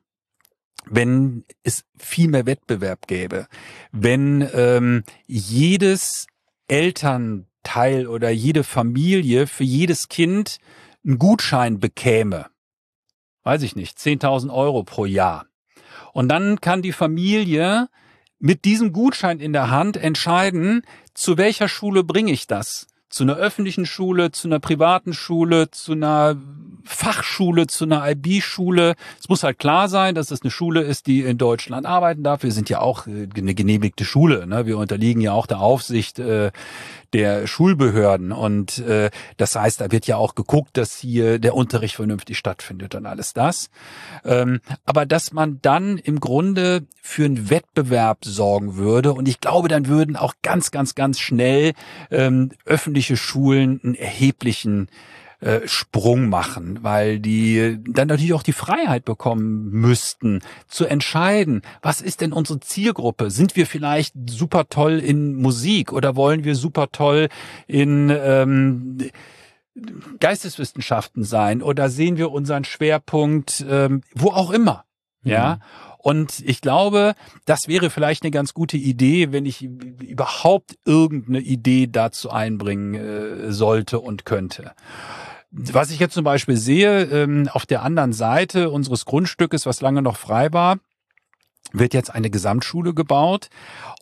wenn 0.86 1.46
es 1.64 1.84
viel 1.98 2.30
mehr 2.30 2.46
Wettbewerb 2.46 3.08
gäbe, 3.08 3.48
wenn 3.92 4.48
ähm, 4.54 5.04
jedes 5.28 6.28
Elternteil 6.68 8.08
oder 8.08 8.30
jede 8.30 8.64
Familie 8.64 9.48
für 9.48 9.64
jedes 9.64 10.10
Kind 10.10 10.60
einen 11.06 11.18
Gutschein 11.18 11.80
bekäme, 11.80 12.48
weiß 13.44 13.64
ich 13.64 13.76
nicht, 13.76 13.98
10.000 13.98 14.54
Euro 14.54 14.84
pro 14.84 15.06
Jahr. 15.06 15.46
Und 16.14 16.30
dann 16.30 16.62
kann 16.62 16.82
die 16.82 16.92
Familie 16.92 17.90
mit 18.40 18.66
diesem 18.66 18.94
Gutschein 18.94 19.40
in 19.40 19.54
der 19.54 19.70
Hand 19.70 19.98
entscheiden, 19.98 20.84
zu 21.14 21.38
welcher 21.38 21.68
Schule 21.68 22.04
bringe 22.04 22.32
ich 22.32 22.48
das? 22.48 22.88
Zu 23.10 23.24
einer 23.24 23.36
öffentlichen 23.36 23.86
Schule, 23.86 24.32
zu 24.32 24.48
einer 24.48 24.60
privaten 24.60 25.14
Schule, 25.14 25.72
zu 25.72 25.94
einer 25.94 26.38
Fachschule 26.90 27.68
zu 27.68 27.86
einer 27.86 28.10
IB-Schule. 28.10 28.96
Es 29.20 29.30
muss 29.30 29.44
halt 29.44 29.60
klar 29.60 29.88
sein, 29.90 30.16
dass 30.16 30.32
es 30.32 30.42
eine 30.42 30.50
Schule 30.50 30.82
ist, 30.82 31.06
die 31.06 31.22
in 31.22 31.38
Deutschland 31.38 31.86
arbeiten 31.86 32.24
darf. 32.24 32.42
Wir 32.42 32.52
sind 32.52 32.68
ja 32.68 32.82
auch 32.82 33.06
äh, 33.06 33.28
eine 33.38 33.54
genehmigte 33.54 34.06
Schule. 34.06 34.48
Ne? 34.48 34.66
Wir 34.66 34.78
unterliegen 34.78 35.22
ja 35.22 35.34
auch 35.34 35.46
der 35.46 35.60
Aufsicht 35.60 36.18
äh, 36.18 36.52
der 37.14 37.46
Schulbehörden. 37.46 38.32
Und 38.32 38.80
äh, 38.80 39.12
das 39.38 39.56
heißt, 39.56 39.82
da 39.82 39.92
wird 39.92 40.08
ja 40.08 40.18
auch 40.18 40.34
geguckt, 40.34 40.78
dass 40.78 40.98
hier 40.98 41.38
der 41.38 41.54
Unterricht 41.54 41.96
vernünftig 41.96 42.40
stattfindet 42.40 42.96
und 42.96 43.06
alles 43.06 43.34
das. 43.34 43.70
Ähm, 44.26 44.60
aber 44.86 45.06
dass 45.06 45.32
man 45.32 45.60
dann 45.62 46.00
im 46.00 46.20
Grunde 46.20 46.88
für 47.02 47.26
einen 47.26 47.52
Wettbewerb 47.52 48.26
sorgen 48.26 48.78
würde. 48.78 49.14
Und 49.14 49.28
ich 49.28 49.40
glaube, 49.40 49.68
dann 49.68 49.88
würden 49.88 50.16
auch 50.16 50.34
ganz, 50.42 50.72
ganz, 50.72 50.96
ganz 50.96 51.20
schnell 51.20 51.74
ähm, 52.10 52.50
öffentliche 52.66 53.16
Schulen 53.16 53.80
einen 53.84 53.96
erheblichen 53.96 54.90
äh, 55.42 55.62
Sprung 55.66 56.28
machen, 56.28 56.80
weil 56.82 57.20
die 57.20 57.78
dann 57.88 58.10
natürlich 58.10 58.34
auch 58.34 58.44
die 58.44 58.54
Freiheit 58.54 59.06
bekommen 59.06 59.70
müssten, 59.72 60.42
zu 60.68 60.86
entscheiden, 60.86 61.62
was 61.82 62.02
ist 62.02 62.22
denn 62.22 62.34
unsere 62.34 62.60
Zielgruppe? 62.60 63.32
Sind 63.32 63.56
wir 63.56 63.66
vielleicht 63.66 64.14
super 64.30 64.68
toll 64.68 65.00
in 65.00 65.36
Musik 65.36 65.94
oder 65.94 66.16
wollen 66.16 66.44
wir 66.44 66.56
super 66.56 66.92
toll 66.92 67.30
in 67.68 68.10
ähm, 68.10 68.98
Geisteswissenschaften 70.20 71.24
sein 71.24 71.62
oder 71.62 71.90
sehen 71.90 72.18
wir 72.18 72.32
unseren 72.32 72.66
Schwerpunkt 72.66 73.66
ähm, 73.70 74.02
wo 74.14 74.32
auch 74.32 74.52
immer? 74.52 74.84
Ja. 75.24 75.56
Mhm. 75.56 75.62
Und 76.02 76.40
ich 76.46 76.62
glaube, 76.62 77.14
das 77.46 77.68
wäre 77.68 77.90
vielleicht 77.90 78.24
eine 78.24 78.32
ganz 78.32 78.54
gute 78.54 78.78
Idee, 78.78 79.34
wenn 79.34 79.46
ich 79.46 79.64
überhaupt 79.64 80.78
irgendeine 80.86 81.40
Idee 81.40 81.88
dazu 81.88 82.30
einbringen 82.30 82.96
äh, 82.96 83.52
sollte 83.52 84.00
und 84.00 84.26
könnte. 84.26 84.72
Was 85.52 85.90
ich 85.90 86.00
jetzt 86.00 86.14
zum 86.14 86.24
Beispiel 86.24 86.58
sehe, 86.58 87.04
ähm, 87.06 87.50
auf 87.52 87.66
der 87.66 87.82
anderen 87.82 88.14
Seite 88.14 88.70
unseres 88.70 89.06
Grundstückes, 89.06 89.66
was 89.66 89.82
lange 89.82 90.02
noch 90.02 90.18
frei 90.18 90.54
war, 90.54 90.78
wird 91.72 91.94
jetzt 91.94 92.14
eine 92.14 92.30
Gesamtschule 92.30 92.94
gebaut. 92.94 93.50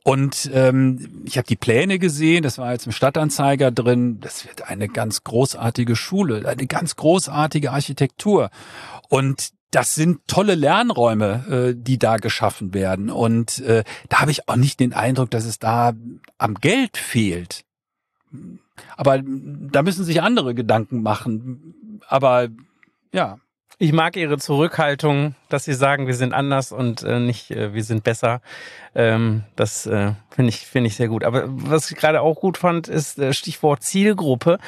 Und 0.04 0.50
ähm, 0.54 1.24
ich 1.26 1.38
habe 1.38 1.48
die 1.48 1.56
Pläne 1.56 2.00
gesehen, 2.00 2.44
das 2.44 2.58
war 2.58 2.72
jetzt 2.72 2.86
im 2.86 2.92
Stadtanzeiger 2.92 3.72
drin, 3.72 4.20
das 4.22 4.46
wird 4.46 4.70
eine 4.70 4.88
ganz 4.88 5.24
großartige 5.24 5.96
Schule, 5.96 6.48
eine 6.48 6.68
ganz 6.68 6.96
großartige 6.96 7.72
Architektur. 7.72 8.50
Und 9.10 9.50
das 9.72 9.96
sind 9.96 10.22
tolle 10.28 10.56
Lernräume, 10.56 11.74
äh, 11.74 11.76
die 11.76 12.00
da 12.00 12.18
geschaffen 12.18 12.74
werden. 12.74 13.10
Und 13.10 13.60
äh, 13.60 13.84
da 14.10 14.20
habe 14.22 14.32
ich 14.32 14.48
auch 14.48 14.56
nicht 14.56 14.80
den 14.80 14.94
Eindruck, 14.94 15.30
dass 15.32 15.46
es 15.46 15.60
da 15.60 15.94
am 16.38 16.56
Geld 16.56 16.98
fehlt. 16.98 17.66
Aber 18.96 19.22
da 19.24 19.82
müssen 19.84 20.04
sich 20.04 20.22
andere 20.22 20.54
Gedanken 20.54 21.02
machen. 21.02 22.00
Aber 22.08 22.48
ja. 23.14 23.38
Ich 23.80 23.94
mag 23.94 24.18
Ihre 24.18 24.40
Zurückhaltung, 24.40 25.36
dass 25.50 25.66
Sie 25.66 25.74
sagen, 25.74 26.08
wir 26.08 26.16
sind 26.16 26.34
anders 26.34 26.72
und 26.72 27.04
äh, 27.04 27.20
nicht, 27.20 27.52
äh, 27.52 27.74
wir 27.74 27.84
sind 27.84 28.04
besser. 28.04 28.42
Ähm, 28.96 29.44
das 29.56 29.86
äh, 29.86 30.14
finde 30.30 30.50
ich, 30.50 30.66
finde 30.66 30.88
ich 30.88 30.96
sehr 30.96 31.08
gut. 31.08 31.24
Aber 31.24 31.44
was 31.48 31.92
ich 31.92 31.98
gerade 31.98 32.22
auch 32.22 32.40
gut 32.40 32.58
fand, 32.58 32.88
ist 32.88 33.20
äh, 33.20 33.34
Stichwort 33.34 33.84
Zielgruppe. 33.84 34.60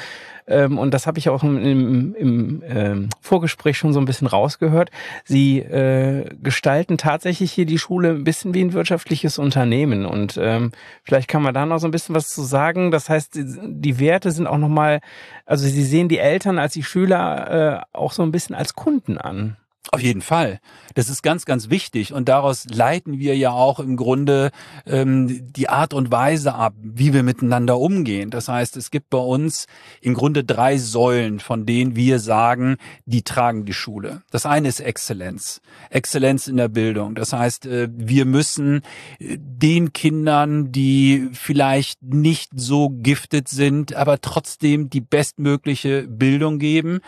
Ähm, 0.46 0.78
und 0.78 0.92
das 0.92 1.06
habe 1.06 1.18
ich 1.18 1.28
auch 1.28 1.42
im, 1.42 1.58
im, 1.58 2.14
im 2.14 2.62
ähm, 2.66 3.08
Vorgespräch 3.20 3.78
schon 3.78 3.92
so 3.92 4.00
ein 4.00 4.04
bisschen 4.04 4.26
rausgehört. 4.26 4.90
Sie 5.24 5.60
äh, 5.60 6.28
gestalten 6.42 6.98
tatsächlich 6.98 7.52
hier 7.52 7.66
die 7.66 7.78
Schule 7.78 8.10
ein 8.10 8.24
bisschen 8.24 8.52
wie 8.52 8.62
ein 8.62 8.72
wirtschaftliches 8.72 9.38
Unternehmen. 9.38 10.04
Und 10.04 10.38
ähm, 10.40 10.72
vielleicht 11.04 11.28
kann 11.28 11.42
man 11.42 11.54
da 11.54 11.66
noch 11.66 11.78
so 11.78 11.86
ein 11.86 11.92
bisschen 11.92 12.14
was 12.14 12.28
zu 12.28 12.42
sagen. 12.42 12.90
Das 12.90 13.08
heißt, 13.08 13.36
die, 13.36 13.44
die 13.64 14.00
Werte 14.00 14.32
sind 14.32 14.46
auch 14.46 14.58
nochmal, 14.58 15.00
also 15.46 15.66
Sie 15.66 15.84
sehen 15.84 16.08
die 16.08 16.18
Eltern 16.18 16.58
als 16.58 16.72
die 16.74 16.82
Schüler 16.82 17.84
äh, 17.92 17.96
auch 17.96 18.12
so 18.12 18.22
ein 18.22 18.32
bisschen 18.32 18.56
als 18.56 18.74
Kunden 18.74 19.18
an. 19.18 19.56
Auf 19.92 20.02
jeden 20.02 20.20
Fall. 20.20 20.60
Das 20.94 21.08
ist 21.08 21.22
ganz, 21.22 21.46
ganz 21.46 21.70
wichtig. 21.70 22.12
Und 22.12 22.28
daraus 22.28 22.66
leiten 22.68 23.18
wir 23.18 23.36
ja 23.36 23.50
auch 23.50 23.80
im 23.80 23.96
Grunde 23.96 24.50
ähm, 24.86 25.52
die 25.52 25.70
Art 25.70 25.94
und 25.94 26.12
Weise 26.12 26.54
ab, 26.54 26.74
wie 26.80 27.14
wir 27.14 27.22
miteinander 27.22 27.78
umgehen. 27.78 28.30
Das 28.30 28.48
heißt, 28.48 28.76
es 28.76 28.90
gibt 28.90 29.08
bei 29.08 29.18
uns 29.18 29.66
im 30.02 30.12
Grunde 30.14 30.44
drei 30.44 30.76
Säulen, 30.76 31.40
von 31.40 31.64
denen 31.64 31.96
wir 31.96 32.18
sagen, 32.18 32.76
die 33.06 33.22
tragen 33.22 33.64
die 33.64 33.72
Schule. 33.72 34.22
Das 34.30 34.44
eine 34.44 34.68
ist 34.68 34.80
Exzellenz. 34.80 35.62
Exzellenz 35.88 36.46
in 36.46 36.58
der 36.58 36.68
Bildung. 36.68 37.14
Das 37.14 37.32
heißt, 37.32 37.64
äh, 37.64 37.88
wir 37.90 38.26
müssen 38.26 38.82
äh, 39.18 39.38
den 39.38 39.94
Kindern, 39.94 40.72
die 40.72 41.30
vielleicht 41.32 42.02
nicht 42.02 42.50
so 42.54 42.90
giftet 42.90 43.48
sind, 43.48 43.94
aber 43.94 44.20
trotzdem 44.20 44.90
die 44.90 45.00
bestmögliche 45.00 46.06
Bildung 46.06 46.58
geben. 46.58 47.00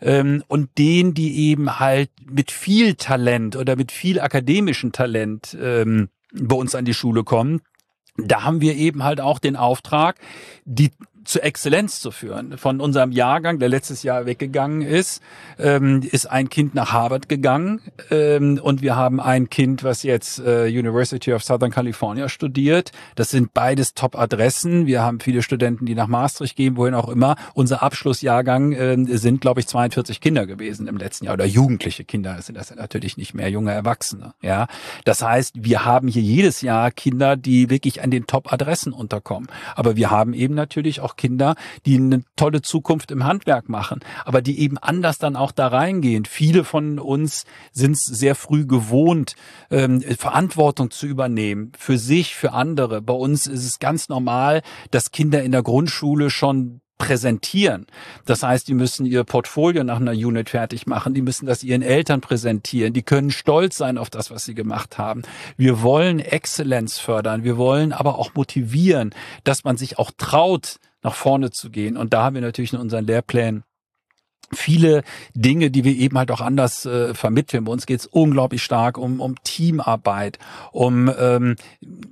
Ähm, 0.00 0.42
und 0.48 0.78
denen, 0.78 1.12
die 1.12 1.50
eben 1.50 1.78
halt 1.78 2.10
mit 2.30 2.50
viel 2.50 2.94
Talent 2.94 3.56
oder 3.56 3.76
mit 3.76 3.92
viel 3.92 4.20
akademischem 4.20 4.92
Talent 4.92 5.56
ähm, 5.60 6.08
bei 6.32 6.56
uns 6.56 6.74
an 6.74 6.84
die 6.84 6.94
Schule 6.94 7.24
kommen, 7.24 7.60
da 8.16 8.44
haben 8.44 8.60
wir 8.60 8.76
eben 8.76 9.02
halt 9.02 9.20
auch 9.20 9.38
den 9.38 9.56
Auftrag, 9.56 10.16
die 10.64 10.90
zur 11.24 11.44
Exzellenz 11.44 12.00
zu 12.00 12.10
führen. 12.10 12.58
Von 12.58 12.80
unserem 12.80 13.12
Jahrgang, 13.12 13.58
der 13.58 13.68
letztes 13.68 14.02
Jahr 14.02 14.26
weggegangen 14.26 14.82
ist, 14.82 15.22
ähm, 15.58 16.02
ist 16.02 16.26
ein 16.26 16.48
Kind 16.48 16.74
nach 16.74 16.92
Harvard 16.92 17.28
gegangen 17.28 17.80
ähm, 18.10 18.60
und 18.62 18.82
wir 18.82 18.96
haben 18.96 19.20
ein 19.20 19.50
Kind, 19.50 19.84
was 19.84 20.02
jetzt 20.02 20.38
äh, 20.38 20.66
University 20.66 21.32
of 21.32 21.42
Southern 21.42 21.70
California 21.70 22.28
studiert. 22.28 22.92
Das 23.14 23.30
sind 23.30 23.54
beides 23.54 23.94
Top-Adressen. 23.94 24.86
Wir 24.86 25.02
haben 25.02 25.20
viele 25.20 25.42
Studenten, 25.42 25.86
die 25.86 25.94
nach 25.94 26.08
Maastricht 26.08 26.56
gehen, 26.56 26.76
wohin 26.76 26.94
auch 26.94 27.08
immer. 27.08 27.36
Unser 27.54 27.82
Abschlussjahrgang 27.82 28.72
äh, 28.72 29.16
sind, 29.16 29.40
glaube 29.40 29.60
ich, 29.60 29.66
42 29.66 30.20
Kinder 30.20 30.46
gewesen 30.46 30.86
im 30.88 30.96
letzten 30.96 31.26
Jahr 31.26 31.34
oder 31.34 31.44
jugendliche 31.44 32.04
Kinder. 32.04 32.40
Sind 32.42 32.56
das 32.56 32.74
natürlich 32.74 33.16
nicht 33.16 33.34
mehr 33.34 33.50
junge 33.50 33.72
Erwachsene. 33.72 34.34
Ja, 34.42 34.66
das 35.04 35.22
heißt, 35.22 35.54
wir 35.64 35.84
haben 35.84 36.08
hier 36.08 36.22
jedes 36.22 36.60
Jahr 36.60 36.90
Kinder, 36.90 37.36
die 37.36 37.70
wirklich 37.70 38.02
an 38.02 38.10
den 38.10 38.26
Top-Adressen 38.26 38.92
unterkommen. 38.92 39.48
Aber 39.74 39.96
wir 39.96 40.10
haben 40.10 40.34
eben 40.34 40.54
natürlich 40.54 41.00
auch 41.00 41.13
Kinder, 41.16 41.54
die 41.86 41.96
eine 41.96 42.22
tolle 42.36 42.62
Zukunft 42.62 43.10
im 43.10 43.24
Handwerk 43.24 43.68
machen, 43.68 44.00
aber 44.24 44.42
die 44.42 44.60
eben 44.60 44.78
anders 44.78 45.18
dann 45.18 45.36
auch 45.36 45.52
da 45.52 45.68
reingehen. 45.68 46.24
Viele 46.24 46.64
von 46.64 46.98
uns 46.98 47.44
sind 47.72 47.98
sehr 47.98 48.34
früh 48.34 48.66
gewohnt, 48.66 49.34
ähm, 49.70 50.00
Verantwortung 50.00 50.90
zu 50.90 51.06
übernehmen 51.06 51.72
für 51.78 51.98
sich, 51.98 52.34
für 52.34 52.52
andere. 52.52 53.02
Bei 53.02 53.14
uns 53.14 53.46
ist 53.46 53.64
es 53.64 53.78
ganz 53.78 54.08
normal, 54.08 54.62
dass 54.90 55.10
Kinder 55.10 55.42
in 55.42 55.52
der 55.52 55.62
Grundschule 55.62 56.30
schon 56.30 56.80
präsentieren. 56.98 57.86
Das 58.24 58.42
heißt, 58.42 58.68
die 58.68 58.74
müssen 58.74 59.04
ihr 59.04 59.24
Portfolio 59.24 59.84
nach 59.84 60.00
einer 60.00 60.12
Unit 60.12 60.50
fertig 60.50 60.86
machen, 60.86 61.14
die 61.14 61.22
müssen 61.22 61.46
das 61.46 61.64
ihren 61.64 61.82
Eltern 61.82 62.20
präsentieren, 62.20 62.92
die 62.92 63.02
können 63.02 63.30
stolz 63.30 63.76
sein 63.76 63.98
auf 63.98 64.10
das, 64.10 64.30
was 64.30 64.44
sie 64.44 64.54
gemacht 64.54 64.96
haben. 64.96 65.22
Wir 65.56 65.82
wollen 65.82 66.20
Exzellenz 66.20 66.98
fördern, 66.98 67.44
wir 67.44 67.56
wollen 67.56 67.92
aber 67.92 68.18
auch 68.18 68.34
motivieren, 68.34 69.14
dass 69.42 69.64
man 69.64 69.76
sich 69.76 69.98
auch 69.98 70.12
traut, 70.16 70.78
nach 71.04 71.14
vorne 71.14 71.50
zu 71.50 71.70
gehen. 71.70 71.96
Und 71.96 72.12
da 72.12 72.24
haben 72.24 72.34
wir 72.34 72.42
natürlich 72.42 72.72
in 72.72 72.80
unseren 72.80 73.06
Lehrplänen 73.06 73.62
viele 74.52 75.02
Dinge, 75.34 75.70
die 75.70 75.84
wir 75.84 75.94
eben 75.94 76.18
halt 76.18 76.30
auch 76.30 76.40
anders 76.40 76.86
äh, 76.86 77.14
vermitteln. 77.14 77.64
Bei 77.64 77.72
uns 77.72 77.86
geht 77.86 78.00
es 78.00 78.06
unglaublich 78.06 78.62
stark 78.62 78.98
um, 78.98 79.20
um 79.20 79.36
Teamarbeit, 79.44 80.38
um 80.72 81.10
ähm, 81.18 81.56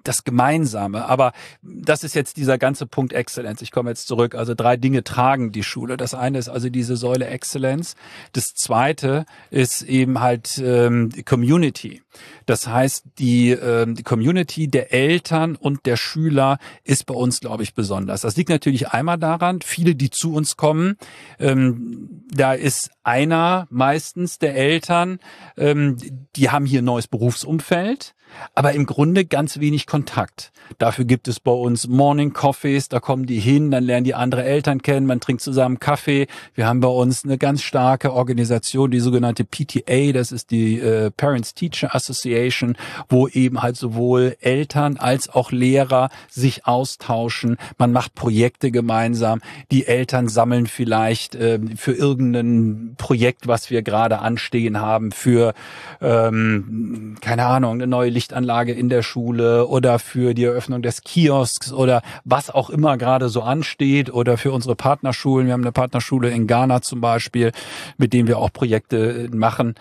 das 0.05 0.25
Gemeinsame. 0.25 1.07
Aber 1.07 1.33
das 1.63 2.05
ist 2.05 2.15
jetzt 2.15 2.37
dieser 2.37 2.59
ganze 2.59 2.87
Punkt 2.87 3.13
Exzellenz. 3.13 3.63
Ich 3.63 3.71
komme 3.71 3.91
jetzt 3.91 4.07
zurück. 4.07 4.35
Also 4.35 4.55
drei 4.55 4.77
Dinge 4.77 5.05
tragen 5.05 5.53
die 5.53 5.63
Schule. 5.63 5.97
Das 5.97 6.15
eine 6.15 6.39
ist 6.39 6.49
also 6.49 6.69
diese 6.69 6.97
Säule 6.97 7.27
Exzellenz. 7.27 7.95
Das 8.33 8.55
zweite 8.55 9.27
ist 9.51 9.83
eben 9.83 10.21
halt 10.21 10.59
ähm, 10.65 11.11
Community. 11.25 12.03
Das 12.47 12.67
heißt, 12.67 13.05
die, 13.19 13.51
ähm, 13.51 13.95
die 13.95 14.03
Community 14.03 14.69
der 14.69 14.93
Eltern 14.93 15.57
und 15.57 15.87
der 15.87 15.97
Schüler 15.97 16.59
ist 16.85 17.07
bei 17.07 17.15
uns, 17.15 17.41
glaube 17.41 17.63
ich, 17.63 17.75
besonders. 17.75 18.23
Das 18.23 18.37
liegt 18.37 18.51
natürlich 18.51 18.89
einmal 18.89 19.19
daran, 19.19 19.61
viele, 19.63 19.95
die 19.95 20.11
zu 20.11 20.35
uns 20.35 20.57
kommen, 20.57 20.97
ähm, 21.39 22.22
da 22.31 22.55
ist 22.55 22.91
einer 23.03 23.67
meistens 23.71 24.39
der 24.39 24.55
Eltern, 24.55 25.19
ähm, 25.57 25.97
die 26.37 26.51
haben 26.51 26.67
hier 26.67 26.83
ein 26.83 26.87
neues 26.87 27.09
Berufsumfeld 27.09 28.15
aber 28.55 28.73
im 28.73 28.87
Grunde 28.87 29.25
ganz 29.25 29.61
wenig 29.61 29.87
Kontakt. 29.87 30.53
Dafür 30.79 31.05
gibt 31.05 31.29
es 31.29 31.41
bei 31.41 31.53
uns 31.53 31.89
Morning 31.89 32.33
Coffees, 32.33 32.89
da 32.89 33.01
kommen 33.01 33.27
die 33.27 33.41
hin, 33.41 33.71
dann 33.71 33.85
lernen 33.85 34.05
die 34.05 34.15
andere 34.15 34.45
Eltern 34.45 34.83
kennen, 34.83 35.07
man 35.07 35.21
trinkt 35.21 35.43
zusammen 35.43 35.79
Kaffee. 35.81 36.27
Wir 36.55 36.67
haben 36.67 36.81
bei 36.81 36.89
uns 36.89 37.25
eine 37.25 37.39
ganz 37.39 37.63
starke 37.63 38.13
Organisation, 38.13 38.91
die 38.91 39.01
sogenannte 39.01 39.45
PTA, 39.45 40.13
das 40.13 40.33
ist 40.33 40.51
die 40.51 40.79
äh, 40.81 41.11
Parents 41.11 41.55
Teacher 41.55 41.95
Association, 41.95 42.77
wo 43.09 43.29
eben 43.29 43.63
halt 43.63 43.77
sowohl 43.77 44.37
Eltern 44.41 44.97
als 44.97 45.29
auch 45.29 45.53
Lehrer 45.53 46.09
sich 46.31 46.67
austauschen. 46.67 47.57
Man 47.79 47.93
macht 47.93 48.15
Projekte 48.15 48.71
gemeinsam. 48.71 49.41
Die 49.71 49.87
Eltern 49.87 50.29
sammeln 50.29 50.67
vielleicht 50.67 51.35
äh, 51.35 51.59
für 51.77 51.93
irgendein 51.93 52.95
Projekt, 52.97 53.47
was 53.47 53.71
wir 53.71 53.83
gerade 53.83 54.21
anstehen 54.21 54.81
haben, 54.81 55.13
für 55.13 55.55
ähm, 56.01 57.17
keine 57.21 57.47
Ahnung, 57.47 57.75
eine 57.75 57.87
neue 57.87 58.11
Lichtanlage 58.23 58.73
in 58.73 58.89
der 58.89 59.03
Schule 59.03 59.67
oder 59.67 59.99
für 59.99 60.35
die 60.35 60.45
Eröffnung 60.45 60.83
des 60.83 61.03
Kiosks 61.03 61.73
oder 61.73 62.03
was 62.25 62.51
auch 62.51 62.71
immer 62.71 62.97
gerade 62.97 63.29
so 63.29 63.43
ansteht 63.43 64.13
oder 64.13 64.39
für 64.39 64.53
unsere 64.53 64.77
Partnerschulen. 64.77 65.47
Wir 65.47 65.55
haben 65.55 65.63
eine 65.63 65.73
Partnerschule 65.73 66.31
in 66.31 66.47
Ghana 66.47 66.83
zum 66.83 67.01
Beispiel, 67.01 67.53
mit 67.99 68.13
dem 68.13 68.29
wir 68.29 68.39
auch 68.39 68.53
Projekte 68.53 69.25
äh, 69.25 69.29
machen. 69.29 69.75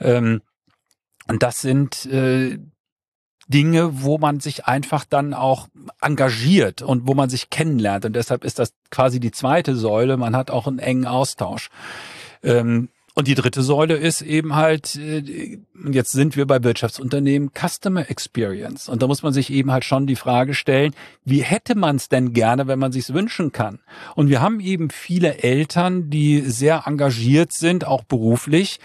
Ähm, 0.00 0.42
und 1.26 1.42
das 1.42 1.60
sind 1.60 2.06
äh, 2.06 2.58
Dinge, 3.48 4.02
wo 4.02 4.18
man 4.18 4.40
sich 4.40 4.66
einfach 4.66 5.04
dann 5.04 5.34
auch 5.34 5.68
engagiert 6.00 6.82
und 6.82 7.08
wo 7.08 7.14
man 7.14 7.30
sich 7.30 7.50
kennenlernt. 7.50 8.04
Und 8.04 8.14
deshalb 8.14 8.44
ist 8.44 8.58
das 8.58 8.74
quasi 8.90 9.18
die 9.20 9.32
zweite 9.32 9.74
Säule. 9.74 10.16
Man 10.16 10.36
hat 10.36 10.50
auch 10.50 10.66
einen 10.66 10.78
engen 10.78 11.06
Austausch. 11.06 11.70
Ähm, 12.42 12.90
und 13.18 13.26
die 13.26 13.34
dritte 13.34 13.62
Säule 13.62 13.96
ist 13.96 14.22
eben 14.22 14.54
halt, 14.54 14.94
äh, 14.94 15.58
jetzt 15.90 16.12
sind 16.12 16.36
wir 16.36 16.46
bei 16.46 16.62
Wirtschaftsunternehmen, 16.62 17.50
Customer 17.52 18.08
Experience. 18.08 18.88
Und 18.88 19.02
da 19.02 19.08
muss 19.08 19.24
man 19.24 19.32
sich 19.32 19.52
eben 19.52 19.72
halt 19.72 19.84
schon 19.84 20.06
die 20.06 20.14
Frage 20.14 20.54
stellen, 20.54 20.94
wie 21.24 21.42
hätte 21.42 21.74
man 21.74 21.96
es 21.96 22.08
denn 22.08 22.32
gerne, 22.32 22.68
wenn 22.68 22.78
man 22.78 22.92
sich's 22.92 23.12
wünschen 23.12 23.50
kann? 23.50 23.80
Und 24.14 24.28
wir 24.28 24.40
haben 24.40 24.60
eben 24.60 24.88
viele 24.90 25.38
Eltern, 25.38 26.10
die 26.10 26.42
sehr 26.42 26.84
engagiert 26.86 27.52
sind, 27.52 27.84
auch 27.84 28.04
beruflich 28.04 28.78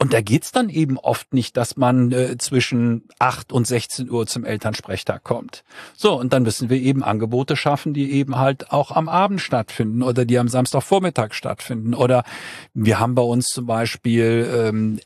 und 0.00 0.14
da 0.14 0.22
geht's 0.22 0.50
dann 0.50 0.70
eben 0.70 0.96
oft 0.96 1.34
nicht, 1.34 1.58
dass 1.58 1.76
man 1.76 2.10
äh, 2.10 2.38
zwischen 2.38 3.02
8 3.18 3.52
und 3.52 3.66
16 3.66 4.10
Uhr 4.10 4.26
zum 4.26 4.46
Elternsprechtag 4.46 5.22
kommt. 5.22 5.62
So, 5.94 6.18
und 6.18 6.32
dann 6.32 6.42
müssen 6.42 6.70
wir 6.70 6.78
eben 6.78 7.04
Angebote 7.04 7.54
schaffen, 7.54 7.92
die 7.92 8.10
eben 8.12 8.38
halt 8.38 8.72
auch 8.72 8.92
am 8.92 9.10
Abend 9.10 9.42
stattfinden 9.42 10.02
oder 10.02 10.24
die 10.24 10.38
am 10.38 10.48
Samstagvormittag 10.48 11.34
stattfinden. 11.34 11.92
Oder 11.92 12.24
wir 12.72 12.98
haben 12.98 13.14
bei 13.14 13.20
uns 13.20 13.48
zum 13.48 13.66
Beispiel 13.66 14.50
ähm, 14.50 15.00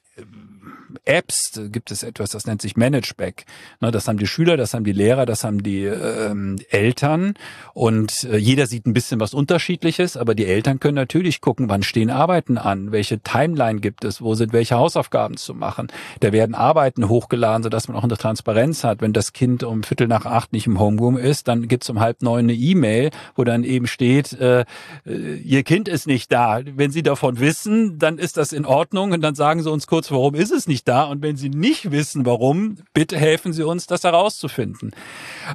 Apps 1.05 1.61
gibt 1.71 1.91
es 1.91 2.03
etwas, 2.03 2.31
das 2.31 2.47
nennt 2.47 2.63
sich 2.63 2.77
Manageback. 2.77 3.45
Ne, 3.81 3.91
das 3.91 4.09
haben 4.09 4.19
die 4.19 4.27
Schüler, 4.27 4.57
das 4.57 4.75
haben 4.75 4.85
die 4.85 4.93
Lehrer, 4.93 5.27
das 5.27 5.45
haben 5.45 5.63
die 5.63 5.85
ähm, 5.85 6.59
Eltern 6.71 7.35
und 7.73 8.25
äh, 8.25 8.37
jeder 8.37 8.67
sieht 8.67 8.87
ein 8.87 8.95
bisschen 8.95 9.21
was 9.21 9.35
Unterschiedliches, 9.35 10.17
aber 10.17 10.35
die 10.35 10.47
Eltern 10.47 10.81
können 10.81 10.97
natürlich 10.97 11.41
gucken, 11.41 11.69
wann 11.69 11.83
stehen 11.83 12.11
Arbeiten 12.11 12.59
an, 12.59 12.93
welche 12.93 13.21
Timeline 13.21 13.81
gibt 13.81 14.05
es, 14.05 14.23
wo 14.23 14.35
sind 14.35 14.53
welche 14.53 14.77
Hausaufgaben 14.77 15.37
zu 15.37 15.55
machen. 15.55 15.89
Da 16.21 16.33
werden 16.33 16.55
Arbeiten 16.55 17.09
hochgeladen, 17.09 17.63
sodass 17.63 17.89
man 17.89 17.97
auch 17.97 18.05
eine 18.05 18.17
Transparenz 18.17 18.85
hat. 18.85 19.01
Wenn 19.01 19.13
das 19.13 19.33
Kind 19.33 19.63
um 19.63 19.83
Viertel 19.83 20.07
nach 20.07 20.27
acht 20.27 20.53
nicht 20.53 20.67
im 20.67 20.79
Homeroom 20.79 21.17
ist, 21.17 21.49
dann 21.49 21.69
gibt's 21.69 21.91
um 21.91 22.01
halb 22.01 22.23
neun 22.23 22.45
eine 22.45 22.55
E-Mail, 22.55 23.11
wo 23.35 23.45
dann 23.45 23.65
eben 23.65 23.87
steht, 23.87 24.33
äh, 24.33 24.65
äh, 25.07 25.35
Ihr 25.37 25.63
Kind 25.63 25.89
ist 25.89 26.07
nicht 26.07 26.33
da. 26.33 26.61
Wenn 26.65 26.91
Sie 26.91 27.03
davon 27.03 27.41
wissen, 27.41 27.99
dann 27.99 28.19
ist 28.19 28.37
das 28.37 28.53
in 28.53 28.65
Ordnung 28.65 29.13
und 29.13 29.21
dann 29.21 29.35
sagen 29.35 29.63
Sie 29.63 29.71
uns 29.71 29.87
kurz, 29.87 30.11
warum 30.11 30.35
ist 30.35 30.53
es 30.53 30.67
nicht 30.67 30.84
da? 30.85 31.05
Und 31.05 31.23
wenn 31.23 31.37
Sie 31.37 31.49
nicht 31.49 31.91
wissen, 31.91 32.27
warum, 32.27 32.79
bitte 32.93 33.17
helfen 33.17 33.53
Sie 33.53 33.63
uns, 33.63 33.87
das 33.87 34.05
herauszufinden. 34.05 34.93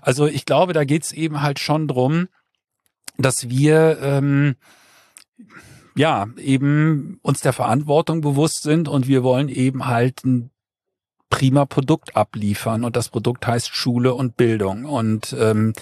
Also 0.02 0.28
ich 0.28 0.46
glaube, 0.46 0.74
da 0.74 0.84
geht 0.84 1.04
es 1.04 1.12
eben 1.12 1.42
halt 1.42 1.60
schon 1.60 1.88
drum, 1.88 2.28
dass 3.18 3.50
wir 3.50 4.00
ähm, 4.02 4.56
ja 5.96 6.28
eben 6.38 7.20
uns 7.22 7.42
der 7.42 7.54
Verantwortung 7.54 8.22
bewusst 8.22 8.64
sind 8.64 8.88
und 8.88 9.08
wir 9.08 9.24
wollen 9.24 9.50
eben 9.50 9.88
halt 9.88 10.24
ein 10.24 10.52
prima 11.30 11.66
Produkt 11.66 12.16
abliefern 12.16 12.84
und 12.84 12.96
das 12.96 13.10
Produkt 13.10 13.46
heißt 13.46 13.74
Schule 13.74 14.14
und 14.14 14.36
Bildung. 14.36 14.86
Und 14.86 15.36
ähm, 15.38 15.74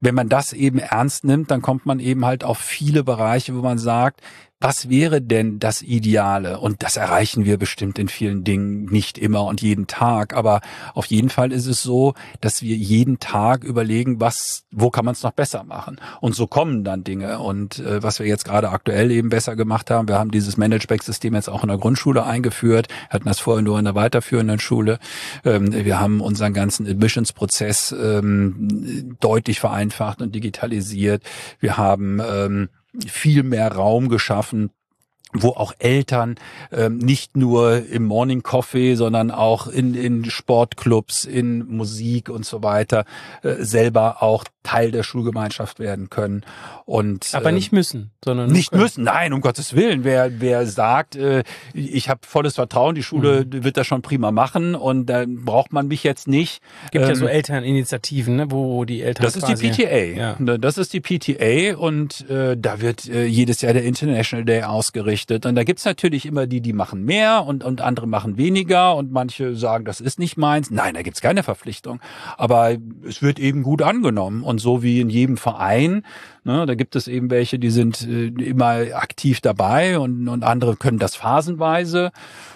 wenn 0.00 0.14
man 0.14 0.28
das 0.28 0.52
eben 0.52 0.78
ernst 0.78 1.24
nimmt, 1.24 1.50
dann 1.50 1.62
kommt 1.62 1.86
man 1.86 2.00
eben 2.00 2.24
halt 2.24 2.44
auf 2.44 2.58
viele 2.58 3.04
Bereiche, 3.04 3.54
wo 3.54 3.62
man 3.62 3.78
sagt, 3.78 4.20
was 4.60 4.90
wäre 4.90 5.22
denn 5.22 5.58
das 5.58 5.80
Ideale? 5.80 6.60
Und 6.60 6.82
das 6.82 6.98
erreichen 6.98 7.46
wir 7.46 7.56
bestimmt 7.56 7.98
in 7.98 8.08
vielen 8.08 8.44
Dingen 8.44 8.84
nicht 8.84 9.16
immer 9.16 9.44
und 9.46 9.62
jeden 9.62 9.86
Tag. 9.86 10.34
Aber 10.34 10.60
auf 10.92 11.06
jeden 11.06 11.30
Fall 11.30 11.50
ist 11.50 11.66
es 11.66 11.82
so, 11.82 12.12
dass 12.42 12.60
wir 12.60 12.76
jeden 12.76 13.18
Tag 13.20 13.64
überlegen, 13.64 14.20
was, 14.20 14.64
wo 14.70 14.90
kann 14.90 15.06
man 15.06 15.12
es 15.12 15.22
noch 15.22 15.32
besser 15.32 15.64
machen? 15.64 15.98
Und 16.20 16.34
so 16.34 16.46
kommen 16.46 16.84
dann 16.84 17.04
Dinge. 17.04 17.38
Und 17.38 17.78
äh, 17.78 18.02
was 18.02 18.18
wir 18.18 18.26
jetzt 18.26 18.44
gerade 18.44 18.68
aktuell 18.68 19.10
eben 19.10 19.30
besser 19.30 19.56
gemacht 19.56 19.90
haben, 19.90 20.08
wir 20.08 20.18
haben 20.18 20.30
dieses 20.30 20.58
Management-System 20.58 21.34
jetzt 21.34 21.48
auch 21.48 21.62
in 21.62 21.68
der 21.68 21.78
Grundschule 21.78 22.24
eingeführt, 22.24 22.88
hatten 23.08 23.28
das 23.28 23.40
vorher 23.40 23.62
nur 23.62 23.78
in 23.78 23.86
der 23.86 23.94
weiterführenden 23.94 24.60
Schule. 24.60 24.98
Ähm, 25.42 25.72
wir 25.72 25.98
haben 25.98 26.20
unseren 26.20 26.52
ganzen 26.52 26.86
Admissions-Prozess 26.86 27.92
ähm, 27.92 29.16
deutlich 29.20 29.58
vereinfacht 29.58 30.20
und 30.20 30.34
digitalisiert. 30.34 31.22
Wir 31.60 31.78
haben 31.78 32.20
ähm, 32.20 32.68
viel 33.06 33.42
mehr 33.42 33.72
Raum 33.72 34.08
geschaffen 34.08 34.70
wo 35.32 35.50
auch 35.50 35.72
Eltern 35.78 36.36
ähm, 36.72 36.98
nicht 36.98 37.36
nur 37.36 37.86
im 37.86 38.04
Morning 38.04 38.42
Coffee, 38.42 38.96
sondern 38.96 39.30
auch 39.30 39.68
in, 39.68 39.94
in 39.94 40.24
Sportclubs, 40.24 41.24
in 41.24 41.66
Musik 41.68 42.28
und 42.28 42.44
so 42.44 42.62
weiter 42.62 43.04
äh, 43.42 43.54
selber 43.60 44.22
auch 44.22 44.44
Teil 44.62 44.90
der 44.90 45.02
Schulgemeinschaft 45.02 45.78
werden 45.78 46.10
können. 46.10 46.44
Und 46.84 47.28
aber 47.32 47.50
nicht 47.50 47.72
müssen, 47.72 48.10
sondern 48.22 48.50
nicht 48.50 48.70
können. 48.70 48.82
müssen. 48.82 49.04
Nein, 49.04 49.32
um 49.32 49.40
Gottes 49.40 49.74
Willen. 49.74 50.04
Wer 50.04 50.40
wer 50.40 50.66
sagt, 50.66 51.16
äh, 51.16 51.44
ich 51.72 52.08
habe 52.08 52.20
volles 52.26 52.56
Vertrauen, 52.56 52.94
die 52.94 53.02
Schule 53.02 53.46
mhm. 53.46 53.64
wird 53.64 53.76
das 53.76 53.86
schon 53.86 54.02
prima 54.02 54.30
machen 54.32 54.74
und 54.74 55.06
dann 55.06 55.44
braucht 55.44 55.72
man 55.72 55.88
mich 55.88 56.04
jetzt 56.04 56.28
nicht. 56.28 56.62
Gibt 56.90 57.04
ähm, 57.04 57.10
ja 57.10 57.14
so 57.14 57.24
ähm, 57.26 57.30
Elterninitiativen, 57.30 58.36
ne, 58.36 58.50
wo 58.50 58.84
die 58.84 59.00
Eltern 59.00 59.24
Das 59.24 59.36
ist 59.36 59.46
die 59.46 59.68
PTA. 59.68 59.96
Ja. 59.96 60.36
Ne, 60.38 60.58
das 60.58 60.76
ist 60.76 60.92
die 60.92 61.00
PTA 61.00 61.76
und 61.78 62.28
äh, 62.28 62.56
da 62.58 62.80
wird 62.80 63.08
äh, 63.08 63.24
jedes 63.24 63.62
Jahr 63.62 63.72
der 63.72 63.84
International 63.84 64.44
Day 64.44 64.62
ausgerichtet 64.62 65.46
und 65.46 65.54
da 65.54 65.64
gibt's 65.64 65.86
natürlich 65.86 66.26
immer 66.26 66.46
die, 66.46 66.60
die 66.60 66.74
machen 66.74 67.04
mehr 67.04 67.46
und 67.46 67.64
und 67.64 67.80
andere 67.80 68.06
machen 68.06 68.36
weniger 68.36 68.94
und 68.96 69.10
manche 69.10 69.56
sagen, 69.56 69.86
das 69.86 70.00
ist 70.00 70.18
nicht 70.18 70.36
meins. 70.36 70.70
Nein, 70.70 70.94
da 70.94 71.02
gibt's 71.02 71.22
keine 71.22 71.42
Verpflichtung, 71.42 72.00
aber 72.36 72.76
es 73.08 73.22
wird 73.22 73.38
eben 73.38 73.62
gut 73.62 73.80
angenommen 73.80 74.44
und 74.50 74.58
so 74.58 74.82
wie 74.82 75.00
in 75.00 75.08
jedem 75.08 75.38
Verein 75.38 76.02
Ne, 76.42 76.64
da 76.64 76.74
gibt 76.74 76.96
es 76.96 77.06
eben 77.06 77.28
welche, 77.28 77.58
die 77.58 77.68
sind 77.68 78.00
äh, 78.00 78.28
immer 78.28 78.94
aktiv 78.94 79.42
dabei 79.42 79.98
und, 79.98 80.26
und 80.26 80.42
andere 80.42 80.76
können 80.76 80.98
das 80.98 81.14
phasenweise. 81.14 82.12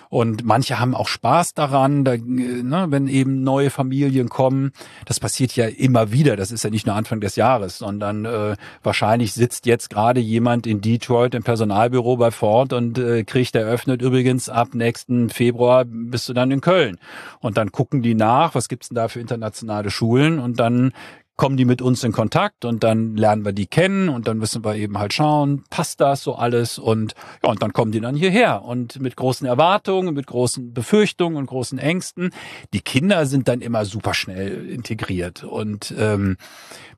Und 0.09 0.45
manche 0.45 0.79
haben 0.79 0.95
auch 0.95 1.09
Spaß 1.09 1.53
daran, 1.53 2.03
da, 2.03 2.15
äh, 2.15 2.19
ne, 2.19 2.87
wenn 2.89 3.09
eben 3.09 3.43
neue 3.43 3.69
Familien 3.69 4.31
kommen. 4.31 4.73
Das 5.05 5.21
passiert 5.21 5.55
ja 5.55 5.67
immer 5.67 6.13
wieder. 6.13 6.37
Das 6.37 6.51
ist 6.51 6.65
ja 6.65 6.71
nicht 6.71 6.87
nur 6.87 6.95
Anfang 6.95 7.21
des 7.21 7.37
Jahres, 7.37 7.77
sondern 7.77 8.25
äh, 8.25 8.57
wahrscheinlich 8.83 9.35
sitzt 9.35 9.67
jetzt 9.67 9.91
gerade 9.91 10.21
jemand 10.21 10.67
in 10.67 10.81
Detroit 10.81 11.35
im 11.35 11.43
Personalbüro 11.43 12.17
bei 12.17 12.31
Ford 12.31 12.73
und 12.73 12.97
äh, 12.97 13.25
kriegt 13.25 13.55
eröffnet 13.55 14.01
übrigens 14.01 14.49
ab 14.49 14.75
nächsten 14.75 15.29
Februar 15.29 15.85
bist 15.85 16.27
du 16.27 16.33
dann 16.33 16.51
in 16.51 16.63
Köln. 16.63 16.97
Und 17.41 17.59
dann 17.59 17.71
gucken 17.71 18.01
die 18.01 18.15
nach, 18.15 18.55
was 18.55 18.71
gibt's 18.71 18.89
denn 18.89 18.97
da 18.97 19.09
für 19.09 19.21
internationale 19.21 19.91
Schulen 19.91 20.39
und 20.39 20.59
dann 20.59 20.93
kommen 21.37 21.57
die 21.57 21.65
mit 21.65 21.83
uns 21.83 22.05
in 22.05 22.13
Kontakt 22.13 22.65
und 22.65 22.85
dann 22.85 23.17
lernen 23.17 23.45
wir 23.45 23.53
die 23.53 23.67
kennen 23.67 24.09
und 24.09 24.29
dann 24.29 24.39
müssen 24.39 24.65
wir 24.65 24.77
eben 24.77 24.99
halt 24.99 25.13
schauen, 25.13 25.65
passt 25.69 26.01
das 26.01 26.23
so 26.23 26.37
alles 26.37 26.79
und 26.79 27.15
ja, 27.43 27.51
und 27.51 27.63
dann 27.63 27.73
kommen 27.73 27.91
die 27.91 28.01
dann 28.01 28.15
hierher 28.15 28.63
und 28.63 29.01
mit 29.01 29.17
großen 29.17 29.47
Erwartungen, 29.47 30.15
mit 30.15 30.27
großen 30.27 30.73
Befürchtungen 30.73 31.37
und 31.37 31.47
großen 31.47 31.79
Ängsten. 31.79 32.31
Die 32.73 32.81
Kinder 32.81 33.27
sind 33.27 33.49
dann 33.49 33.63
immer 33.63 33.85
super 33.85 34.15
schnell 34.15 34.71
integriert 34.71 35.43
und 35.43 35.93
ähm, 35.99 36.37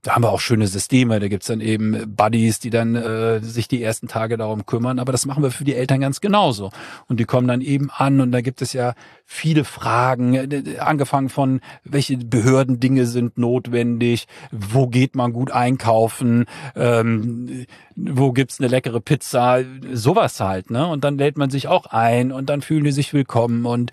da 0.07 0.15
haben 0.15 0.23
wir 0.23 0.31
auch 0.31 0.41
schöne 0.41 0.69
Systeme. 0.69 1.19
Da 1.19 1.27
gibt's 1.27 1.49
dann 1.49 1.61
eben 1.61 2.15
Buddies, 2.15 2.61
die 2.61 2.71
dann 2.71 2.95
äh, 2.95 3.41
sich 3.41 3.67
die 3.67 3.83
ersten 3.83 4.07
Tage 4.07 4.37
darum 4.37 4.65
kümmern. 4.65 5.01
Aber 5.01 5.11
das 5.11 5.27
machen 5.27 5.43
wir 5.43 5.51
für 5.51 5.65
die 5.65 5.75
Eltern 5.75 6.01
ganz 6.01 6.21
genauso. 6.21 6.71
Und 7.09 7.19
die 7.19 7.25
kommen 7.25 7.49
dann 7.49 7.61
eben 7.61 7.91
an 7.91 8.21
und 8.21 8.31
da 8.31 8.41
gibt 8.41 8.63
es 8.63 8.73
ja 8.73 8.95
viele 9.25 9.65
Fragen, 9.65 10.35
äh, 10.35 10.79
angefangen 10.79 11.29
von, 11.29 11.61
welche 11.83 12.19
Behördendinge 12.19 13.05
sind 13.07 13.37
notwendig, 13.37 14.26
wo 14.51 14.87
geht 14.87 15.15
man 15.15 15.33
gut 15.33 15.51
einkaufen, 15.51 16.47
ähm, 16.75 17.67
wo 17.95 18.33
gibt's 18.33 18.61
eine 18.61 18.69
leckere 18.69 19.01
Pizza, 19.01 19.61
sowas 19.93 20.41
halt. 20.41 20.71
Ne? 20.71 20.87
Und 20.87 21.05
dann 21.05 21.19
lädt 21.19 21.39
man 21.39 21.51
sich 21.51 21.69
auch 21.69 21.87
ein 21.87 22.33
und 22.33 22.49
dann 22.49 22.63
fühlen 22.63 22.85
die 22.85 22.93
sich 22.93 23.13
willkommen. 23.13 23.67
Und 23.67 23.93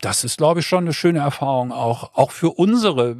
das 0.00 0.24
ist, 0.24 0.38
glaube 0.38 0.60
ich, 0.60 0.66
schon 0.66 0.84
eine 0.84 0.92
schöne 0.92 1.20
Erfahrung 1.20 1.72
auch, 1.72 2.14
auch 2.14 2.30
für 2.30 2.50
unsere 2.50 3.16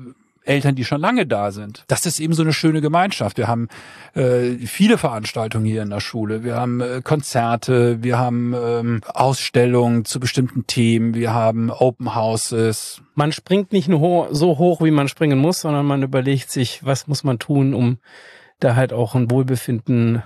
Eltern, 0.49 0.74
die 0.74 0.84
schon 0.84 1.01
lange 1.01 1.26
da 1.26 1.53
sind. 1.53 1.84
Das 1.88 2.07
ist 2.07 2.20
eben 2.20 2.32
so 2.32 2.42
eine 2.42 2.53
schöne 2.53 2.80
Gemeinschaft. 2.80 3.36
Wir 3.36 3.49
haben 3.49 3.68
äh, 4.14 4.57
viele 4.66 4.99
Veranstaltungen 4.99 5.66
hier 5.66 5.82
in 5.82 5.90
der 5.90 6.01
Schule. 6.01 6.42
Wir 6.42 6.57
haben 6.57 6.80
äh, 6.80 7.01
Konzerte, 7.03 8.03
wir 8.03 8.18
haben 8.18 8.55
ähm, 8.55 9.01
Ausstellungen 9.07 10.05
zu 10.05 10.20
bestimmten 10.20 10.66
Themen, 10.66 11.14
wir 11.14 11.32
haben 11.32 11.70
Open 11.70 12.14
Houses. 12.14 13.03
Man 13.14 13.32
springt 13.32 13.72
nicht 13.72 13.88
nur 13.88 14.01
ho 14.01 14.28
so 14.30 14.59
hoch, 14.59 14.80
wie 14.80 14.90
man 14.90 15.09
springen 15.09 15.38
muss, 15.38 15.61
sondern 15.61 15.86
man 15.86 16.03
überlegt 16.03 16.51
sich, 16.51 16.84
was 16.84 17.07
muss 17.07 17.24
man 17.24 17.38
tun, 17.38 17.74
um 17.74 17.99
da 18.61 18.74
halt 18.74 18.92
auch 18.92 19.14
ein 19.14 19.30
Wohlbefinden 19.30 20.22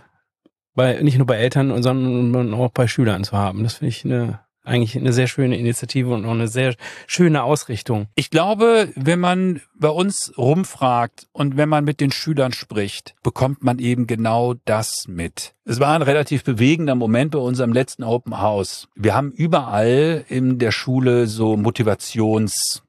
bei 0.74 1.02
nicht 1.02 1.18
nur 1.18 1.26
bei 1.26 1.36
Eltern, 1.36 1.82
sondern 1.82 2.54
auch 2.54 2.70
bei 2.70 2.86
Schülern 2.86 3.24
zu 3.24 3.36
haben. 3.36 3.62
Das 3.62 3.74
finde 3.74 3.88
ich 3.88 4.04
eine 4.04 4.40
eigentlich 4.64 4.96
eine 4.96 5.12
sehr 5.12 5.26
schöne 5.26 5.56
Initiative 5.58 6.12
und 6.12 6.24
auch 6.24 6.32
eine 6.32 6.48
sehr 6.48 6.74
schöne 7.06 7.42
Ausrichtung. 7.42 8.06
Ich 8.14 8.30
glaube, 8.30 8.90
wenn 8.94 9.20
man 9.20 9.60
bei 9.74 9.88
uns 9.88 10.32
rumfragt 10.36 11.26
und 11.32 11.56
wenn 11.56 11.68
man 11.68 11.84
mit 11.84 12.00
den 12.00 12.12
Schülern 12.12 12.52
spricht, 12.52 13.14
bekommt 13.22 13.62
man 13.62 13.78
eben 13.78 14.06
genau 14.06 14.54
das 14.64 15.06
mit. 15.08 15.54
Es 15.64 15.80
war 15.80 15.94
ein 15.94 16.02
relativ 16.02 16.44
bewegender 16.44 16.94
Moment 16.94 17.32
bei 17.32 17.38
unserem 17.38 17.72
letzten 17.72 18.04
Open 18.04 18.40
House. 18.40 18.88
Wir 18.94 19.14
haben 19.14 19.32
überall 19.32 20.24
in 20.28 20.58
der 20.58 20.72
Schule 20.72 21.26
so 21.26 21.56
Motivations 21.56 22.82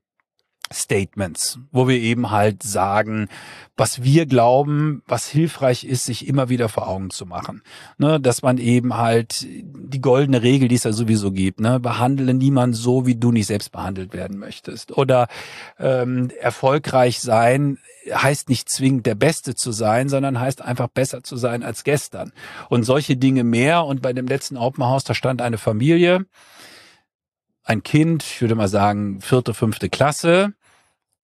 Statements, 0.73 1.59
wo 1.71 1.87
wir 1.87 1.99
eben 1.99 2.31
halt 2.31 2.63
sagen, 2.63 3.29
was 3.77 4.03
wir 4.03 4.25
glauben, 4.25 5.01
was 5.07 5.27
hilfreich 5.27 5.83
ist, 5.83 6.05
sich 6.05 6.27
immer 6.27 6.49
wieder 6.49 6.69
vor 6.69 6.87
Augen 6.87 7.09
zu 7.09 7.25
machen. 7.25 7.61
Ne, 7.97 8.19
dass 8.19 8.41
man 8.41 8.57
eben 8.57 8.97
halt 8.97 9.45
die 9.47 10.01
goldene 10.01 10.43
Regel, 10.43 10.67
die 10.67 10.75
es 10.75 10.83
ja 10.83 10.93
sowieso 10.93 11.31
gibt, 11.31 11.59
ne, 11.59 11.79
behandle 11.79 12.33
niemand 12.33 12.75
so, 12.75 13.05
wie 13.05 13.15
du 13.15 13.31
nicht 13.31 13.47
selbst 13.47 13.71
behandelt 13.71 14.13
werden 14.13 14.37
möchtest. 14.37 14.97
Oder 14.97 15.27
ähm, 15.79 16.29
erfolgreich 16.39 17.19
sein 17.19 17.77
heißt 18.11 18.49
nicht 18.49 18.69
zwingend 18.69 19.05
der 19.05 19.15
Beste 19.15 19.55
zu 19.55 19.71
sein, 19.71 20.09
sondern 20.09 20.39
heißt 20.39 20.61
einfach 20.61 20.87
besser 20.87 21.23
zu 21.23 21.37
sein 21.37 21.63
als 21.63 21.83
gestern. 21.83 22.33
Und 22.69 22.83
solche 22.83 23.17
Dinge 23.17 23.43
mehr. 23.43 23.85
Und 23.85 24.01
bei 24.01 24.13
dem 24.13 24.27
letzten 24.27 24.57
Open 24.57 24.83
House, 24.83 25.03
da 25.03 25.13
stand 25.13 25.41
eine 25.41 25.57
Familie, 25.57 26.25
ein 27.63 27.83
Kind, 27.83 28.23
ich 28.23 28.41
würde 28.41 28.55
mal 28.55 28.67
sagen, 28.67 29.21
vierte, 29.21 29.53
fünfte 29.53 29.89
Klasse, 29.89 30.53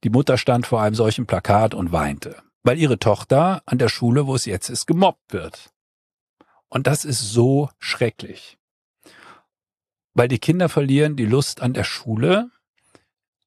die 0.04 0.10
Mutter 0.10 0.38
stand 0.38 0.66
vor 0.66 0.82
einem 0.82 0.96
solchen 0.96 1.26
Plakat 1.26 1.74
und 1.74 1.92
weinte, 1.92 2.42
weil 2.64 2.78
ihre 2.78 3.00
Tochter 3.00 3.62
an 3.66 3.78
der 3.78 3.90
Schule, 3.90 4.28
wo 4.28 4.36
es 4.36 4.46
jetzt 4.46 4.70
ist, 4.70 4.86
gemobbt 4.86 5.34
wird. 5.34 5.72
Und 6.70 6.88
das 6.88 7.06
ist 7.06 7.20
so 7.32 7.70
schrecklich. 7.80 8.58
Weil 10.14 10.28
die 10.28 10.40
Kinder 10.40 10.70
verlieren 10.70 11.16
die 11.16 11.26
Lust 11.26 11.62
an 11.62 11.74
der 11.74 11.84
Schule, 11.84 12.52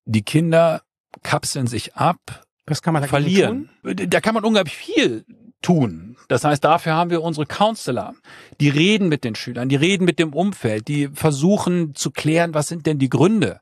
die 0.04 0.22
Kinder 0.22 0.82
kapseln 1.22 1.66
sich 1.66 1.94
ab, 1.94 2.44
was 2.66 2.82
kann 2.82 2.94
man 2.94 3.02
da 3.02 3.08
verlieren. 3.08 3.70
Tun? 3.82 3.96
Da 4.08 4.20
kann 4.20 4.34
man 4.34 4.44
unglaublich 4.44 4.76
viel 4.76 5.24
tun. 5.62 6.16
Das 6.28 6.44
heißt, 6.44 6.64
dafür 6.64 6.94
haben 6.94 7.10
wir 7.10 7.22
unsere 7.22 7.46
Counselor. 7.46 8.14
Die 8.60 8.68
reden 8.68 9.08
mit 9.08 9.24
den 9.24 9.34
Schülern, 9.34 9.68
die 9.68 9.76
reden 9.76 10.04
mit 10.04 10.18
dem 10.18 10.32
Umfeld, 10.32 10.88
die 10.88 11.08
versuchen 11.12 11.94
zu 11.94 12.10
klären, 12.10 12.54
was 12.54 12.68
sind 12.68 12.86
denn 12.86 12.98
die 12.98 13.08
Gründe. 13.08 13.60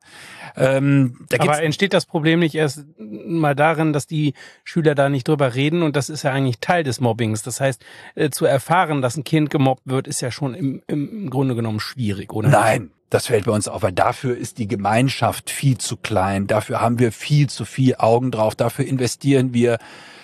Ähm, 0.56 1.26
da 1.28 1.38
Aber 1.40 1.62
entsteht 1.62 1.92
das 1.92 2.06
Problem 2.06 2.40
nicht 2.40 2.54
erst 2.54 2.84
mal 2.98 3.54
darin, 3.54 3.92
dass 3.92 4.06
die 4.06 4.34
Schüler 4.64 4.94
da 4.94 5.08
nicht 5.08 5.28
drüber 5.28 5.54
reden 5.54 5.82
und 5.82 5.96
das 5.96 6.10
ist 6.10 6.22
ja 6.22 6.32
eigentlich 6.32 6.60
Teil 6.60 6.82
des 6.82 7.00
Mobbings. 7.00 7.42
Das 7.42 7.60
heißt, 7.60 7.84
äh, 8.14 8.30
zu 8.30 8.46
erfahren, 8.46 9.02
dass 9.02 9.16
ein 9.16 9.24
Kind 9.24 9.50
gemobbt 9.50 9.82
wird, 9.84 10.08
ist 10.08 10.20
ja 10.20 10.30
schon 10.30 10.54
im, 10.54 10.82
im 10.86 11.30
Grunde 11.30 11.54
genommen 11.54 11.80
schwierig, 11.80 12.32
oder? 12.32 12.48
Nein, 12.48 12.90
das 13.10 13.26
fällt 13.26 13.44
bei 13.44 13.52
uns 13.52 13.68
auf, 13.68 13.82
weil 13.82 13.92
dafür 13.92 14.36
ist 14.36 14.58
die 14.58 14.68
Gemeinschaft 14.68 15.50
viel 15.50 15.78
zu 15.78 15.96
klein. 15.96 16.46
Dafür 16.46 16.80
haben 16.80 17.00
wir 17.00 17.10
viel 17.12 17.48
zu 17.48 17.64
viel 17.64 17.96
Augen 17.96 18.30
drauf. 18.30 18.54
Dafür 18.54 18.86
investieren 18.86 19.52
wir 19.52 19.78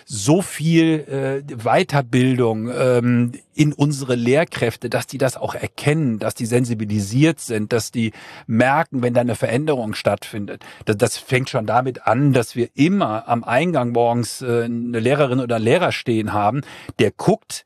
so 0.08 0.40
viel 0.40 1.00
äh, 1.08 1.56
Weiterbildung 1.56 2.70
ähm, 2.72 3.32
in 3.54 3.72
unsere 3.72 4.14
Lehrkräfte, 4.14 4.88
dass 4.88 5.08
die 5.08 5.18
das 5.18 5.36
auch 5.36 5.56
erkennen, 5.56 6.20
dass 6.20 6.36
die 6.36 6.46
sensibilisiert 6.46 7.40
sind, 7.40 7.72
dass 7.72 7.90
die 7.90 8.12
merken, 8.46 9.02
wenn 9.02 9.14
da 9.14 9.22
eine 9.22 9.34
Veränderung 9.34 9.94
stattfindet. 9.94 10.64
Das, 10.84 10.96
das 10.96 11.18
fängt 11.18 11.50
schon 11.50 11.66
damit 11.66 12.06
an, 12.06 12.32
dass 12.32 12.54
wir 12.54 12.68
immer 12.74 13.26
am 13.26 13.42
Eingang 13.42 13.90
morgens 13.90 14.42
äh, 14.42 14.62
eine 14.66 15.00
Lehrerin 15.00 15.40
oder 15.40 15.56
einen 15.56 15.64
Lehrer 15.64 15.90
stehen 15.90 16.32
haben, 16.32 16.60
der 17.00 17.10
guckt, 17.10 17.64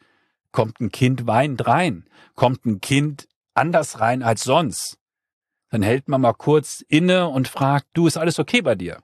kommt 0.51 0.81
ein 0.81 0.91
Kind 0.91 1.27
weinend 1.27 1.67
rein, 1.67 2.07
kommt 2.37 2.65
ein 2.65 2.81
Kind 2.81 3.29
anders 3.53 4.01
rein 4.01 4.23
als 4.23 4.45
sonst 4.45 5.00
Dann 5.71 5.83
hält 5.83 6.09
man 6.09 6.21
mal 6.21 6.33
kurz 6.33 6.85
inne 6.89 7.29
und 7.29 7.49
fragt, 7.49 7.87
du, 7.95 8.07
ist 8.07 8.17
alles 8.17 8.39
okay 8.39 8.61
bei 8.61 8.75
dir? 8.75 8.99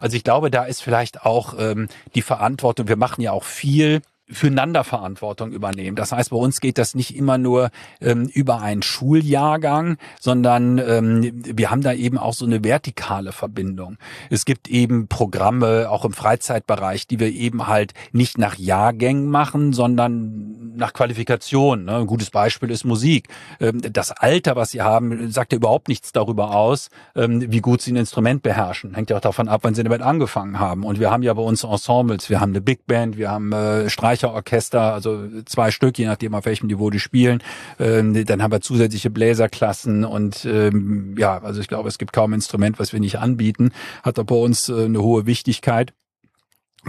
Also 0.00 0.16
ich 0.16 0.24
glaube, 0.24 0.50
da 0.50 0.64
ist 0.64 0.82
vielleicht 0.82 1.22
auch 1.22 1.54
ähm, 1.58 1.88
die 2.14 2.22
Verantwortung, 2.22 2.88
wir 2.88 2.96
machen 2.96 3.22
ja 3.22 3.32
auch 3.32 3.44
viel 3.44 4.02
füreinander 4.28 4.84
Verantwortung 4.84 5.52
übernehmen. 5.52 5.96
Das 5.96 6.12
heißt, 6.12 6.30
bei 6.30 6.36
uns 6.36 6.60
geht 6.60 6.78
das 6.78 6.94
nicht 6.94 7.16
immer 7.16 7.38
nur 7.38 7.70
ähm, 8.00 8.28
über 8.32 8.62
einen 8.62 8.82
Schuljahrgang, 8.82 9.96
sondern 10.20 10.78
ähm, 10.78 11.42
wir 11.44 11.70
haben 11.70 11.82
da 11.82 11.92
eben 11.92 12.18
auch 12.18 12.32
so 12.32 12.46
eine 12.46 12.64
vertikale 12.64 13.32
Verbindung. 13.32 13.98
Es 14.30 14.44
gibt 14.44 14.68
eben 14.68 15.08
Programme, 15.08 15.90
auch 15.90 16.04
im 16.04 16.12
Freizeitbereich, 16.12 17.06
die 17.06 17.20
wir 17.20 17.30
eben 17.32 17.66
halt 17.66 17.94
nicht 18.12 18.38
nach 18.38 18.56
Jahrgängen 18.56 19.28
machen, 19.28 19.72
sondern 19.72 20.72
nach 20.76 20.92
Qualifikation. 20.92 21.84
Ne? 21.84 21.96
Ein 21.96 22.06
gutes 22.06 22.30
Beispiel 22.30 22.70
ist 22.70 22.84
Musik. 22.84 23.28
Ähm, 23.60 23.80
das 23.82 24.12
Alter, 24.12 24.56
was 24.56 24.70
sie 24.70 24.82
haben, 24.82 25.30
sagt 25.30 25.52
ja 25.52 25.56
überhaupt 25.56 25.88
nichts 25.88 26.12
darüber 26.12 26.54
aus, 26.54 26.88
ähm, 27.14 27.52
wie 27.52 27.60
gut 27.60 27.82
sie 27.82 27.92
ein 27.92 27.96
Instrument 27.96 28.42
beherrschen. 28.42 28.94
Hängt 28.94 29.10
ja 29.10 29.16
auch 29.16 29.20
davon 29.20 29.48
ab, 29.48 29.60
wann 29.64 29.74
sie 29.74 29.82
damit 29.82 30.02
angefangen 30.02 30.58
haben. 30.58 30.84
Und 30.84 31.00
wir 31.00 31.10
haben 31.10 31.22
ja 31.22 31.34
bei 31.34 31.42
uns 31.42 31.64
Ensembles, 31.64 32.30
wir 32.30 32.40
haben 32.40 32.52
eine 32.52 32.60
Big 32.60 32.86
Band, 32.86 33.16
wir 33.16 33.30
haben 33.30 33.52
äh, 33.52 33.90
Streicher 33.90 34.21
Streicherorchester, 34.22 34.94
also 34.94 35.28
zwei 35.44 35.70
Stück, 35.70 35.98
je 35.98 36.06
nachdem 36.06 36.34
auf 36.34 36.44
welchem 36.44 36.66
Niveau 36.68 36.90
die 36.90 37.00
spielen. 37.00 37.42
Ähm, 37.78 38.24
dann 38.24 38.42
haben 38.42 38.52
wir 38.52 38.60
zusätzliche 38.60 39.10
Bläserklassen 39.10 40.04
und 40.04 40.44
ähm, 40.44 41.14
ja, 41.18 41.38
also 41.38 41.60
ich 41.60 41.68
glaube, 41.68 41.88
es 41.88 41.98
gibt 41.98 42.12
kaum 42.12 42.32
Instrument, 42.32 42.78
was 42.78 42.92
wir 42.92 43.00
nicht 43.00 43.18
anbieten. 43.18 43.72
Hat 44.02 44.18
doch 44.18 44.24
bei 44.24 44.36
uns 44.36 44.68
äh, 44.68 44.84
eine 44.84 45.02
hohe 45.02 45.26
Wichtigkeit 45.26 45.92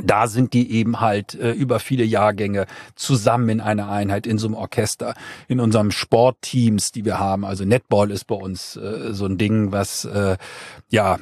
da 0.01 0.27
sind 0.27 0.53
die 0.53 0.71
eben 0.71 1.01
halt 1.01 1.35
äh, 1.35 1.51
über 1.51 1.79
viele 1.79 2.03
Jahrgänge 2.03 2.65
zusammen 2.95 3.49
in 3.49 3.61
einer 3.61 3.89
Einheit, 3.89 4.25
in 4.25 4.39
so 4.39 4.47
einem 4.47 4.55
Orchester, 4.55 5.13
in 5.47 5.59
unserem 5.59 5.91
Sportteams, 5.91 6.91
die 6.91 7.05
wir 7.05 7.19
haben. 7.19 7.45
Also 7.45 7.63
Netball 7.63 8.09
ist 8.09 8.25
bei 8.25 8.35
uns 8.35 8.75
äh, 8.75 9.13
so 9.13 9.25
ein 9.25 9.37
Ding, 9.37 9.71
was 9.71 10.05
äh, 10.05 10.37
ja 10.89 11.19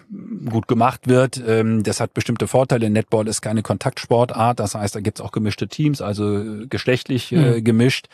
gut 0.49 0.69
gemacht 0.69 1.09
wird. 1.09 1.41
Ähm, 1.45 1.83
das 1.83 1.99
hat 1.99 2.13
bestimmte 2.13 2.47
Vorteile. 2.47 2.89
Netball 2.89 3.27
ist 3.27 3.41
keine 3.41 3.61
Kontaktsportart, 3.61 4.59
das 4.61 4.75
heißt, 4.75 4.95
da 4.95 5.01
gibt's 5.01 5.19
auch 5.19 5.31
gemischte 5.31 5.67
Teams, 5.67 6.01
also 6.01 6.37
äh, 6.37 6.67
geschlechtlich 6.67 7.33
äh, 7.33 7.57
mhm. 7.57 7.63
gemischt. 7.65 8.07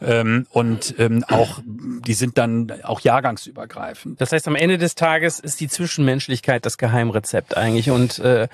Ähm, 0.00 0.46
und 0.50 0.94
ähm, 0.98 1.24
auch 1.28 1.60
die 1.64 2.14
sind 2.14 2.36
dann 2.36 2.72
auch 2.82 3.00
jahrgangsübergreifend. 3.00 4.20
Das 4.20 4.32
heißt, 4.32 4.48
am 4.48 4.56
Ende 4.56 4.76
des 4.76 4.96
Tages 4.96 5.38
ist 5.38 5.60
die 5.60 5.68
Zwischenmenschlichkeit 5.68 6.66
das 6.66 6.78
Geheimrezept 6.78 7.56
eigentlich 7.56 7.90
und 7.90 8.18
äh, 8.18 8.48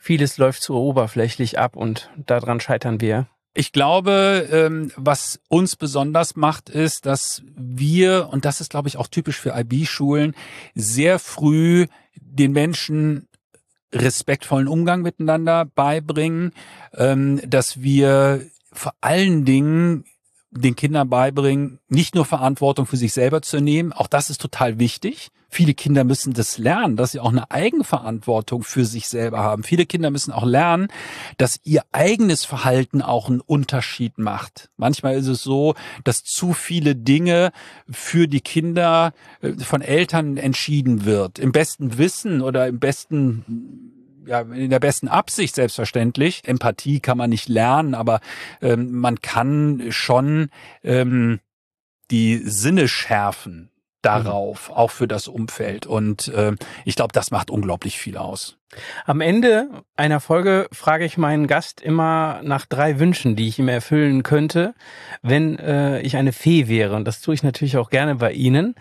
vieles 0.00 0.38
läuft 0.38 0.62
zu 0.62 0.74
oberflächlich 0.74 1.58
ab 1.58 1.76
und 1.76 2.10
daran 2.16 2.58
scheitern 2.58 3.00
wir. 3.00 3.28
Ich 3.52 3.72
glaube, 3.72 4.48
ähm, 4.50 4.92
was 4.96 5.40
uns 5.48 5.76
besonders 5.76 6.36
macht, 6.36 6.70
ist, 6.70 7.04
dass 7.04 7.42
wir, 7.56 8.28
und 8.32 8.44
das 8.44 8.60
ist, 8.60 8.70
glaube 8.70 8.88
ich, 8.88 8.96
auch 8.96 9.08
typisch 9.08 9.38
für 9.38 9.54
IB-Schulen, 9.56 10.34
sehr 10.74 11.18
früh 11.18 11.86
den 12.14 12.52
Menschen 12.52 13.28
respektvollen 13.92 14.68
Umgang 14.68 15.02
miteinander 15.02 15.64
beibringen, 15.64 16.52
ähm, 16.94 17.40
dass 17.44 17.82
wir 17.82 18.46
vor 18.72 18.94
allen 19.00 19.44
Dingen 19.44 20.04
den 20.52 20.76
Kindern 20.76 21.10
beibringen, 21.10 21.80
nicht 21.88 22.14
nur 22.14 22.24
Verantwortung 22.24 22.86
für 22.86 22.96
sich 22.96 23.12
selber 23.12 23.42
zu 23.42 23.60
nehmen, 23.60 23.92
auch 23.92 24.06
das 24.06 24.30
ist 24.30 24.40
total 24.40 24.78
wichtig. 24.78 25.30
Viele 25.50 25.74
Kinder 25.74 26.04
müssen 26.04 26.32
das 26.32 26.58
lernen, 26.58 26.96
dass 26.96 27.12
sie 27.12 27.20
auch 27.20 27.32
eine 27.32 27.50
Eigenverantwortung 27.50 28.62
für 28.62 28.84
sich 28.84 29.08
selber 29.08 29.40
haben. 29.40 29.64
Viele 29.64 29.84
Kinder 29.84 30.10
müssen 30.10 30.32
auch 30.32 30.46
lernen, 30.46 30.88
dass 31.38 31.58
ihr 31.64 31.82
eigenes 31.90 32.44
Verhalten 32.44 33.02
auch 33.02 33.28
einen 33.28 33.40
Unterschied 33.40 34.16
macht. 34.16 34.70
Manchmal 34.76 35.16
ist 35.16 35.26
es 35.26 35.42
so, 35.42 35.74
dass 36.04 36.22
zu 36.22 36.52
viele 36.52 36.94
Dinge 36.94 37.50
für 37.90 38.28
die 38.28 38.40
Kinder 38.40 39.12
äh, 39.42 39.54
von 39.54 39.82
Eltern 39.82 40.36
entschieden 40.36 41.04
wird. 41.04 41.40
Im 41.40 41.50
besten 41.50 41.98
Wissen 41.98 42.42
oder 42.42 42.68
im 42.68 42.78
besten 42.78 43.96
ja, 44.26 44.42
in 44.42 44.70
der 44.70 44.78
besten 44.78 45.08
Absicht 45.08 45.56
selbstverständlich. 45.56 46.42
Empathie 46.44 47.00
kann 47.00 47.18
man 47.18 47.30
nicht 47.30 47.48
lernen, 47.48 47.94
aber 47.94 48.20
ähm, 48.60 48.92
man 48.92 49.20
kann 49.20 49.86
schon 49.90 50.50
ähm, 50.84 51.40
die 52.10 52.38
Sinne 52.44 52.86
schärfen 52.86 53.70
darauf, 54.02 54.68
mhm. 54.68 54.74
auch 54.74 54.90
für 54.90 55.08
das 55.08 55.28
Umfeld. 55.28 55.86
Und 55.86 56.28
äh, 56.28 56.52
ich 56.84 56.96
glaube, 56.96 57.12
das 57.12 57.30
macht 57.30 57.50
unglaublich 57.50 57.98
viel 57.98 58.16
aus. 58.16 58.56
Am 59.04 59.20
Ende 59.20 59.68
einer 59.96 60.20
Folge 60.20 60.68
frage 60.72 61.04
ich 61.04 61.18
meinen 61.18 61.46
Gast 61.46 61.80
immer 61.80 62.40
nach 62.42 62.66
drei 62.66 63.00
Wünschen, 63.00 63.34
die 63.34 63.48
ich 63.48 63.58
ihm 63.58 63.68
erfüllen 63.68 64.22
könnte, 64.22 64.74
wenn 65.22 65.58
äh, 65.58 66.00
ich 66.02 66.16
eine 66.16 66.32
Fee 66.32 66.68
wäre. 66.68 66.94
Und 66.94 67.04
das 67.04 67.20
tue 67.20 67.34
ich 67.34 67.42
natürlich 67.42 67.76
auch 67.76 67.90
gerne 67.90 68.16
bei 68.16 68.32
Ihnen 68.32 68.76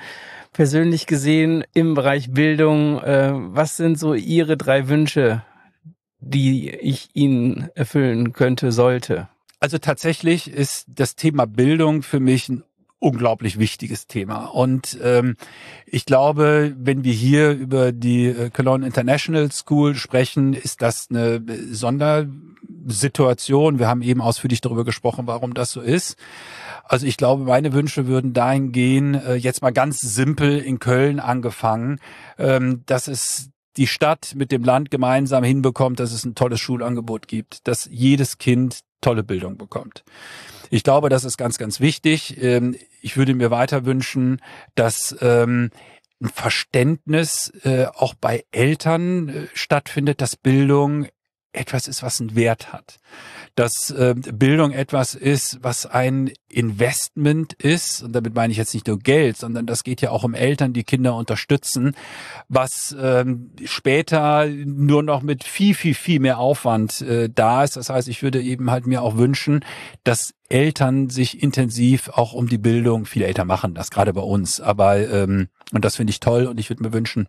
persönlich 0.53 1.05
gesehen 1.05 1.63
im 1.73 1.93
Bereich 1.93 2.31
Bildung, 2.31 3.01
äh, 3.01 3.31
was 3.33 3.77
sind 3.77 3.99
so 3.99 4.13
Ihre 4.13 4.57
drei 4.57 4.87
Wünsche, 4.87 5.43
die 6.19 6.69
ich 6.69 7.09
Ihnen 7.13 7.69
erfüllen 7.75 8.33
könnte, 8.33 8.71
sollte? 8.71 9.29
Also 9.59 9.77
tatsächlich 9.77 10.51
ist 10.51 10.85
das 10.87 11.15
Thema 11.15 11.45
Bildung 11.45 12.01
für 12.01 12.19
mich 12.19 12.49
ein 12.49 12.63
unglaublich 12.99 13.57
wichtiges 13.57 14.07
Thema. 14.07 14.45
Und 14.45 14.97
ähm, 15.01 15.35
ich 15.85 16.05
glaube, 16.05 16.75
wenn 16.77 17.03
wir 17.03 17.13
hier 17.13 17.51
über 17.51 17.91
die 17.91 18.27
äh, 18.27 18.49
Cologne 18.49 18.85
International 18.85 19.51
School 19.51 19.95
sprechen, 19.95 20.53
ist 20.53 20.81
das 20.81 21.07
eine 21.09 21.41
Sondersituation. 21.71 23.79
Wir 23.79 23.87
haben 23.87 24.01
eben 24.01 24.21
ausführlich 24.21 24.61
darüber 24.61 24.83
gesprochen, 24.83 25.27
warum 25.27 25.53
das 25.53 25.71
so 25.71 25.81
ist. 25.81 26.17
Also 26.83 27.07
ich 27.07 27.17
glaube, 27.17 27.45
meine 27.45 27.71
Wünsche 27.71 28.07
würden 28.07 28.33
dahin 28.33 28.73
gehen, 28.73 29.15
äh, 29.15 29.35
jetzt 29.35 29.61
mal 29.61 29.71
ganz 29.71 30.01
simpel 30.01 30.57
in 30.57 30.79
Köln 30.79 31.19
angefangen, 31.19 31.99
ähm, 32.37 32.81
dass 32.85 33.07
es 33.07 33.49
die 33.77 33.87
Stadt 33.87 34.33
mit 34.35 34.51
dem 34.51 34.63
Land 34.63 34.91
gemeinsam 34.91 35.43
hinbekommt, 35.43 36.01
dass 36.01 36.11
es 36.11 36.25
ein 36.25 36.35
tolles 36.35 36.59
Schulangebot 36.59 37.29
gibt, 37.29 37.65
dass 37.67 37.87
jedes 37.89 38.39
Kind 38.39 38.81
tolle 39.01 39.23
Bildung 39.23 39.57
bekommt. 39.57 40.03
Ich 40.69 40.83
glaube, 40.83 41.09
das 41.09 41.23
ist 41.23 41.37
ganz, 41.37 41.57
ganz 41.57 41.79
wichtig. 41.79 42.41
Ähm, 42.41 42.75
ich 43.01 43.17
würde 43.17 43.33
mir 43.33 43.51
weiter 43.51 43.85
wünschen, 43.85 44.41
dass 44.75 45.15
ähm, 45.21 45.71
ein 46.21 46.29
Verständnis 46.29 47.51
äh, 47.63 47.85
auch 47.85 48.13
bei 48.13 48.45
Eltern 48.51 49.29
äh, 49.29 49.47
stattfindet, 49.53 50.21
dass 50.21 50.35
Bildung 50.35 51.07
etwas 51.51 51.87
ist, 51.87 52.03
was 52.03 52.21
einen 52.21 52.35
Wert 52.35 52.71
hat. 52.71 52.97
Dass 53.55 53.89
äh, 53.89 54.13
Bildung 54.15 54.71
etwas 54.71 55.15
ist, 55.15 55.59
was 55.61 55.85
ein 55.85 56.31
Investment 56.47 57.53
ist, 57.53 58.03
und 58.03 58.13
damit 58.13 58.35
meine 58.35 58.51
ich 58.51 58.57
jetzt 58.57 58.73
nicht 58.73 58.87
nur 58.87 58.99
Geld, 58.99 59.37
sondern 59.37 59.65
das 59.65 59.83
geht 59.83 60.01
ja 60.01 60.11
auch 60.11 60.23
um 60.23 60.33
Eltern, 60.33 60.73
die 60.73 60.83
Kinder 60.83 61.15
unterstützen, 61.15 61.95
was 62.47 62.95
ähm, 62.99 63.51
später 63.65 64.45
nur 64.47 65.01
noch 65.01 65.21
mit 65.23 65.43
viel, 65.43 65.73
viel, 65.73 65.95
viel 65.95 66.19
mehr 66.19 66.37
Aufwand 66.37 67.01
äh, 67.01 67.29
da 67.33 67.63
ist. 67.63 67.77
Das 67.77 67.89
heißt, 67.89 68.07
ich 68.07 68.21
würde 68.21 68.41
eben 68.41 68.69
halt 68.69 68.85
mir 68.85 69.01
auch 69.01 69.17
wünschen, 69.17 69.65
dass 70.03 70.33
Eltern 70.49 71.09
sich 71.09 71.41
intensiv 71.41 72.09
auch 72.09 72.33
um 72.33 72.47
die 72.47 72.57
Bildung, 72.57 73.05
viele 73.05 73.25
Eltern 73.25 73.47
machen 73.47 73.73
das, 73.73 73.89
gerade 73.91 74.13
bei 74.13 74.21
uns, 74.21 74.61
aber 74.61 74.97
ähm, 74.97 75.49
und 75.71 75.85
das 75.85 75.95
finde 75.95 76.11
ich 76.11 76.19
toll 76.19 76.45
und 76.47 76.59
ich 76.59 76.69
würde 76.69 76.83
mir 76.83 76.93
wünschen, 76.93 77.27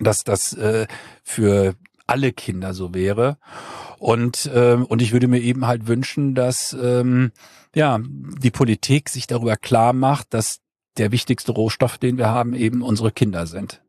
dass 0.00 0.24
das 0.24 0.52
äh, 0.54 0.86
für 1.22 1.74
alle 2.10 2.32
Kinder 2.32 2.74
so 2.74 2.92
wäre. 2.92 3.38
Und, 3.98 4.50
ähm, 4.54 4.84
und 4.84 5.00
ich 5.02 5.12
würde 5.12 5.28
mir 5.28 5.40
eben 5.40 5.66
halt 5.66 5.86
wünschen, 5.86 6.34
dass 6.34 6.72
ähm, 6.72 7.32
ja, 7.74 7.98
die 8.02 8.50
Politik 8.50 9.08
sich 9.08 9.26
darüber 9.26 9.56
klar 9.56 9.92
macht, 9.92 10.34
dass 10.34 10.60
der 10.96 11.12
wichtigste 11.12 11.52
Rohstoff, 11.52 11.98
den 11.98 12.18
wir 12.18 12.28
haben, 12.28 12.54
eben 12.54 12.82
unsere 12.82 13.12
Kinder 13.12 13.46
sind. 13.46 13.80